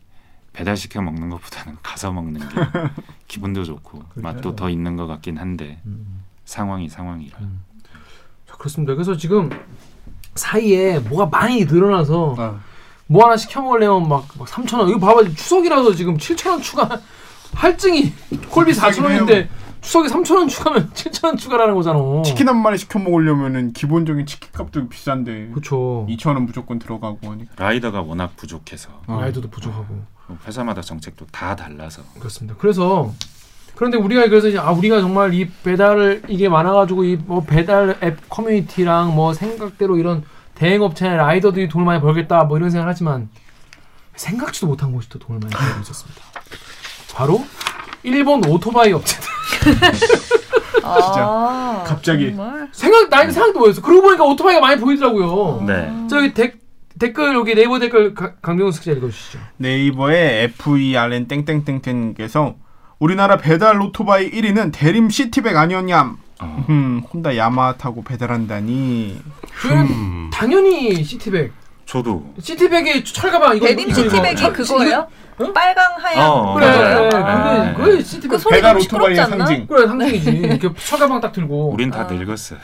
배달 0.51 0.75
시켜 0.75 1.01
먹는 1.01 1.29
것보다는 1.29 1.77
가서 1.83 2.11
먹는 2.11 2.41
게 2.41 2.45
기분도 3.27 3.63
좋고 3.63 3.99
그렇게 3.99 4.21
맛도. 4.21 4.55
더 4.55 4.69
있는 4.69 4.95
것 4.97 5.07
같긴 5.07 5.37
한데 5.37 5.79
음. 5.85 6.23
상황이 6.45 6.89
상황이라. 6.89 7.37
자, 8.47 8.55
그렇습니다. 8.57 8.95
그래서 8.95 9.15
지금 9.15 9.49
사이에 10.35 10.99
뭐가 10.99 11.27
많이 11.27 11.63
늘어나서 11.65 12.35
아, 12.37 12.59
뭐 13.07 13.25
하나 13.25 13.37
시켜 13.37 13.61
먹으려면 13.61 14.07
막, 14.07 14.27
막 14.37 14.47
3천 14.47 14.79
원. 14.79 14.89
이거 14.89 14.99
봐봐 14.99 15.23
추석이라서 15.35 15.93
지금 15.95 16.17
7천 16.17 16.49
원 16.51 16.61
추가 16.61 16.99
할증이 17.53 18.13
콜비 18.49 18.71
비싸긴 18.71 19.03
4천 19.03 19.05
원인데 19.05 19.49
추석에 19.81 20.07
3천 20.07 20.35
원 20.37 20.47
추가면 20.47 20.91
7천 20.95 21.25
원 21.25 21.37
추가라는 21.37 21.75
거잖아. 21.75 21.99
치킨 22.23 22.47
한 22.47 22.61
마리 22.61 22.77
시켜 22.77 22.99
먹으려면은 22.99 23.73
기본적인 23.73 24.25
치킨 24.25 24.49
값도 24.53 24.87
비싼데 24.87 25.49
그렇죠. 25.49 26.07
2천 26.09 26.27
원 26.27 26.45
무조건 26.45 26.79
들어가고 26.79 27.19
하니까. 27.31 27.51
라이더가 27.57 28.01
워낙 28.01 28.35
부족해서 28.37 28.89
어. 29.07 29.19
라이더도 29.21 29.49
부족하고 29.49 29.85
뭐 30.27 30.37
회사마다 30.47 30.81
정책도 30.81 31.25
다 31.31 31.55
달라서 31.55 32.01
그렇습니다. 32.17 32.55
그래서 32.57 33.11
그런데 33.75 33.97
우리가 33.97 34.29
그래서 34.29 34.47
이제 34.47 34.57
아 34.57 34.71
우리가 34.71 35.01
정말 35.01 35.33
이 35.33 35.49
배달을 35.49 36.23
이게 36.29 36.47
많아가지고 36.47 37.03
이 37.03 37.17
뭐 37.25 37.43
배달 37.43 37.97
앱 38.01 38.29
커뮤니티랑 38.29 39.13
뭐 39.13 39.33
생각대로 39.33 39.97
이런 39.97 40.23
대행업체 40.55 41.07
라이더들이 41.09 41.67
돈을 41.69 41.85
많이 41.85 42.01
벌겠다 42.01 42.43
뭐 42.43 42.57
이런 42.57 42.69
생각을 42.69 42.89
하지만 42.89 43.29
생각지도 44.15 44.67
못한 44.67 44.91
곳이 44.91 45.09
또 45.09 45.19
돈을 45.19 45.39
많이 45.41 45.53
벌고 45.53 45.81
있었습니다. 45.81 46.21
바로 47.13 47.43
일본 48.03 48.45
오토바이 48.45 48.91
업체들. 48.93 49.27
아, 50.83 51.83
갑자기. 51.87 52.35
정말? 52.35 52.67
생각 52.71 53.09
나는 53.09 53.31
생각도 53.31 53.59
못했어. 53.59 53.81
그러고 53.81 54.01
보니까 54.03 54.23
오토바이가 54.25 54.59
많이 54.59 54.79
보이더라고요. 54.79 55.63
네. 55.65 55.91
저기 56.09 56.33
댓 56.33 56.61
댓글 56.99 57.33
여기 57.33 57.55
네이버 57.55 57.79
댓글 57.79 58.13
가- 58.13 58.35
강병훈 58.41 58.71
숙자 58.71 58.91
읽어주시죠. 58.91 59.39
네이버의 59.57 60.43
FERN 60.43 61.27
땡땡땡땡께서 61.27 62.55
우리나라 62.99 63.37
배달 63.37 63.81
오토바이 63.81 64.29
1위는 64.29 64.71
대림 64.73 65.09
시티백 65.09 65.57
아니었냐? 65.57 66.15
어. 66.43 66.65
음, 66.69 67.01
혼다 67.11 67.35
야마 67.35 67.77
타고 67.77 68.03
배달한다니. 68.03 69.19
음. 69.71 70.29
당연히 70.33 71.03
시티백. 71.03 71.51
저도 71.85 72.33
시티백의 72.39 73.03
철가방 73.03 73.57
이거 73.57 73.67
데님. 73.67 73.93
시티백이 73.93 74.35
철- 74.35 74.53
그거예요? 74.53 75.07
어? 75.39 75.51
빨강 75.53 75.93
하얀 75.97 76.29
어, 76.29 76.53
그래, 76.53 76.71
그거예요? 76.71 77.09
그래, 77.09 77.23
아. 77.23 77.73
그게. 77.75 78.27
그 78.27 78.37
소리 78.37 78.55
배달 78.55 78.73
좀 78.79 78.81
오토바이의 78.83 79.15
시끄럽지 79.15 79.21
않나? 79.21 79.45
상징. 79.45 79.67
그래 79.67 79.87
상징이지. 79.87 80.29
이렇게 80.31 80.69
철가방 80.85 81.21
딱 81.21 81.31
들고 81.31 81.71
우린 81.73 81.89
다 81.91 82.01
아. 82.01 82.11
늙었어. 82.13 82.55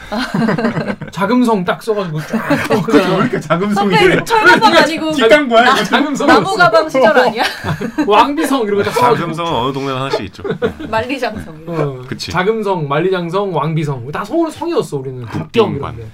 자금성 1.12 1.66
딱 1.66 1.82
써가지고 1.82 2.22
쫙. 2.22 2.50
왜 2.70 2.82
그잖아. 2.82 3.16
이렇게 3.18 3.42
선배 3.42 3.74
송이를 3.74 4.26
철가방 4.26 4.76
아니고 4.76 5.12
뒷광고야 5.14 5.64
이거. 5.74 5.84
자금성. 5.84 6.28
나무 6.28 6.56
가방 6.56 6.90
시절 6.90 7.18
아니야? 7.18 7.44
왕비성 8.06 8.64
이런 8.64 8.78
거딱 8.78 8.94
써가지고. 8.94 9.16
자금성은 9.18 9.52
어느 9.54 9.74
동네나 9.74 10.00
하나씩 10.02 10.22
있죠. 10.26 10.44
만리장성. 10.90 11.64
어, 11.68 12.02
그치. 12.08 12.32
자금성, 12.32 12.88
만리장성, 12.88 13.56
왕비성 13.56 14.12
다 14.12 14.24
성으로 14.24 14.50
성이었어 14.50 14.98
우리는. 14.98 15.26
국경 15.26 15.66
국빈관. 15.68 15.96
이런 15.96 16.06
데. 16.08 16.12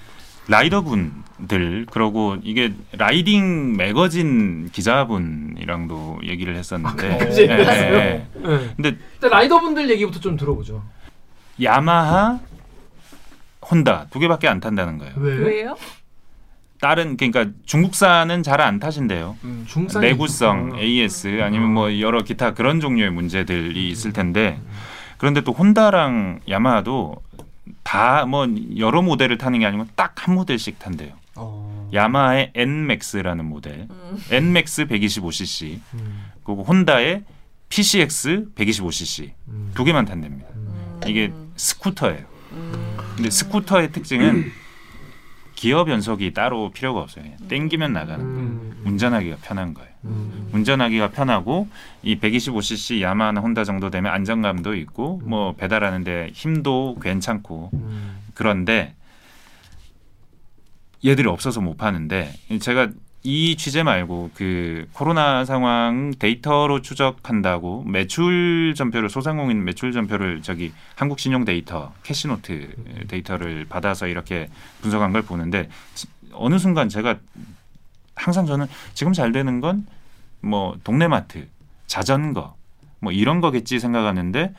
라이더분들 0.47 1.87
그러고 1.91 2.37
이게 2.43 2.73
라이딩 2.93 3.77
매거진 3.77 4.69
기자분이랑도 4.71 6.21
얘기를 6.23 6.55
했었는데 6.55 7.17
그지? 7.17 7.41
예, 7.43 7.47
예, 7.49 7.57
예. 7.57 8.27
네. 8.39 8.69
근데 8.75 8.97
라이더분들 9.21 9.89
얘기부터 9.89 10.19
좀 10.19 10.37
들어보죠. 10.37 10.83
야마하 11.61 12.39
혼다 13.69 14.05
두 14.11 14.19
개밖에 14.19 14.47
안 14.47 14.59
탄다는 14.59 14.97
거예요. 14.99 15.13
왜? 15.17 15.35
왜요? 15.35 15.75
다른 16.81 17.17
그러니까 17.17 17.47
중국산은 17.65 18.43
잘 18.43 18.61
안 18.61 18.79
타신대요. 18.79 19.37
중산 19.65 20.01
내구성, 20.01 20.77
AS 20.77 21.41
아니면 21.41 21.73
뭐 21.73 21.99
여러 21.99 22.21
기타 22.21 22.53
그런 22.53 22.79
종류의 22.79 23.09
문제들이 23.11 23.89
있을 23.89 24.13
텐데 24.13 24.59
그런데 25.17 25.41
또 25.41 25.53
혼다랑 25.53 26.41
야마하도 26.47 27.15
다 27.83 28.25
뭐 28.25 28.47
여러 28.77 29.01
모델을 29.01 29.37
타는 29.37 29.59
게 29.59 29.65
아니고 29.65 29.87
딱한 29.95 30.35
모델씩 30.35 30.79
탄대요. 30.79 31.13
어. 31.35 31.89
야마하의 31.93 32.51
Nmax라는 32.55 33.45
모델, 33.45 33.87
음. 33.89 34.23
Nmax 34.31 34.87
125cc, 34.87 35.79
음. 35.95 36.25
그리고 36.43 36.63
혼다의 36.63 37.23
PCX 37.69 38.53
125cc 38.55 39.31
음. 39.49 39.71
두 39.75 39.83
개만 39.83 40.05
탄답니다. 40.05 40.47
음. 40.55 40.99
이게 41.07 41.31
스쿠터예요. 41.55 42.25
음. 42.53 42.97
근데 43.15 43.29
스쿠터의 43.29 43.91
특징은 43.91 44.45
기어 45.55 45.85
변속이 45.85 46.33
따로 46.33 46.69
필요가 46.71 47.01
없어요. 47.01 47.25
땡기면 47.47 47.93
나가는 47.93 48.23
거예요. 48.23 48.39
음. 48.39 48.83
운전하기가 48.85 49.37
편한 49.41 49.73
거예요. 49.73 49.89
음. 50.03 50.49
운전하기가 50.53 51.11
편하고 51.11 51.67
이 52.03 52.19
125cc 52.19 53.01
야마하나 53.01 53.41
혼다 53.41 53.63
정도 53.63 53.89
되면 53.89 54.11
안정감도 54.13 54.75
있고 54.75 55.21
뭐 55.23 55.53
배달하는데 55.55 56.31
힘도 56.33 56.97
괜찮고 57.01 57.71
음. 57.73 58.17
그런데 58.33 58.93
얘들이 61.03 61.27
없어서 61.27 61.61
못 61.61 61.77
파는데 61.77 62.33
제가 62.59 62.89
이 63.27 63.55
취재 63.55 63.81
말고 63.81 64.29
그 64.35 64.87
코로나 64.93 65.45
상황 65.45 66.13
데이터로 66.19 66.81
추적한다고 66.83 67.83
매출 67.85 68.75
전표를 68.77 69.09
소상공인 69.09 69.63
매출 69.63 69.91
전표를 69.91 70.43
저기 70.43 70.71
한국 70.95 71.17
신용 71.19 71.43
데이터 71.43 71.91
캐시노트 72.03 72.75
데이터를 73.07 73.65
받아서 73.67 74.05
이렇게 74.05 74.47
분석한 74.81 75.11
걸 75.11 75.23
보는데 75.23 75.69
지- 75.95 76.05
어느 76.33 76.59
순간 76.59 76.87
제가 76.87 77.17
항상 78.15 78.45
저는 78.45 78.67
지금 78.93 79.11
잘 79.13 79.31
되는 79.31 79.59
건 79.59 79.85
뭐 80.41 80.77
동네 80.83 81.07
마트, 81.07 81.47
자전거 81.87 82.55
뭐 82.99 83.11
이런 83.11 83.41
거겠지 83.41 83.79
생각하는데 83.79 84.53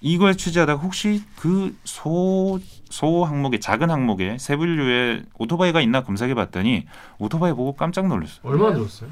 이걸 0.00 0.36
취재하다가 0.36 0.80
혹시 0.82 1.22
그 1.36 1.74
소 1.84 2.58
소 2.90 3.24
항목의 3.24 3.60
작은 3.60 3.88
항목에 3.88 4.36
세 4.38 4.56
분류에 4.56 5.22
오토바이가 5.38 5.80
있나 5.80 6.02
검색해 6.02 6.34
봤더니 6.34 6.86
오토바이 7.18 7.52
보고 7.52 7.74
깜짝 7.74 8.08
놀랐어요. 8.08 8.40
얼마 8.42 8.72
들었어요? 8.74 9.08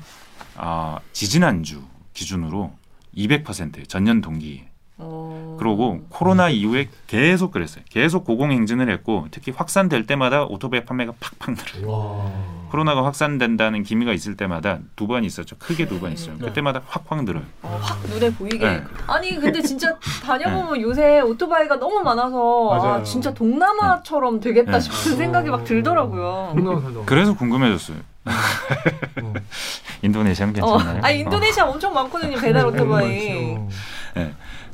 아 0.56 0.98
지지난주 1.12 1.82
기준으로 2.12 2.72
200% 3.16 3.88
전년 3.88 4.20
동기. 4.20 4.64
어. 5.00 5.56
그러고 5.58 6.00
코로나 6.08 6.48
이후에 6.48 6.88
계속 7.06 7.52
그랬어요. 7.52 7.84
계속 7.88 8.24
고공행진을 8.24 8.90
했고 8.90 9.26
특히 9.30 9.52
확산될 9.52 10.06
때마다 10.06 10.44
오토바이 10.44 10.84
판매가 10.84 11.12
팍팍 11.20 11.54
늘어요. 11.76 11.90
와. 11.92 12.32
코로나가 12.70 13.02
확산된다는 13.04 13.82
기미가 13.82 14.12
있을 14.12 14.36
때마다 14.36 14.78
두 14.96 15.06
번 15.06 15.24
있었죠. 15.24 15.56
크게 15.58 15.86
두 15.86 16.00
번 16.00 16.12
있어요. 16.12 16.36
그때마다 16.38 16.82
확확 16.86 17.24
늘어요. 17.24 17.44
어, 17.62 17.78
확 17.80 17.98
눈에 18.08 18.30
보이게. 18.34 18.58
네. 18.58 18.82
아니 19.06 19.36
근데 19.40 19.62
진짜 19.62 19.96
다녀보면 20.24 20.80
요새 20.82 21.20
오토바이가 21.20 21.76
너무 21.78 22.00
많아서 22.02 22.98
아. 22.98 23.02
진짜 23.02 23.32
동남아처럼 23.32 24.40
되겠다 24.40 24.72
네. 24.72 24.80
싶은 24.80 25.16
생각이 25.16 25.48
막 25.48 25.64
들더라고요. 25.64 26.54
그래서 27.06 27.34
궁금해졌어요. 27.34 27.96
어. 29.22 29.32
인도네시아는 30.02 30.62
어, 30.62 30.76
괜찮나요? 30.76 31.00
아 31.02 31.10
인도네시아 31.10 31.64
엄청 31.66 31.94
많거든요 31.94 32.36
배달 32.36 32.66
어, 32.66 32.68
오토바이. 32.68 33.54
많죠. 33.54 33.68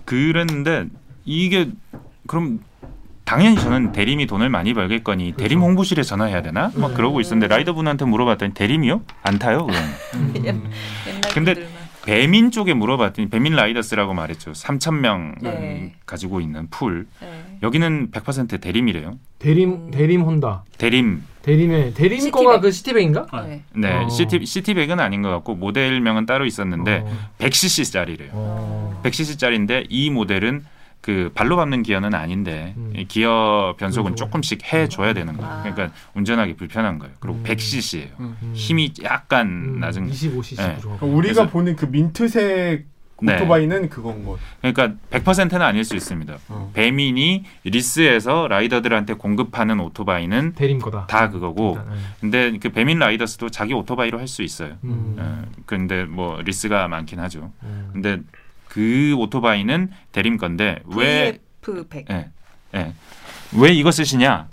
그랬는데 0.05 0.87
이게 1.25 1.71
그럼 2.27 2.61
당연히 3.25 3.57
저는 3.57 3.93
대림이 3.93 4.27
돈을 4.27 4.51
많이 4.51 4.75
벌겠거니 4.75 5.33
대림 5.37 5.61
홍보실에 5.61 6.03
전화해야 6.03 6.43
되나? 6.43 6.71
막 6.75 6.91
음. 6.91 6.95
그러고 6.95 7.21
있었는데 7.21 7.49
라이더분한테 7.49 8.05
물어봤더니 8.05 8.53
대림이요? 8.55 9.03
안 9.23 9.39
타요? 9.39 9.67
그럼. 9.67 9.83
음. 10.15 10.35
옛날 11.09 11.33
근데. 11.33 11.74
배민 12.05 12.51
쪽에 12.51 12.75
물어봤더니 12.75 13.29
배민 13.31 13.55
라이더스라고 13.55 14.13
말했죠. 14.15 14.53
3천 14.53 15.01
명 15.01 15.35
네. 15.41 15.95
가지고 16.07 16.41
있는 16.41 16.69
풀. 16.69 17.07
네. 17.21 17.59
여기는 17.63 18.11
100% 18.11 18.61
대림이래요. 18.61 19.19
대림 19.39 19.91
대림 19.91 20.23
혼다. 20.23 20.65
대림. 20.77 21.23
대림의 21.43 21.95
대림 21.95 22.21
시티백. 22.21 22.33
거가 22.33 22.61
그 22.61 22.71
시티백인가? 22.71 23.27
네. 23.47 23.63
네, 23.75 23.93
어. 24.05 24.09
시티 24.09 24.45
시티백은 24.47 25.01
아닌 25.01 25.23
것 25.23 25.31
같고 25.31 25.55
모델명은 25.55 26.27
따로 26.27 26.47
있었는데 26.47 27.05
어. 27.07 27.17
100cc짜리래요. 27.39 28.29
어. 28.33 29.01
100cc짜리인데 29.05 29.87
이 29.89 30.11
모델은 30.11 30.65
그 31.05 31.31
발로 31.35 31.57
밟는 31.57 31.83
기어는 31.83 32.15
아닌데 32.15 32.73
음. 32.79 32.95
이 32.97 33.05
기어 33.05 33.75
변속은 33.79 34.13
변속을. 34.13 34.17
조금씩 34.17 34.73
해 34.73 34.89
줘야 34.89 35.13
되는 35.13 35.37
거예요. 35.37 35.53
아. 35.53 35.63
그러니까 35.63 35.95
운전하기 36.15 36.57
불편한 36.57 36.99
거예요. 36.99 37.13
그리고 37.21 37.37
음. 37.37 37.43
100cc예요. 37.45 38.09
음. 38.21 38.37
음. 38.43 38.53
힘이 38.55 38.91
약간 39.03 39.47
음, 39.49 39.81
낮은. 39.81 40.09
25cc 40.11 40.57
네. 40.57 40.77
부족하고. 40.77 41.07
우리가 41.09 41.35
그래서- 41.43 41.51
보는 41.51 41.77
그 41.77 41.85
민트색 41.85 42.87
네. 43.23 43.35
오토바이는 43.35 43.91
그건 43.91 44.25
거. 44.25 44.39
그러니까 44.63 44.95
100%는 45.11 45.61
아닐 45.61 45.85
수 45.85 45.95
있습니다. 45.95 46.39
어. 46.49 46.71
배민이 46.73 47.45
리스에서 47.65 48.49
라이더들한테 48.49 49.13
공급하는 49.15 49.81
오토바이는 49.81 50.55
대림 50.55 50.79
거다. 50.79 51.07
다 51.07 51.29
그거고, 51.29 51.77
일단, 51.79 51.93
네. 51.95 52.01
근데 52.21 52.59
그 52.59 52.71
배민 52.71 52.99
라이더스도 52.99 53.51
자기 53.51 53.75
오토바이로 53.75 54.19
할 54.19 54.27
수 54.27 54.43
있어요. 54.43 54.77
음. 54.85 55.17
어, 55.19 55.45
근데 55.67 56.05
뭐 56.05 56.41
리스가 56.41 56.89
많긴 56.89 57.21
하죠. 57.21 57.53
음. 57.63 57.91
근데 57.93 58.19
그 58.75 59.15
오토바이는 59.17 59.91
대림 60.11 60.37
건데 60.37 60.81
왜 60.97 61.39
VF100. 61.63 62.11
예. 62.11 62.29
예. 62.75 62.93
왜 63.57 63.71
이거 63.71 63.93
쓰시냐라고 63.93 64.49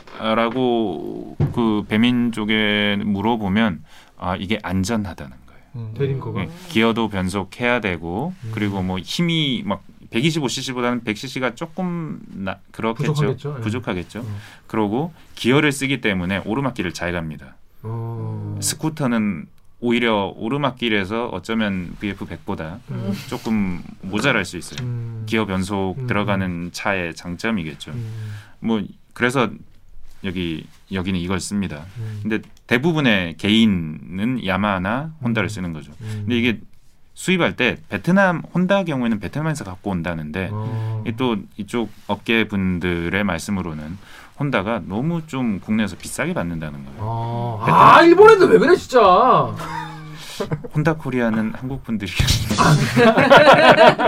그 1.53 1.83
배민 1.87 2.31
쪽에 2.31 2.97
물어보면 3.03 3.83
아 4.19 4.35
이게 4.35 4.59
안전하다는 4.61 5.35
거예요. 5.47 5.61
음. 5.75 5.95
대림 5.97 6.19
거가. 6.19 6.41
예, 6.43 6.49
기어도 6.69 7.09
변속해야 7.09 7.79
되고 7.81 8.35
음. 8.43 8.51
그리고 8.53 8.83
뭐 8.83 8.99
힘이 8.99 9.63
막 9.65 9.83
125cc보다는 10.11 11.03
100cc가 11.03 11.55
조금 11.55 12.21
나, 12.27 12.59
그렇겠죠. 12.69 13.13
부족하겠죠. 13.13 13.55
예. 13.57 13.61
부족하겠죠. 13.61 14.19
음. 14.19 14.35
그러고 14.67 15.13
기어를 15.33 15.71
쓰기 15.71 15.99
때문에 15.99 16.43
오르막길을 16.45 16.93
잘 16.93 17.11
갑니다. 17.11 17.55
어. 17.81 18.59
스쿠터는 18.61 19.47
오히려 19.81 20.31
오르막길에서 20.37 21.29
어쩌면 21.29 21.95
VF100보다 21.99 22.79
음. 22.91 23.13
조금 23.27 23.83
모자랄 24.01 24.45
수 24.45 24.57
있어요. 24.57 24.87
음. 24.87 25.23
기어 25.25 25.45
변속 25.45 25.95
음. 25.97 26.07
들어가는 26.07 26.69
차의 26.71 27.15
장점이겠죠. 27.15 27.91
음. 27.91 28.33
뭐 28.59 28.81
그래서 29.13 29.49
여기 30.23 30.67
여기는 30.91 31.19
이걸 31.19 31.39
씁니다. 31.39 31.85
음. 31.97 32.19
근데 32.21 32.39
대부분의 32.67 33.37
개인은 33.37 34.45
야마하나 34.45 35.13
혼다를 35.23 35.47
음. 35.47 35.49
쓰는 35.49 35.73
거죠. 35.73 35.91
음. 36.01 36.23
근데 36.25 36.37
이게 36.37 36.59
수입할 37.15 37.55
때 37.55 37.77
베트남 37.89 38.43
혼다 38.53 38.83
경우에는 38.83 39.19
베트남에서 39.19 39.63
갖고 39.63 39.89
온다는데 39.89 40.49
어. 40.51 41.03
이또 41.07 41.37
이쪽 41.57 41.91
업계 42.07 42.47
분들의 42.47 43.23
말씀으로는 43.23 43.97
혼다가 44.39 44.81
너무 44.85 45.25
좀 45.27 45.59
국내에서 45.59 45.95
비싸게 45.97 46.33
받는다는 46.33 46.83
거예요. 46.85 46.97
어. 46.99 47.63
아 47.67 48.01
일본에도 48.03 48.45
왜 48.47 48.57
그래 48.57 48.75
진짜. 48.75 48.99
혼다 50.73 50.93
코리아는 50.95 51.53
한국 51.55 51.83
분들이 51.83 52.11
그러니까? 52.95 54.01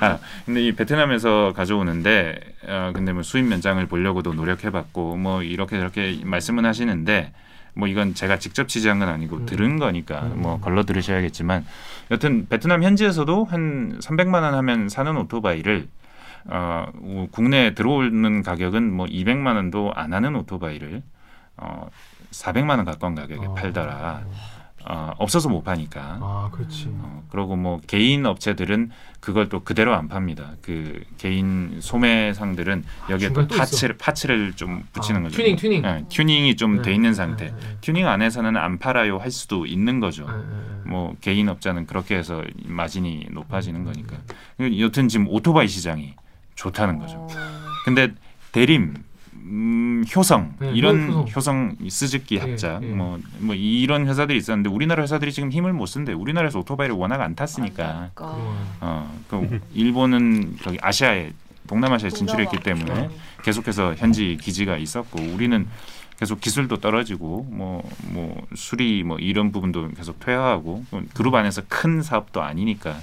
아, 0.00 0.18
근데 0.46 0.62
이 0.66 0.72
베트남에서 0.72 1.52
가져오는데 1.54 2.40
어, 2.66 2.92
근데 2.94 3.12
뭐 3.12 3.22
수입 3.22 3.44
면장을 3.44 3.84
보려고도 3.86 4.32
노력해봤고 4.32 5.16
뭐 5.16 5.42
이렇게 5.42 5.76
저렇게 5.76 6.20
말씀은 6.24 6.64
하시는데 6.64 7.32
뭐 7.74 7.88
이건 7.88 8.14
제가 8.14 8.38
직접 8.38 8.68
취재한 8.68 8.98
건 8.98 9.08
아니고 9.08 9.36
음. 9.36 9.46
들은 9.46 9.78
거니까 9.78 10.20
음. 10.22 10.40
뭐 10.40 10.58
걸러 10.60 10.84
들으셔야겠지만 10.84 11.66
여튼 12.10 12.46
베트남 12.48 12.82
현지에서도 12.82 13.44
한 13.44 13.98
300만 14.00 14.42
원 14.42 14.54
하면 14.54 14.88
사는 14.88 15.14
오토바이를 15.16 15.88
어, 16.48 16.86
우- 17.00 17.28
국내에 17.30 17.74
들어오는 17.74 18.42
가격은 18.42 18.92
뭐 18.92 19.06
200만 19.06 19.56
원도 19.56 19.92
안 19.94 20.12
하는 20.12 20.36
오토바이를 20.36 21.02
어, 21.56 21.88
400만 22.30 22.76
원 22.76 22.84
가까운 22.84 23.14
가격에 23.14 23.46
어. 23.46 23.54
팔더라. 23.54 24.24
어, 24.88 25.10
없어서 25.18 25.48
못 25.48 25.64
파니까. 25.64 26.18
아 26.20 26.48
그렇지. 26.52 26.86
어, 26.90 27.24
그리고 27.30 27.56
뭐 27.56 27.80
개인 27.88 28.24
업체들은 28.24 28.90
그걸 29.18 29.48
또 29.48 29.64
그대로 29.64 29.96
안 29.96 30.06
팝니다. 30.06 30.52
그 30.62 31.02
개인 31.18 31.80
소매상들은 31.80 32.84
여기에 33.10 33.32
또 33.32 33.48
parts를 33.48 33.96
parts를 33.98 34.52
좀 34.52 34.84
붙이는 34.92 35.20
아, 35.20 35.24
거죠. 35.24 35.36
튜닝 35.38 35.56
튜닝. 35.56 35.82
네, 35.82 36.04
튜닝이 36.08 36.54
좀 36.54 36.69
돼 36.69 36.90
네, 36.90 36.94
있는 36.94 37.10
네, 37.10 37.14
상태. 37.14 37.46
네, 37.46 37.50
네. 37.58 37.76
튜닝 37.80 38.06
안에서는 38.06 38.56
안 38.56 38.78
팔아요 38.78 39.18
할 39.18 39.32
수도 39.32 39.66
있는 39.66 39.98
거죠. 39.98 40.24
네, 40.24 40.36
네, 40.36 40.42
네. 40.84 40.88
뭐 40.90 41.16
개인 41.20 41.48
업자는 41.48 41.86
그렇게 41.86 42.14
해서 42.16 42.44
마진이 42.66 43.26
높아지는 43.32 43.84
거니까. 43.84 44.16
여튼 44.78 45.08
지금 45.08 45.26
오토바이 45.28 45.66
시장이 45.66 46.14
좋다는 46.56 46.98
거죠. 46.98 47.18
어. 47.18 47.28
근데 47.84 48.12
대림 48.52 48.94
음, 49.48 50.04
효성 50.14 50.56
네, 50.58 50.72
이런 50.72 51.08
효성. 51.08 51.26
효성 51.36 51.76
스즈키 51.88 52.36
예, 52.36 52.40
합작 52.40 52.82
예. 52.82 52.86
뭐, 52.86 53.20
뭐 53.38 53.54
이런 53.54 54.08
회사들이 54.08 54.36
있었는데 54.38 54.68
우리나라 54.68 55.04
회사들이 55.04 55.32
지금 55.32 55.52
힘을 55.52 55.72
못 55.72 55.86
쓴대. 55.86 56.12
우리나라에서 56.12 56.58
오토바이를 56.58 56.96
워낙 56.96 57.20
안 57.20 57.36
탔으니까. 57.36 58.10
그러니까. 58.14 58.36
어, 58.80 59.20
그 59.28 59.60
일본은 59.72 60.56
저기 60.62 60.78
아시아에 60.82 61.32
동남아시아에 61.68 62.10
진출했기 62.10 62.58
때문에 62.58 62.92
동남아. 62.92 63.08
계속해서 63.44 63.94
현지 63.94 64.36
기지가 64.40 64.78
있었고 64.78 65.20
우리는 65.20 65.68
계속 66.18 66.40
기술도 66.40 66.78
떨어지고 66.78 67.46
뭐뭐 67.50 68.46
수리 68.54 69.02
뭐 69.04 69.18
이런 69.18 69.52
부분도 69.52 69.90
계속 69.90 70.18
퇴화하고 70.18 70.84
그룹 71.14 71.34
안에서 71.34 71.62
큰 71.68 72.02
사업도 72.02 72.42
아니니까 72.42 72.96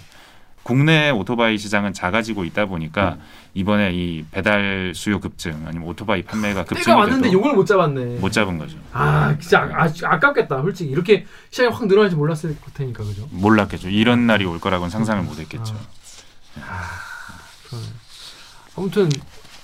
국내 0.64 1.10
오토바이 1.12 1.58
시장은 1.58 1.94
작아지고 1.94 2.46
있다 2.46 2.66
보니까 2.66 3.18
이번에 3.56 3.92
이 3.94 4.26
배달 4.32 4.94
수요 4.96 5.20
급증 5.20 5.66
아니면 5.68 5.88
오토바이 5.88 6.24
판매가 6.24 6.64
때가 6.64 6.76
급증이 6.76 6.96
왔는데 6.96 7.28
돼도 7.30 7.34
요걸 7.38 7.54
못 7.54 7.66
잡았네. 7.66 8.20
못 8.20 8.32
잡은 8.32 8.58
거죠. 8.58 8.78
아 8.94 9.36
진짜 9.40 9.62
아, 9.74 9.84
아, 9.86 10.16
아깝겠다 10.16 10.62
솔직히 10.62 10.90
이렇게 10.90 11.26
시장이 11.52 11.70
확 11.70 11.86
늘어날지 11.86 12.16
몰랐을 12.16 12.56
테니까 12.74 13.04
그죠? 13.04 13.28
몰랐겠죠. 13.32 13.90
이런 13.90 14.26
날이 14.26 14.46
올 14.46 14.60
거라고는 14.60 14.90
상상을 14.90 15.24
못 15.24 15.40
했겠죠. 15.40 15.76
그러네. 17.70 17.86
아무튼 18.76 19.10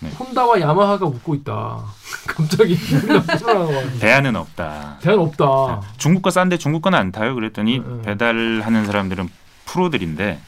네. 0.01 0.09
혼다와 0.11 0.61
야마하가 0.61 1.05
웃고 1.07 1.35
있다. 1.35 1.83
갑자기 2.27 2.77
대안은 3.99 4.35
없다. 4.35 4.97
대안 5.01 5.19
없다. 5.19 5.81
중국 5.97 6.21
거 6.21 6.29
싼데 6.29 6.57
중국 6.57 6.81
거는 6.83 6.97
안 6.97 7.11
타요. 7.11 7.35
그랬더니 7.35 7.79
음, 7.79 7.85
음. 7.85 8.01
배달하는 8.03 8.85
사람들은 8.85 9.27
프로들인데 9.65 10.39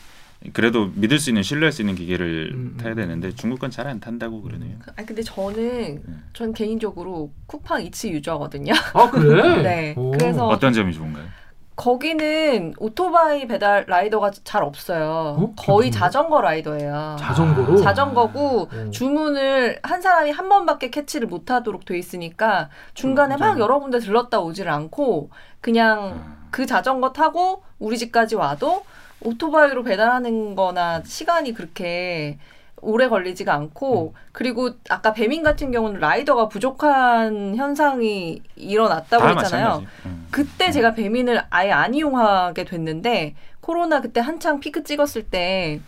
그래도 0.53 0.89
믿을 0.95 1.19
수 1.19 1.29
있는 1.29 1.43
신뢰할 1.43 1.71
수 1.71 1.81
있는 1.83 1.95
기계를 1.95 2.51
음, 2.53 2.77
타야 2.79 2.93
음. 2.93 2.95
되는데 2.95 3.31
중국 3.35 3.59
건 3.59 3.69
잘 3.69 3.87
안 3.87 3.99
탄다고 3.99 4.41
그러네요. 4.41 4.77
아 4.97 5.03
근데 5.05 5.21
저는 5.21 6.03
전 6.33 6.51
개인적으로 6.53 7.31
쿠팡 7.45 7.83
이츠 7.83 8.07
유저거든요. 8.07 8.73
아 8.93 9.09
그래? 9.11 9.61
네. 9.63 9.93
오. 9.97 10.11
그래서 10.11 10.47
어떤 10.47 10.73
점이 10.73 10.93
좋은가요? 10.93 11.25
거기는 11.75 12.73
오토바이 12.77 13.47
배달 13.47 13.85
라이더가 13.87 14.31
잘 14.43 14.63
없어요. 14.63 15.35
어? 15.39 15.53
거의 15.57 15.89
자전거 15.89 16.39
라이더예요. 16.41 17.15
자전거로 17.19 17.77
자전거고 17.77 18.61
오. 18.71 18.89
주문을 18.91 19.79
한 19.81 20.01
사람이 20.01 20.31
한 20.31 20.47
번밖에 20.49 20.89
캐치를 20.91 21.27
못 21.27 21.49
하도록 21.49 21.83
돼 21.85 21.97
있으니까 21.97 22.69
중간에 22.93 23.35
막 23.37 23.57
여러 23.59 23.79
군데 23.79 23.99
들렀다 23.99 24.41
오지를 24.41 24.71
않고 24.71 25.29
그냥 25.59 26.21
아. 26.23 26.47
그 26.51 26.65
자전거 26.65 27.13
타고 27.13 27.63
우리 27.79 27.97
집까지 27.97 28.35
와도 28.35 28.83
오토바이로 29.23 29.83
배달하는 29.83 30.55
거나 30.55 31.01
시간이 31.03 31.53
그렇게 31.53 32.37
오래 32.81 33.07
걸리지가 33.07 33.53
않고 33.53 34.15
그리고 34.31 34.71
아까 34.89 35.13
배민 35.13 35.43
같은 35.43 35.71
경우는 35.71 35.99
라이더가 35.99 36.47
부족한 36.47 37.55
현상이 37.55 38.41
일어났다고 38.55 39.23
다 39.23 39.39
했잖아요. 39.39 39.83
음. 40.05 40.27
그때 40.31 40.71
제가 40.71 40.93
배민을 40.95 41.43
아예 41.51 41.71
안 41.71 41.93
이용하게 41.93 42.65
됐는데 42.65 43.35
코로나 43.59 44.01
그때 44.01 44.19
한창 44.19 44.59
피크 44.59 44.83
찍었을 44.83 45.23
때 45.23 45.79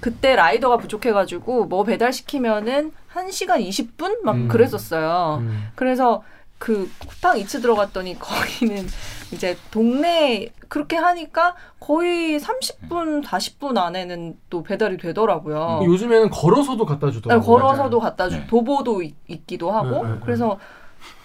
그때 0.00 0.36
라이더가 0.36 0.78
부족해가지고 0.78 1.66
뭐 1.66 1.84
배달 1.84 2.12
시키면은 2.12 2.92
1시간 3.12 3.66
20분 3.66 4.22
막 4.22 4.36
음. 4.36 4.48
그랬었어요. 4.48 5.38
음. 5.40 5.68
그래서 5.74 6.22
그 6.58 6.90
쿠팡 6.98 7.38
이츠 7.38 7.60
들어갔더니 7.60 8.18
거기는 8.18 8.86
이제 9.32 9.56
동네 9.70 10.48
그렇게 10.68 10.96
하니까 10.96 11.54
거의 11.80 12.38
30분, 12.40 13.24
40분 13.24 13.78
안에는 13.78 14.36
또 14.50 14.62
배달이 14.62 14.96
되더라고요. 14.98 15.80
요즘에는 15.84 16.30
걸어서도 16.30 16.84
갖다 16.84 17.06
네, 17.06 17.12
주더라고. 17.12 17.42
걸어서도 17.44 18.00
갖다 18.00 18.28
주, 18.28 18.36
네. 18.36 18.46
도보도 18.46 19.02
있, 19.02 19.14
있기도 19.28 19.70
하고 19.70 20.02
네, 20.02 20.08
네, 20.08 20.14
네. 20.14 20.20
그래서 20.24 20.58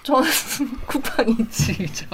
저는 0.04 0.30
쿠팡 0.86 1.30
이츠죠. 1.30 2.06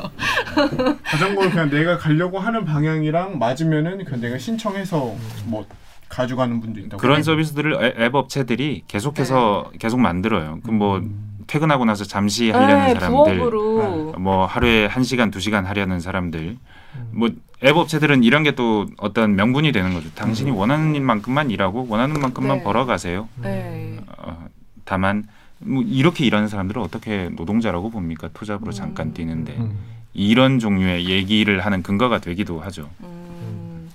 자전거를 1.09 1.49
그냥 1.51 1.69
내가 1.69 1.97
가려고 1.97 2.39
하는 2.39 2.63
방향이랑 2.65 3.37
맞으면은 3.37 4.05
그냥 4.05 4.21
내가 4.21 4.37
신청해서 4.37 5.15
뭐 5.45 5.65
가져가는 6.07 6.59
분도 6.61 6.79
있다고. 6.79 6.97
그런 6.97 7.21
서비스들을 7.21 7.83
앱- 7.83 7.99
앱 7.99 8.15
업체들이 8.15 8.83
계속해서 8.87 9.71
계속 9.79 9.99
만들어요. 9.99 10.59
그뭐 10.63 11.01
퇴근하고 11.49 11.83
나서 11.83 12.03
잠시 12.03 12.51
하려는 12.51 12.85
네, 12.85 12.93
사람들, 12.93 13.37
부업으로 13.39 14.13
뭐 14.19 14.45
하루에 14.45 14.85
한 14.85 15.03
시간 15.03 15.31
두 15.31 15.39
시간 15.39 15.65
하려는 15.65 15.99
사람들, 15.99 16.57
음. 16.95 17.09
뭐앱 17.11 17.75
업체들은 17.75 18.23
이런 18.23 18.43
게 18.43 18.51
또 18.51 18.85
어떤 18.97 19.35
명분이 19.35 19.71
되는 19.71 19.93
거죠. 19.95 20.09
당신이 20.13 20.51
원하는 20.51 21.03
만큼만 21.03 21.49
일하고 21.49 21.87
원하는 21.89 22.21
만큼만 22.21 22.59
네. 22.59 22.63
벌어가세요. 22.63 23.27
네. 23.41 23.97
어, 24.19 24.45
다만 24.85 25.27
뭐 25.57 25.81
이렇게 25.81 26.23
일하는 26.23 26.47
사람들을 26.47 26.79
어떻게 26.81 27.29
노동자라고 27.29 27.89
봅니까? 27.89 28.29
투잡으로 28.33 28.67
음. 28.69 28.71
잠깐 28.71 29.13
뛰는데 29.13 29.55
음. 29.57 29.75
이런 30.13 30.59
종류의 30.59 31.09
얘기를 31.09 31.65
하는 31.65 31.81
근거가 31.81 32.19
되기도 32.19 32.59
하죠. 32.61 32.89
음, 33.01 33.89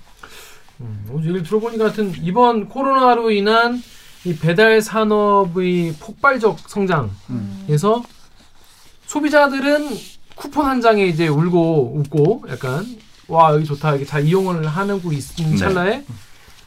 음, 0.81 1.05
어, 1.09 1.17
얘기를 1.19 1.41
들어보니까 1.43 1.85
하여튼 1.85 2.11
이번 2.21 2.67
코로나로 2.67 3.31
인한 3.31 3.81
이 4.25 4.35
배달 4.35 4.81
산업의 4.81 5.95
폭발적 5.99 6.59
성장에서 6.67 7.97
음. 7.97 8.03
소비자들은 9.05 9.89
쿠폰 10.35 10.65
한 10.65 10.81
장에 10.81 11.05
이제 11.05 11.27
울고 11.27 11.93
웃고 11.95 12.45
약간 12.49 12.85
와 13.27 13.53
여기 13.53 13.65
좋다 13.65 13.91
이렇게 13.91 14.05
잘 14.05 14.25
이용을 14.25 14.67
하는고 14.67 15.11
있는 15.11 15.51
네. 15.51 15.57
찰나에 15.57 16.03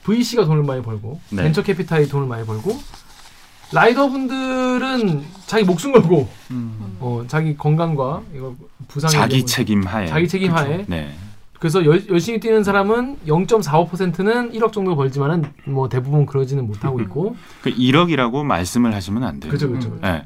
VC가 0.04 0.44
돈을 0.44 0.62
많이 0.62 0.82
벌고 0.82 1.20
네. 1.30 1.42
벤처 1.42 1.62
캐피탈이 1.62 2.08
돈을 2.08 2.26
많이 2.28 2.46
벌고 2.46 2.78
라이더 3.72 4.08
분들은 4.08 5.24
자기 5.46 5.64
목숨 5.64 5.92
걸고 5.92 6.28
음. 6.52 6.96
어, 7.00 7.24
자기 7.28 7.56
건강과 7.56 8.22
이거 8.34 8.54
부상 8.86 9.10
자기 9.10 9.44
책임 9.44 9.82
하에. 9.82 10.06
자기 10.06 10.26
책임 10.28 10.54
하에 10.54 10.84
네. 10.86 11.14
그래서 11.58 11.84
열, 11.84 12.06
열심히 12.08 12.38
뛰는 12.40 12.62
사람은 12.62 13.18
0.45%는 13.26 14.52
1억 14.52 14.72
정도 14.72 14.94
벌지만은 14.94 15.44
뭐 15.64 15.88
대부분 15.88 16.24
그러지는 16.24 16.66
못하고 16.66 17.00
있고 17.00 17.36
그 17.62 17.70
1억이라고 17.70 18.44
말씀을 18.44 18.94
하시면 18.94 19.24
안 19.24 19.40
돼요. 19.40 19.50
그죠 19.50 19.70
그죠 19.70 19.98
예. 20.04 20.24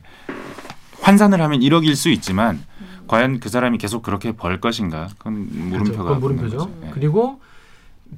환산을 1.00 1.40
하면 1.40 1.60
1억일 1.60 1.94
수 1.94 2.10
있지만 2.10 2.60
과연 3.06 3.40
그 3.40 3.48
사람이 3.48 3.78
계속 3.78 4.02
그렇게 4.02 4.32
벌 4.32 4.60
것인가? 4.60 5.08
그건 5.18 5.48
물음표가 5.50 6.02
그건 6.14 6.20
붙는 6.20 6.36
물음표죠. 6.36 6.70
예. 6.84 6.90
그리고 6.90 7.40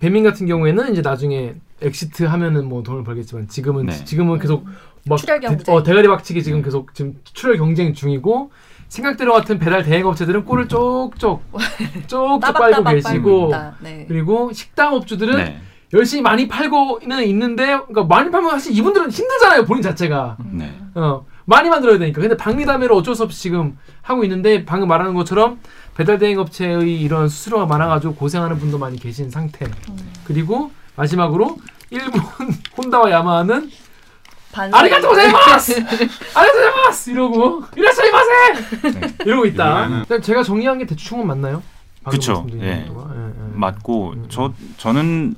배민 0.01 0.25
같은 0.25 0.47
경우에는 0.47 0.93
이제 0.93 1.01
나중에 1.01 1.55
exit 1.81 2.25
하면은 2.25 2.69
뭐 2.69 2.83
돈을 2.83 3.05
벌겠지만 3.05 3.49
지금은 3.49 3.87
네. 3.87 4.05
지금은 4.05 4.39
계속 4.39 4.67
막 5.07 5.21
대. 5.25 5.39
어, 5.69 5.83
대가리 5.83 6.09
박치기 6.09 6.43
지금 6.43 6.59
네. 6.59 6.65
계속 6.65 6.95
지금 6.95 7.15
출혈 7.25 7.59
경쟁 7.59 7.93
중이고 7.95 8.51
생각대로 8.95 9.33
같은 9.33 9.59
배달 9.59 9.83
대행 9.83 10.07
업체들은 10.07 10.45
꿀을 10.45 10.69
쪽쪽 10.69 11.43
쪽쪽 12.07 12.41
빨고 12.41 12.85
계시고. 12.85 13.53
네. 13.81 14.05
그리고 14.07 14.53
식당 14.53 14.95
업주들은 14.95 15.37
네. 15.37 15.61
열심히 15.93 16.23
많이 16.23 16.47
팔고는 16.47 17.25
있는데 17.25 17.67
그러니까 17.67 18.05
많이 18.05 18.31
팔면 18.31 18.53
사실 18.53 18.77
이분들은 18.77 19.11
힘들잖아요 19.11 19.65
본인 19.65 19.83
자체가 19.83 20.37
네. 20.53 20.73
어 20.95 21.27
많이 21.45 21.69
만들어야 21.69 21.99
되니까 21.99 22.21
근데 22.21 22.37
박리담회를 22.37 22.95
어쩔 22.95 23.17
수 23.17 23.25
없이 23.25 23.43
지금 23.43 23.77
하고 24.01 24.23
있는데 24.25 24.65
방금 24.65 24.87
말하는 24.89 25.15
것처럼 25.15 25.59
배달 25.97 26.19
대행 26.19 26.39
업체의 26.39 27.01
이런 27.01 27.29
수수료가 27.29 27.67
많아가지고 27.67 28.15
고생하는 28.15 28.59
분도 28.59 28.79
많이 28.79 28.99
계신 28.99 29.29
상태 29.29 29.67
그리고 30.25 30.71
마지막으로 30.97 31.57
일본 31.91 32.23
혼다와 32.79 33.11
야마하는 33.11 33.71
반성. 34.55 34.79
아리가토 34.81 35.09
고자이마스 35.09 35.73
아리가토 36.35 36.59
고자이마스 36.71 37.11
이러고 37.11 37.63
이라샤이마세 37.77 38.31
네. 39.01 39.15
이러고 39.27 39.47
있다 39.47 40.05
그냥 40.07 40.23
제가 40.23 40.43
정리한 40.45 40.79
게 40.79 40.87
대충은 40.87 41.27
맞나요? 41.27 41.63
그쵸. 42.09 42.47
예. 42.55 42.59
예, 42.63 42.69
예. 42.87 42.91
맞고 43.55 44.11
음, 44.13 44.27
저 44.29 44.53
저는 44.77 45.35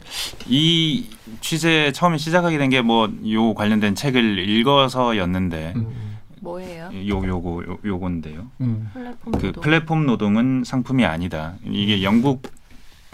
이 0.47 1.09
취재 1.41 1.93
처음에 1.93 2.19
시작하게 2.19 2.59
된 2.59 2.71
게 2.71 2.81
뭐 2.83 3.09
요 3.31 3.55
관련된 3.55 3.95
책을 3.95 4.39
읽어서였는데 4.49 5.73
음. 5.77 6.19
뭐예요? 6.41 6.91
요 7.09 7.23
요거 7.27 7.62
요, 7.69 7.79
요건데요. 7.85 8.47
음. 8.61 8.91
플랫폼 8.93 9.33
그 9.33 9.47
노동. 9.47 9.62
플랫폼 9.62 10.07
노동은 10.07 10.62
상품이 10.64 11.05
아니다. 11.05 11.55
이게 11.64 12.03
영국 12.03 12.43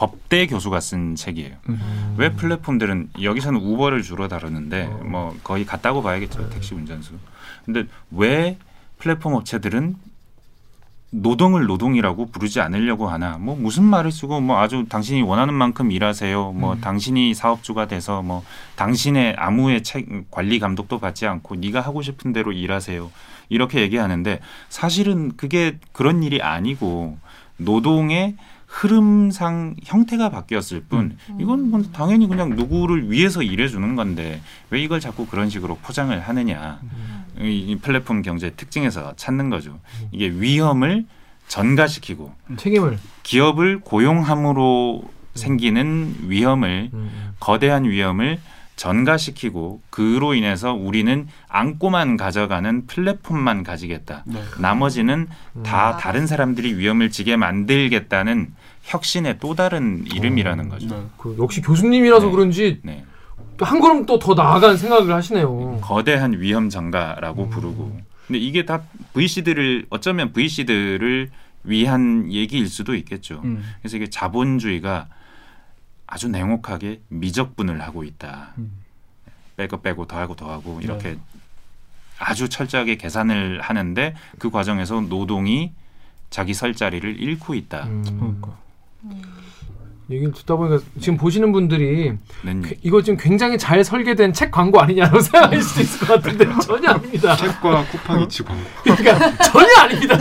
법대 0.02 0.48
교수가 0.48 0.80
쓴 0.80 1.14
책이에요. 1.14 1.54
음. 1.68 2.14
왜 2.18 2.32
플랫폼들은 2.32 3.10
여기서는 3.22 3.60
우버를 3.60 4.02
주로 4.02 4.26
다루는데 4.26 4.86
어. 4.86 5.04
뭐 5.04 5.36
거의 5.44 5.64
같다고 5.64 6.02
봐야겠죠 6.02 6.40
네. 6.42 6.50
택시 6.50 6.74
운전수. 6.74 7.12
근데 7.64 7.84
왜 8.10 8.58
플랫폼 8.98 9.34
업체들은 9.34 9.94
노동을 11.10 11.66
노동이라고 11.66 12.32
부르지 12.32 12.60
않으려고 12.60 13.08
하나? 13.08 13.38
뭐 13.38 13.54
무슨 13.54 13.84
말을 13.84 14.10
쓰고 14.10 14.40
뭐 14.40 14.58
아주 14.58 14.86
당신이 14.88 15.22
원하는 15.22 15.54
만큼 15.54 15.92
일하세요. 15.92 16.50
뭐 16.50 16.72
음. 16.72 16.80
당신이 16.80 17.34
사업주가 17.34 17.86
돼서 17.86 18.22
뭐 18.22 18.42
당신의 18.74 19.36
아무의 19.38 19.84
책 19.84 20.08
관리 20.32 20.58
감독도 20.58 20.98
받지 20.98 21.28
않고 21.28 21.54
네가 21.56 21.80
하고 21.80 22.02
싶은 22.02 22.32
대로 22.32 22.50
일하세요. 22.50 23.08
이렇게 23.50 23.82
얘기하는데 23.82 24.40
사실은 24.68 25.36
그게 25.36 25.78
그런 25.92 26.24
일이 26.24 26.42
아니고 26.42 27.18
노동의 27.56 28.34
흐름상 28.72 29.76
형태가 29.84 30.30
바뀌었을 30.30 30.84
뿐 30.88 31.16
이건 31.38 31.70
뭐 31.70 31.82
당연히 31.92 32.26
그냥 32.26 32.56
누구를 32.56 33.10
위해서 33.10 33.42
일해주는 33.42 33.94
건데 33.96 34.40
왜 34.70 34.82
이걸 34.82 34.98
자꾸 34.98 35.26
그런 35.26 35.50
식으로 35.50 35.76
포장을 35.82 36.18
하느냐 36.18 36.80
이, 37.38 37.58
이 37.68 37.76
플랫폼 37.76 38.22
경제의 38.22 38.52
특징에서 38.56 39.12
찾는 39.16 39.50
거죠 39.50 39.78
이게 40.10 40.30
위험을 40.30 41.04
전가시키고 41.48 42.32
책임을 42.56 42.98
기업을 43.22 43.80
고용함으로 43.80 45.04
생기는 45.34 46.14
위험을 46.26 46.90
음. 46.94 47.34
거대한 47.40 47.84
위험을 47.84 48.38
전가시키고 48.76 49.80
그로 49.90 50.34
인해서 50.34 50.72
우리는 50.72 51.28
안고만 51.48 52.16
가져가는 52.16 52.86
플랫폼만 52.86 53.62
가지겠다. 53.62 54.24
네. 54.26 54.42
나머지는 54.58 55.28
다 55.62 55.92
음. 55.92 55.98
다른 55.98 56.26
사람들이 56.26 56.76
위험을 56.76 57.10
지게 57.10 57.36
만들겠다는 57.36 58.52
혁신의 58.82 59.38
또 59.40 59.54
다른 59.54 60.04
이름이라는 60.06 60.68
거죠. 60.68 60.88
네. 60.88 61.02
그 61.16 61.36
역시 61.40 61.60
교수님이라서 61.60 62.26
네. 62.26 62.32
그런지 62.32 62.80
네. 62.82 63.04
한 63.60 63.80
걸음 63.80 64.06
또 64.06 64.18
더 64.18 64.34
나아간 64.34 64.76
생각을 64.76 65.12
하시네요. 65.14 65.78
거대한 65.80 66.40
위험 66.40 66.68
장가라고 66.68 67.44
음. 67.44 67.50
부르고. 67.50 68.00
근데 68.26 68.38
이게 68.38 68.64
다 68.64 68.82
VC들을 69.14 69.86
어쩌면 69.90 70.32
VC들을 70.32 71.30
위한 71.64 72.32
얘기일 72.32 72.68
수도 72.68 72.94
있겠죠. 72.94 73.40
음. 73.44 73.62
그래서 73.80 73.96
이게 73.96 74.08
자본주의가 74.08 75.06
아주 76.06 76.28
냉혹하게 76.28 77.00
미적분을 77.08 77.80
하고 77.82 78.04
있다. 78.04 78.52
음. 78.58 78.72
빼고 79.56 79.82
빼고 79.82 80.06
더하고 80.06 80.34
더하고 80.34 80.80
이렇게 80.82 81.10
네. 81.12 81.18
아주 82.18 82.48
철저하게 82.48 82.96
계산을 82.96 83.60
하는데 83.60 84.14
그 84.38 84.50
과정에서 84.50 85.00
노동이 85.02 85.72
자기 86.30 86.54
설 86.54 86.74
자리를 86.74 87.20
잃고 87.20 87.54
있다는 87.54 88.06
음. 88.08 88.42
그러니까. 89.02 89.28
얘기를 90.10 90.32
듣다 90.32 90.56
보니까 90.56 90.82
지금 91.00 91.16
보시는 91.16 91.52
분들이 91.52 92.10
음. 92.44 92.62
그- 92.62 92.74
이거 92.82 93.00
지금 93.02 93.16
굉장히 93.18 93.56
잘 93.56 93.82
설계된 93.84 94.32
책 94.32 94.50
광고 94.50 94.80
아니냐고 94.80 95.18
생각할 95.22 95.62
수도 95.62 95.80
있을 95.80 96.06
것 96.06 96.14
같은데 96.22 96.46
전혀 96.60 96.90
아닙니다. 96.90 97.36
책과 97.36 97.84
쿠팡 97.86 98.20
이츠 98.22 98.44
광고. 98.44 98.62
그러니까 98.84 99.36
전혀 99.44 99.68
아닙니다. 99.78 100.18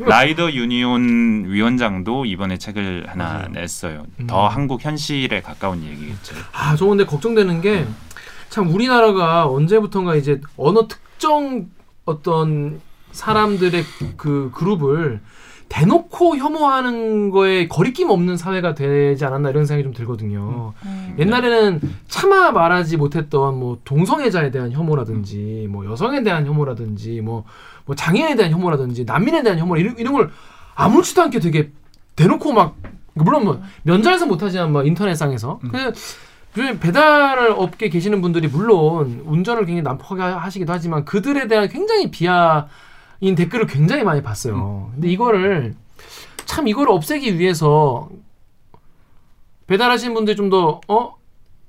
라이더 0.00 0.52
유니온 0.52 1.44
위원장도 1.46 2.26
이번에 2.26 2.58
책을 2.58 3.06
하나. 3.08 3.46
냈어요. 3.50 4.04
음. 4.20 4.26
더 4.26 4.46
한국 4.48 4.84
현실에 4.84 5.40
가까운 5.40 5.82
얘기겠죠. 5.84 6.34
아, 6.52 6.76
저 6.76 6.86
근데 6.86 7.04
걱정되는 7.06 7.60
게 7.60 7.86
참 8.50 8.68
우리나라가 8.72 9.48
언제부턴가 9.48 10.14
이제 10.14 10.40
어느 10.56 10.86
특정 10.86 11.66
어떤 12.04 12.80
사람들의 13.10 13.84
그 14.16 14.52
그룹을 14.54 15.20
대놓고 15.74 16.36
혐오하는 16.36 17.30
거에 17.30 17.66
거리낌 17.66 18.08
없는 18.10 18.36
사회가 18.36 18.76
되지 18.76 19.24
않았나 19.24 19.50
이런 19.50 19.66
생각이 19.66 19.82
좀 19.82 19.92
들거든요. 19.92 20.72
음. 20.84 21.16
옛날에는 21.18 21.80
차마 22.06 22.52
말하지 22.52 22.96
못했던 22.96 23.58
뭐 23.58 23.78
동성애자에 23.84 24.52
대한 24.52 24.70
혐오라든지 24.70 25.66
뭐 25.68 25.84
여성에 25.84 26.22
대한 26.22 26.46
혐오라든지 26.46 27.20
뭐, 27.22 27.42
뭐 27.86 27.96
장애인에 27.96 28.36
대한 28.36 28.52
혐오라든지 28.52 29.04
난민에 29.04 29.42
대한 29.42 29.58
혐오 29.58 29.76
이런, 29.76 29.98
이런 29.98 30.12
걸 30.12 30.30
아무렇지도 30.76 31.22
않게 31.22 31.40
되게 31.40 31.72
대놓고 32.14 32.52
막 32.52 32.76
물론 33.14 33.44
뭐 33.44 33.60
면전에서 33.82 34.26
못하지만 34.26 34.70
뭐 34.70 34.84
인터넷상에서 34.84 35.58
음. 35.64 35.70
그 35.72 35.92
요즘 36.56 36.78
배달 36.78 37.50
업계 37.50 37.88
계시는 37.88 38.20
분들이 38.22 38.46
물론 38.46 39.22
운전을 39.24 39.66
굉장히 39.66 39.82
난폭하게 39.82 40.22
하시기도 40.22 40.72
하지만 40.72 41.04
그들에 41.04 41.48
대한 41.48 41.68
굉장히 41.68 42.12
비하 42.12 42.68
인 43.20 43.34
댓글을 43.34 43.66
굉장히 43.66 44.02
많이 44.04 44.22
봤어요. 44.22 44.90
근데 44.94 45.08
이거를 45.08 45.74
참 46.44 46.68
이거를 46.68 46.92
없애기 46.92 47.38
위해서 47.38 48.08
배달하시는 49.66 50.12
분들이 50.14 50.36
좀 50.36 50.50
더 50.50 50.80
어? 50.88 51.14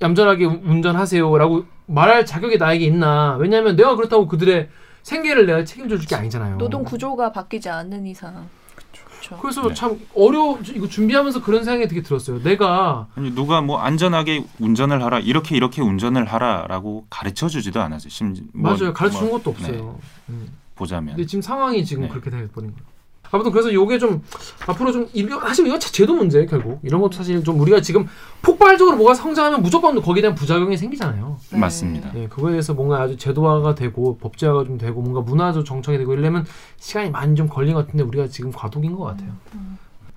얌전하게 0.02 0.46
운- 0.46 0.62
운전하세요라고 0.66 1.66
말할 1.88 2.26
자격이 2.26 2.58
나에게 2.58 2.86
있나? 2.86 3.38
왜냐하면 3.40 3.76
내가 3.78 3.96
그렇다고 3.96 4.28
그들의 4.28 4.68
생계를 5.04 5.46
내가 5.46 5.64
책임져 5.64 5.98
줄 5.98 6.08
게 6.08 6.16
아니잖아요. 6.16 6.58
노동 6.58 6.84
구조가 6.84 7.32
바뀌지 7.32 7.70
않는 7.70 8.06
이상. 8.08 8.50
그렇죠. 8.76 9.38
그래서 9.42 9.68
네. 9.70 9.74
참 9.74 10.00
어려 10.14 10.58
이거 10.74 10.88
준비하면서 10.90 11.42
그런 11.44 11.64
생각이 11.64 11.88
되게 11.88 12.02
들었어요. 12.02 12.44
내가 12.44 13.08
아니 13.16 13.34
누가 13.34 13.62
뭐 13.62 13.78
안전하게 13.80 14.44
운전을 14.60 15.02
하라 15.02 15.20
이렇게 15.20 15.56
이렇게 15.56 15.82
운전을 15.82 16.26
하라라고 16.26 17.06
가르쳐 17.10 17.48
주지도 17.48 17.82
않았어요. 17.82 18.10
심지 18.10 18.44
뭐- 18.54 18.74
맞아요. 18.74 18.94
가르쳐 18.94 19.20
준 19.20 19.30
뭐, 19.30 19.38
것도 19.42 19.56
네, 19.60 19.64
없어요. 19.68 20.00
음. 20.30 20.48
보자면 20.76 21.16
근데 21.16 21.26
지금 21.26 21.42
상황이 21.42 21.84
지금 21.84 22.04
네. 22.04 22.10
그렇게 22.10 22.30
돼버린 22.30 22.72
거예요. 22.72 22.96
아무튼 23.32 23.52
그래서 23.52 23.74
요게 23.74 24.00
좀 24.00 24.22
앞으로 24.68 24.92
좀 24.92 25.10
이거 25.14 25.40
사실 25.42 25.68
이건 25.68 25.80
제도 25.80 26.14
문제 26.16 26.46
결국 26.46 26.80
이런 26.84 27.02
것도 27.02 27.18
사실 27.18 27.44
좀 27.44 27.60
우리가 27.60 27.82
지금 27.82 28.08
폭발적으로 28.42 28.96
뭐가 28.98 29.14
성장하면 29.14 29.62
무조건 29.62 30.00
거기에 30.02 30.22
대한 30.22 30.36
부작용이 30.36 30.78
생기잖아요. 30.78 31.38
네. 31.52 31.58
맞습니다. 31.58 32.12
예, 32.16 32.28
그거에 32.28 32.52
대해서 32.52 32.74
뭔가 32.74 33.02
아주 33.02 33.18
제도화가 33.18 33.76
되고 33.76 34.18
법제화가 34.18 34.66
좀 34.66 34.78
되고 34.78 35.02
뭔가 35.02 35.22
문화적 35.22 35.66
정착이 35.66 35.98
되고 35.98 36.14
이러려면 36.14 36.46
시간이 36.78 37.10
많이 37.10 37.36
좀 37.36 37.48
걸린 37.48 37.74
것 37.74 37.86
같은데 37.86 38.04
우리가 38.04 38.28
지금 38.28 38.52
과도기인 38.52 38.96
것 38.96 39.04
같아요. 39.04 39.32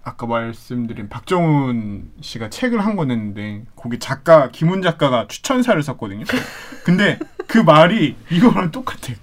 아까 0.04 0.26
말씀드린 0.26 1.09
박정훈 1.09 2.11
씨가 2.20 2.50
책을 2.50 2.84
한권 2.84 3.09
냈는데 3.09 3.64
거기 3.76 3.98
작가 3.98 4.50
김훈 4.50 4.80
작가가 4.80 5.26
추천사를 5.28 5.82
썼거든요. 5.82 6.24
근데 6.84 7.18
그 7.46 7.59
말이 7.59 8.16
이거랑 8.30 8.70
똑같아. 8.70 9.14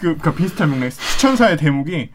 그, 0.00 0.16
그 0.16 0.34
비슷한 0.34 0.70
맥락. 0.70 0.90
추천사의 0.90 1.56
대목이 1.56 2.10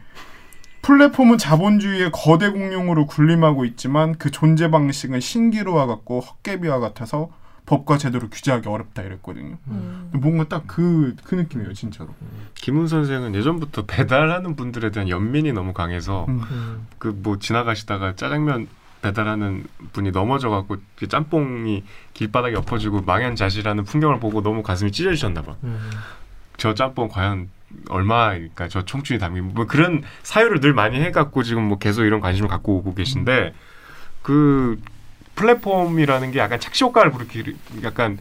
플랫폼은 0.82 1.38
자본주의의 1.38 2.10
거대 2.12 2.50
공룡으로 2.50 3.06
군림하고 3.06 3.64
있지만 3.64 4.16
그 4.18 4.30
존재 4.30 4.70
방식은 4.70 5.20
신기루와 5.20 5.86
같고 5.86 6.20
헛개비와 6.20 6.78
같아서 6.78 7.30
법과 7.66 7.96
제도를 7.96 8.28
규제하기 8.30 8.68
어렵다 8.68 9.00
이랬거든요. 9.02 9.56
음. 9.68 10.10
뭔가 10.12 10.44
딱그그 10.44 11.34
느낌이에요, 11.34 11.72
진짜로. 11.72 12.14
김훈 12.54 12.88
선생은 12.88 13.34
예전부터 13.34 13.86
배달하는 13.86 14.54
분들에 14.54 14.90
대한 14.90 15.08
연민이 15.08 15.52
너무 15.52 15.72
강해서 15.72 16.26
음. 16.28 16.42
음. 16.50 16.86
그뭐 16.98 17.38
지나가시다가 17.38 18.16
짜장면 18.16 18.68
배달하는 19.00 19.64
분이 19.92 20.10
넘어져 20.10 20.50
갖고 20.50 20.76
그 20.96 21.08
짬뽕이 21.08 21.84
길바닥에 22.12 22.56
엎어지고 22.56 23.02
망연자실하는 23.02 23.84
풍경을 23.84 24.20
보고 24.20 24.42
너무 24.42 24.62
가슴이 24.62 24.92
찢어지셨나 24.92 25.40
봐. 25.42 25.56
음. 25.64 25.90
저 26.58 26.74
짬뽕 26.74 27.08
과연 27.08 27.48
얼마일까? 27.88 28.68
저 28.68 28.84
청춘이 28.84 29.18
담긴 29.18 29.52
뭐 29.54 29.66
그런 29.66 30.02
사유를 30.22 30.60
늘 30.60 30.72
많이 30.74 31.00
해갖고 31.00 31.42
지금 31.42 31.62
뭐 31.64 31.78
계속 31.78 32.04
이런 32.04 32.20
관심을 32.20 32.48
갖고 32.48 32.76
오고 32.76 32.94
계신데 32.94 33.54
그 34.22 34.80
플랫폼이라는 35.34 36.30
게 36.30 36.38
약간 36.38 36.60
착시 36.60 36.84
효과를 36.84 37.10
부르기 37.12 37.56
약간 37.82 38.18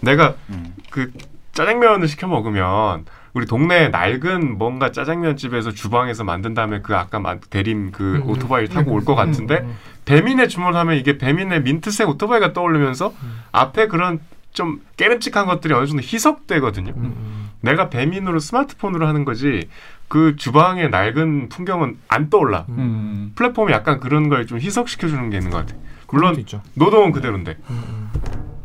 내가 0.00 0.34
음. 0.50 0.74
그 0.90 1.12
짜장면을 1.52 2.08
시켜 2.08 2.26
먹으면 2.26 3.06
우리 3.32 3.46
동네 3.46 3.88
낡은 3.88 4.58
뭔가 4.58 4.92
짜장면 4.92 5.36
집에서 5.36 5.70
주방에서 5.70 6.24
만든 6.24 6.54
다음에 6.54 6.80
그 6.80 6.96
아까 6.96 7.18
마- 7.20 7.38
대림 7.38 7.92
그 7.92 8.16
음, 8.16 8.30
오토바이 8.30 8.66
타고 8.68 8.92
올것 8.92 9.14
음, 9.14 9.16
같은데 9.16 9.58
음, 9.60 9.76
배민에 10.04 10.48
주문하면 10.48 10.96
이게 10.96 11.18
배민의 11.18 11.62
민트색 11.62 12.08
오토바이가 12.08 12.52
떠오르면서 12.52 13.12
음. 13.22 13.40
앞에 13.52 13.88
그런 13.88 14.20
좀 14.52 14.80
깨름칙한 14.96 15.46
것들이 15.46 15.74
어느 15.74 15.86
정도 15.86 16.02
희석되거든요. 16.02 16.92
내가 17.66 17.90
배민으로 17.90 18.38
스마트폰으로 18.38 19.06
하는 19.06 19.24
거지 19.24 19.68
그 20.08 20.36
주방의 20.36 20.88
낡은 20.90 21.48
풍경은 21.48 21.98
안 22.08 22.30
떠올라. 22.30 22.64
음. 22.68 22.74
음. 22.78 23.32
플랫폼이 23.34 23.72
약간 23.72 23.98
그런 24.00 24.28
걸 24.28 24.46
좀 24.46 24.58
희석시켜 24.60 25.08
주는 25.08 25.28
게 25.30 25.38
있는 25.38 25.50
것 25.50 25.66
같아. 25.66 25.74
물론. 26.10 26.42
노동은 26.74 27.10
그대로인데. 27.10 27.56
음, 27.68 27.82
음. 27.88 28.10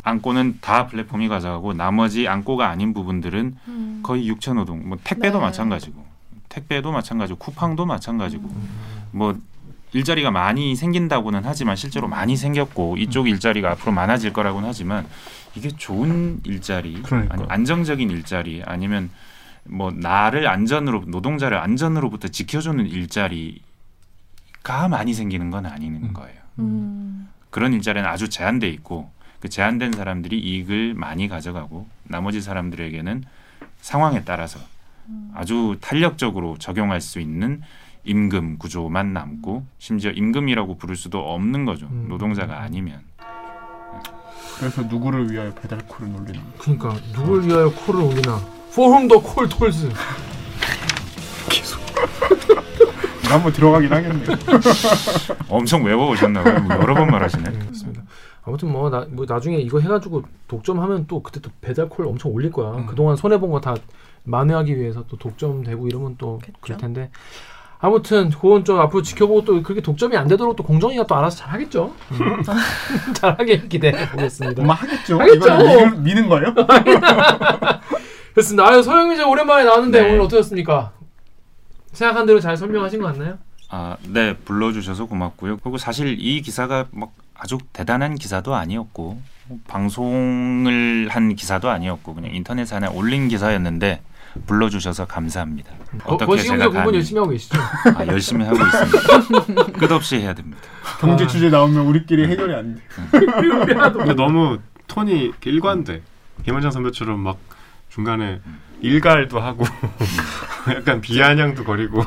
안고는 0.03 0.59
다 0.61 0.87
플랫폼이 0.87 1.27
가져가고 1.27 1.73
나머지 1.73 2.27
안고가 2.27 2.69
아닌 2.69 2.93
부분들은 2.93 3.55
음. 3.67 3.99
거의 4.03 4.27
육체 4.27 4.53
노동. 4.53 4.87
뭐 4.87 4.97
택배도 5.03 5.39
네. 5.39 5.45
마찬가지고 5.45 6.05
택배도 6.49 6.91
마찬가지고 6.91 7.39
쿠팡도 7.39 7.85
마찬가지고 7.85 8.43
음. 8.47 8.69
뭐 9.11 9.35
일자리가 9.93 10.31
많이 10.31 10.75
생긴다고는 10.75 11.41
하지만 11.43 11.75
실제로 11.75 12.07
많이 12.07 12.37
생겼고 12.37 12.97
이쪽 12.97 13.27
일자리가 13.27 13.71
앞으로 13.71 13.91
많아질 13.91 14.31
거라고는 14.33 14.69
하지만 14.69 15.05
이게 15.55 15.69
좋은 15.69 16.39
일자리 16.45 17.01
그러니까요. 17.01 17.41
아니 17.41 17.51
안정적인 17.51 18.09
일자리 18.09 18.63
아니면 18.65 19.09
뭐 19.63 19.91
나를 19.91 20.47
안전으로 20.47 21.05
노동자를 21.07 21.57
안전으로부터 21.57 22.29
지켜주는 22.29 22.85
일자리가 22.87 23.61
많이 24.89 25.13
생기는 25.13 25.51
건 25.51 25.65
아닌 25.65 25.95
음. 25.95 26.13
거예요. 26.13 26.39
음. 26.59 27.29
그런 27.49 27.73
일자리는 27.73 28.07
아주 28.07 28.29
제한돼 28.29 28.69
있고 28.69 29.11
그 29.39 29.49
제한된 29.49 29.91
사람들이 29.91 30.39
이익을 30.39 30.93
많이 30.93 31.27
가져가고 31.27 31.87
나머지 32.03 32.41
사람들에게는 32.41 33.23
상황에 33.81 34.23
따라서 34.23 34.59
아주 35.33 35.77
탄력적으로 35.81 36.57
적용할 36.57 37.01
수 37.01 37.19
있는 37.19 37.61
임금 38.03 38.57
구조만 38.57 39.13
남고 39.13 39.65
심지어 39.77 40.11
임금이라고 40.11 40.77
부를 40.77 40.95
수도 40.95 41.19
없는 41.33 41.65
거죠. 41.65 41.87
음. 41.87 42.05
노동자가 42.07 42.61
아니면. 42.61 43.01
그래서 44.61 44.83
누구를 44.83 45.31
위하여 45.31 45.51
배달콜을 45.55 46.11
거야? 46.13 46.39
그러니까 46.59 46.93
누굴 47.13 47.43
위하여 47.47 47.71
콜을 47.71 47.99
올리나? 48.03 48.39
The 49.07 49.19
call 49.19 49.49
tolls. 49.49 49.89
이거 53.25 53.33
한번 53.33 53.51
들어가긴 53.53 53.91
하겠네요. 53.91 54.37
엄청 55.49 55.83
외워오셨나 55.83 56.43
봐요. 56.43 56.59
뭐 56.59 56.75
여러 56.75 56.93
번 56.93 57.07
말하시네. 57.07 57.49
네, 57.49 57.57
그렇습니다. 57.59 58.03
아무튼 58.43 58.71
뭐, 58.71 58.89
나, 58.91 59.03
뭐 59.09 59.25
나중에 59.27 59.57
이거 59.57 59.79
해가지고 59.79 60.23
독점하면 60.47 61.05
또 61.07 61.23
그때 61.23 61.39
또 61.39 61.49
배달 61.59 61.89
콜 61.89 62.05
엄청 62.05 62.31
올릴 62.31 62.51
거야. 62.51 62.71
음. 62.77 62.85
그동안 62.85 63.15
손해 63.15 63.39
본 63.39 63.51
거 63.51 63.59
다 63.61 63.75
만회하기 64.25 64.77
위해서 64.79 65.03
또 65.07 65.17
독점 65.17 65.63
되고 65.63 65.87
이러면 65.87 66.15
또 66.19 66.37
그쵸. 66.39 66.53
그럴 66.61 66.77
텐데. 66.77 67.09
아무튼 67.83 68.29
그건 68.29 68.63
좀 68.63 68.79
앞으로 68.79 69.01
지켜보고 69.01 69.43
또 69.43 69.63
그렇게 69.63 69.81
독점이 69.81 70.15
안 70.15 70.27
되도록 70.27 70.55
또 70.55 70.63
공정위가 70.63 71.07
또 71.07 71.15
알아서 71.15 71.37
잘 71.37 71.49
하겠죠. 71.53 71.91
음. 72.11 72.43
잘하게 73.15 73.67
기대해 73.67 74.07
보겠습니다. 74.11 74.61
엄마 74.61 74.75
하겠죠? 74.75 75.19
하겠죠. 75.19 75.39
이걸 75.39 75.57
미는, 75.57 76.03
미는 76.03 76.29
거예요? 76.29 76.53
그렇습니다. 78.33 78.67
아유 78.67 78.83
서영민 78.83 79.17
씨 79.17 79.23
오랜만에 79.23 79.63
나왔는데 79.63 79.99
네. 79.99 80.09
오늘 80.09 80.21
어떠셨습니까? 80.21 80.91
생각한 81.91 82.27
대로 82.27 82.39
잘 82.39 82.55
설명하신 82.55 83.01
거 83.01 83.07
같나요? 83.07 83.39
아, 83.69 83.97
네 84.07 84.35
불러주셔서 84.37 85.05
고맙고요. 85.05 85.57
그리고 85.57 85.77
사실 85.79 86.17
이 86.19 86.41
기사가 86.41 86.85
막 86.91 87.11
아주 87.33 87.57
대단한 87.73 88.15
기사도 88.15 88.53
아니었고 88.53 89.19
방송을 89.67 91.07
한 91.09 91.35
기사도 91.35 91.69
아니었고 91.69 92.13
그냥 92.13 92.33
인터넷에 92.35 92.75
하나 92.75 92.91
올린 92.91 93.27
기사였는데 93.27 94.01
불러주셔서 94.45 95.05
감사합니다. 95.05 95.71
거, 96.03 96.13
어떻게 96.13 96.25
거시경제 96.25 96.63
제가 96.65 96.83
감히- 96.83 96.95
열심히 96.95 97.19
하고 97.19 97.31
계시죠? 97.31 97.59
아, 97.95 98.07
열심히 98.07 98.45
하고 98.45 98.57
있습니다. 98.63 99.65
끝없이 99.79 100.15
해야 100.17 100.33
됩니다. 100.33 100.57
경제 100.99 101.25
아. 101.25 101.27
주제 101.27 101.49
나오면 101.49 101.85
우리끼리 101.85 102.27
해결이 102.27 102.53
안 102.55 102.75
돼. 102.75 102.81
근데 103.93 104.13
너무 104.13 104.59
톤이 104.87 105.31
일관돼. 105.43 106.01
김원장 106.45 106.71
선배처럼 106.71 107.19
막 107.19 107.37
중간에 107.89 108.41
일갈도 108.81 109.39
하고 109.39 109.63
약간 110.73 111.01
비아냥도 111.01 111.63
거리고 111.63 112.03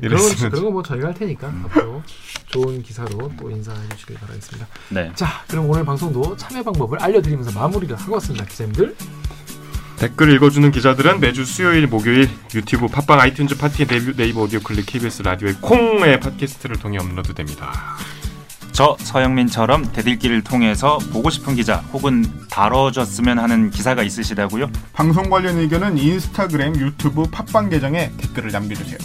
이랬으면 0.00 0.50
그런 0.50 0.64
거뭐 0.66 0.82
저희가 0.82 1.08
할 1.08 1.14
테니까 1.14 1.52
앞으로 1.64 2.02
좋은 2.46 2.82
기사로 2.82 3.30
또 3.38 3.50
인사해 3.50 3.78
주시길 3.90 4.16
바라겠습니다. 4.16 4.66
네. 4.90 5.10
자, 5.14 5.26
그럼 5.48 5.68
오늘 5.68 5.84
방송도 5.84 6.36
참여 6.36 6.62
방법을 6.62 7.02
알려드리면서 7.02 7.58
마무리를 7.58 7.94
하고 7.98 8.14
왔습니다, 8.14 8.44
기자님들. 8.46 8.94
댓글 9.98 10.32
읽어주는 10.34 10.70
기자들은 10.70 11.20
매주 11.20 11.44
수요일, 11.44 11.86
목요일 11.86 12.28
유튜브, 12.54 12.88
팟빵, 12.88 13.18
아이튠즈, 13.18 13.58
팟티, 13.58 13.86
네이버, 13.86 14.12
네이버 14.16 14.42
오디오 14.42 14.60
클립, 14.60 14.86
KBS 14.86 15.22
라디오의 15.22 15.54
콩의 15.60 16.20
팟캐스트를 16.20 16.78
통해 16.78 16.98
업로드됩니다. 16.98 17.96
저 18.72 18.96
서영민처럼 18.98 19.92
댓읽기를 19.92 20.42
통해서 20.42 20.98
보고 21.12 21.30
싶은 21.30 21.54
기자 21.54 21.76
혹은 21.92 22.24
다뤄졌으면 22.50 23.38
하는 23.38 23.70
기사가 23.70 24.02
있으시다고요? 24.02 24.68
방송 24.92 25.30
관련 25.30 25.58
의견은 25.58 25.96
인스타그램, 25.96 26.74
유튜브, 26.76 27.22
팟빵 27.30 27.70
계정에 27.70 28.10
댓글을 28.16 28.50
남겨주세요. 28.50 28.98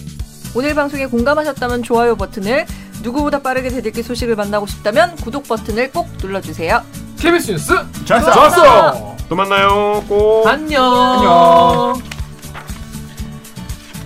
오늘 0.56 0.74
방송에 0.74 1.06
공감하셨다면 1.06 1.84
좋아요 1.84 2.16
버튼을 2.16 2.66
누구보다 3.04 3.44
빠르게 3.44 3.70
대들기 3.70 4.02
소식을 4.02 4.36
만나고 4.36 4.66
싶다면 4.66 5.16
구독 5.18 5.48
버튼을 5.48 5.92
꼭 5.92 6.10
눌러주세요. 6.20 6.84
KBS 7.20 7.52
뉴스 7.52 7.74
좋았어. 8.06 8.32
좋았어. 8.34 9.16
또 9.28 9.36
만나요. 9.36 10.04
꼭. 10.08 10.48
안녕. 10.48 10.84
안녕. 10.84 12.02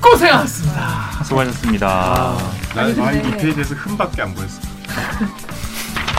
고생하셨습니다. 0.01 1.23
수고하셨습니다. 1.23 2.37
난 2.75 2.85
아니, 2.85 2.91
이 2.91 2.95
근데- 3.21 3.37
페이지에서 3.37 3.75
흠밖에 3.75 4.21
안 4.23 4.33
보였어. 4.33 4.59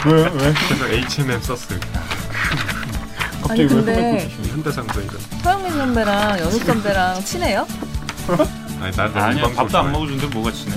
왜 0.07 0.13
왜? 0.23 0.55
그래서 0.69 0.87
H&M 0.89 1.41
썼어요. 1.43 1.79
갑자기 3.43 3.63
아니, 3.63 3.63
왜 3.63 3.69
근데- 3.69 3.93
흠을 3.95 4.25
보시는 4.29 4.49
현대상도 4.51 5.01
이거. 5.03 5.17
서영민 5.43 5.73
선배랑 5.73 6.39
연욱 6.39 6.63
선배랑 6.65 7.25
친해요? 7.25 7.67
아니 8.81 8.97
나 8.97 9.11
방송 9.13 9.55
밥도 9.55 9.79
안. 9.79 9.93
먹어주는데 9.93 10.27
뭐가 10.29 10.51
친해? 10.53 10.77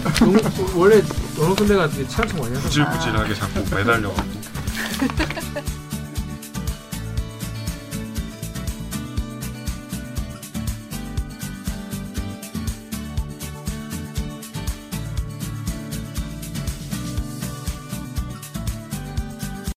원래 0.75 1.01
연호 1.39 1.55
선배가 1.55 1.87
친한 1.89 2.07
척 2.09 2.27
많이 2.39 2.55
하잖아. 2.55 2.61
구질구질하게 2.63 3.35
자꾸 3.35 3.75
매달려가지고. 3.75 4.47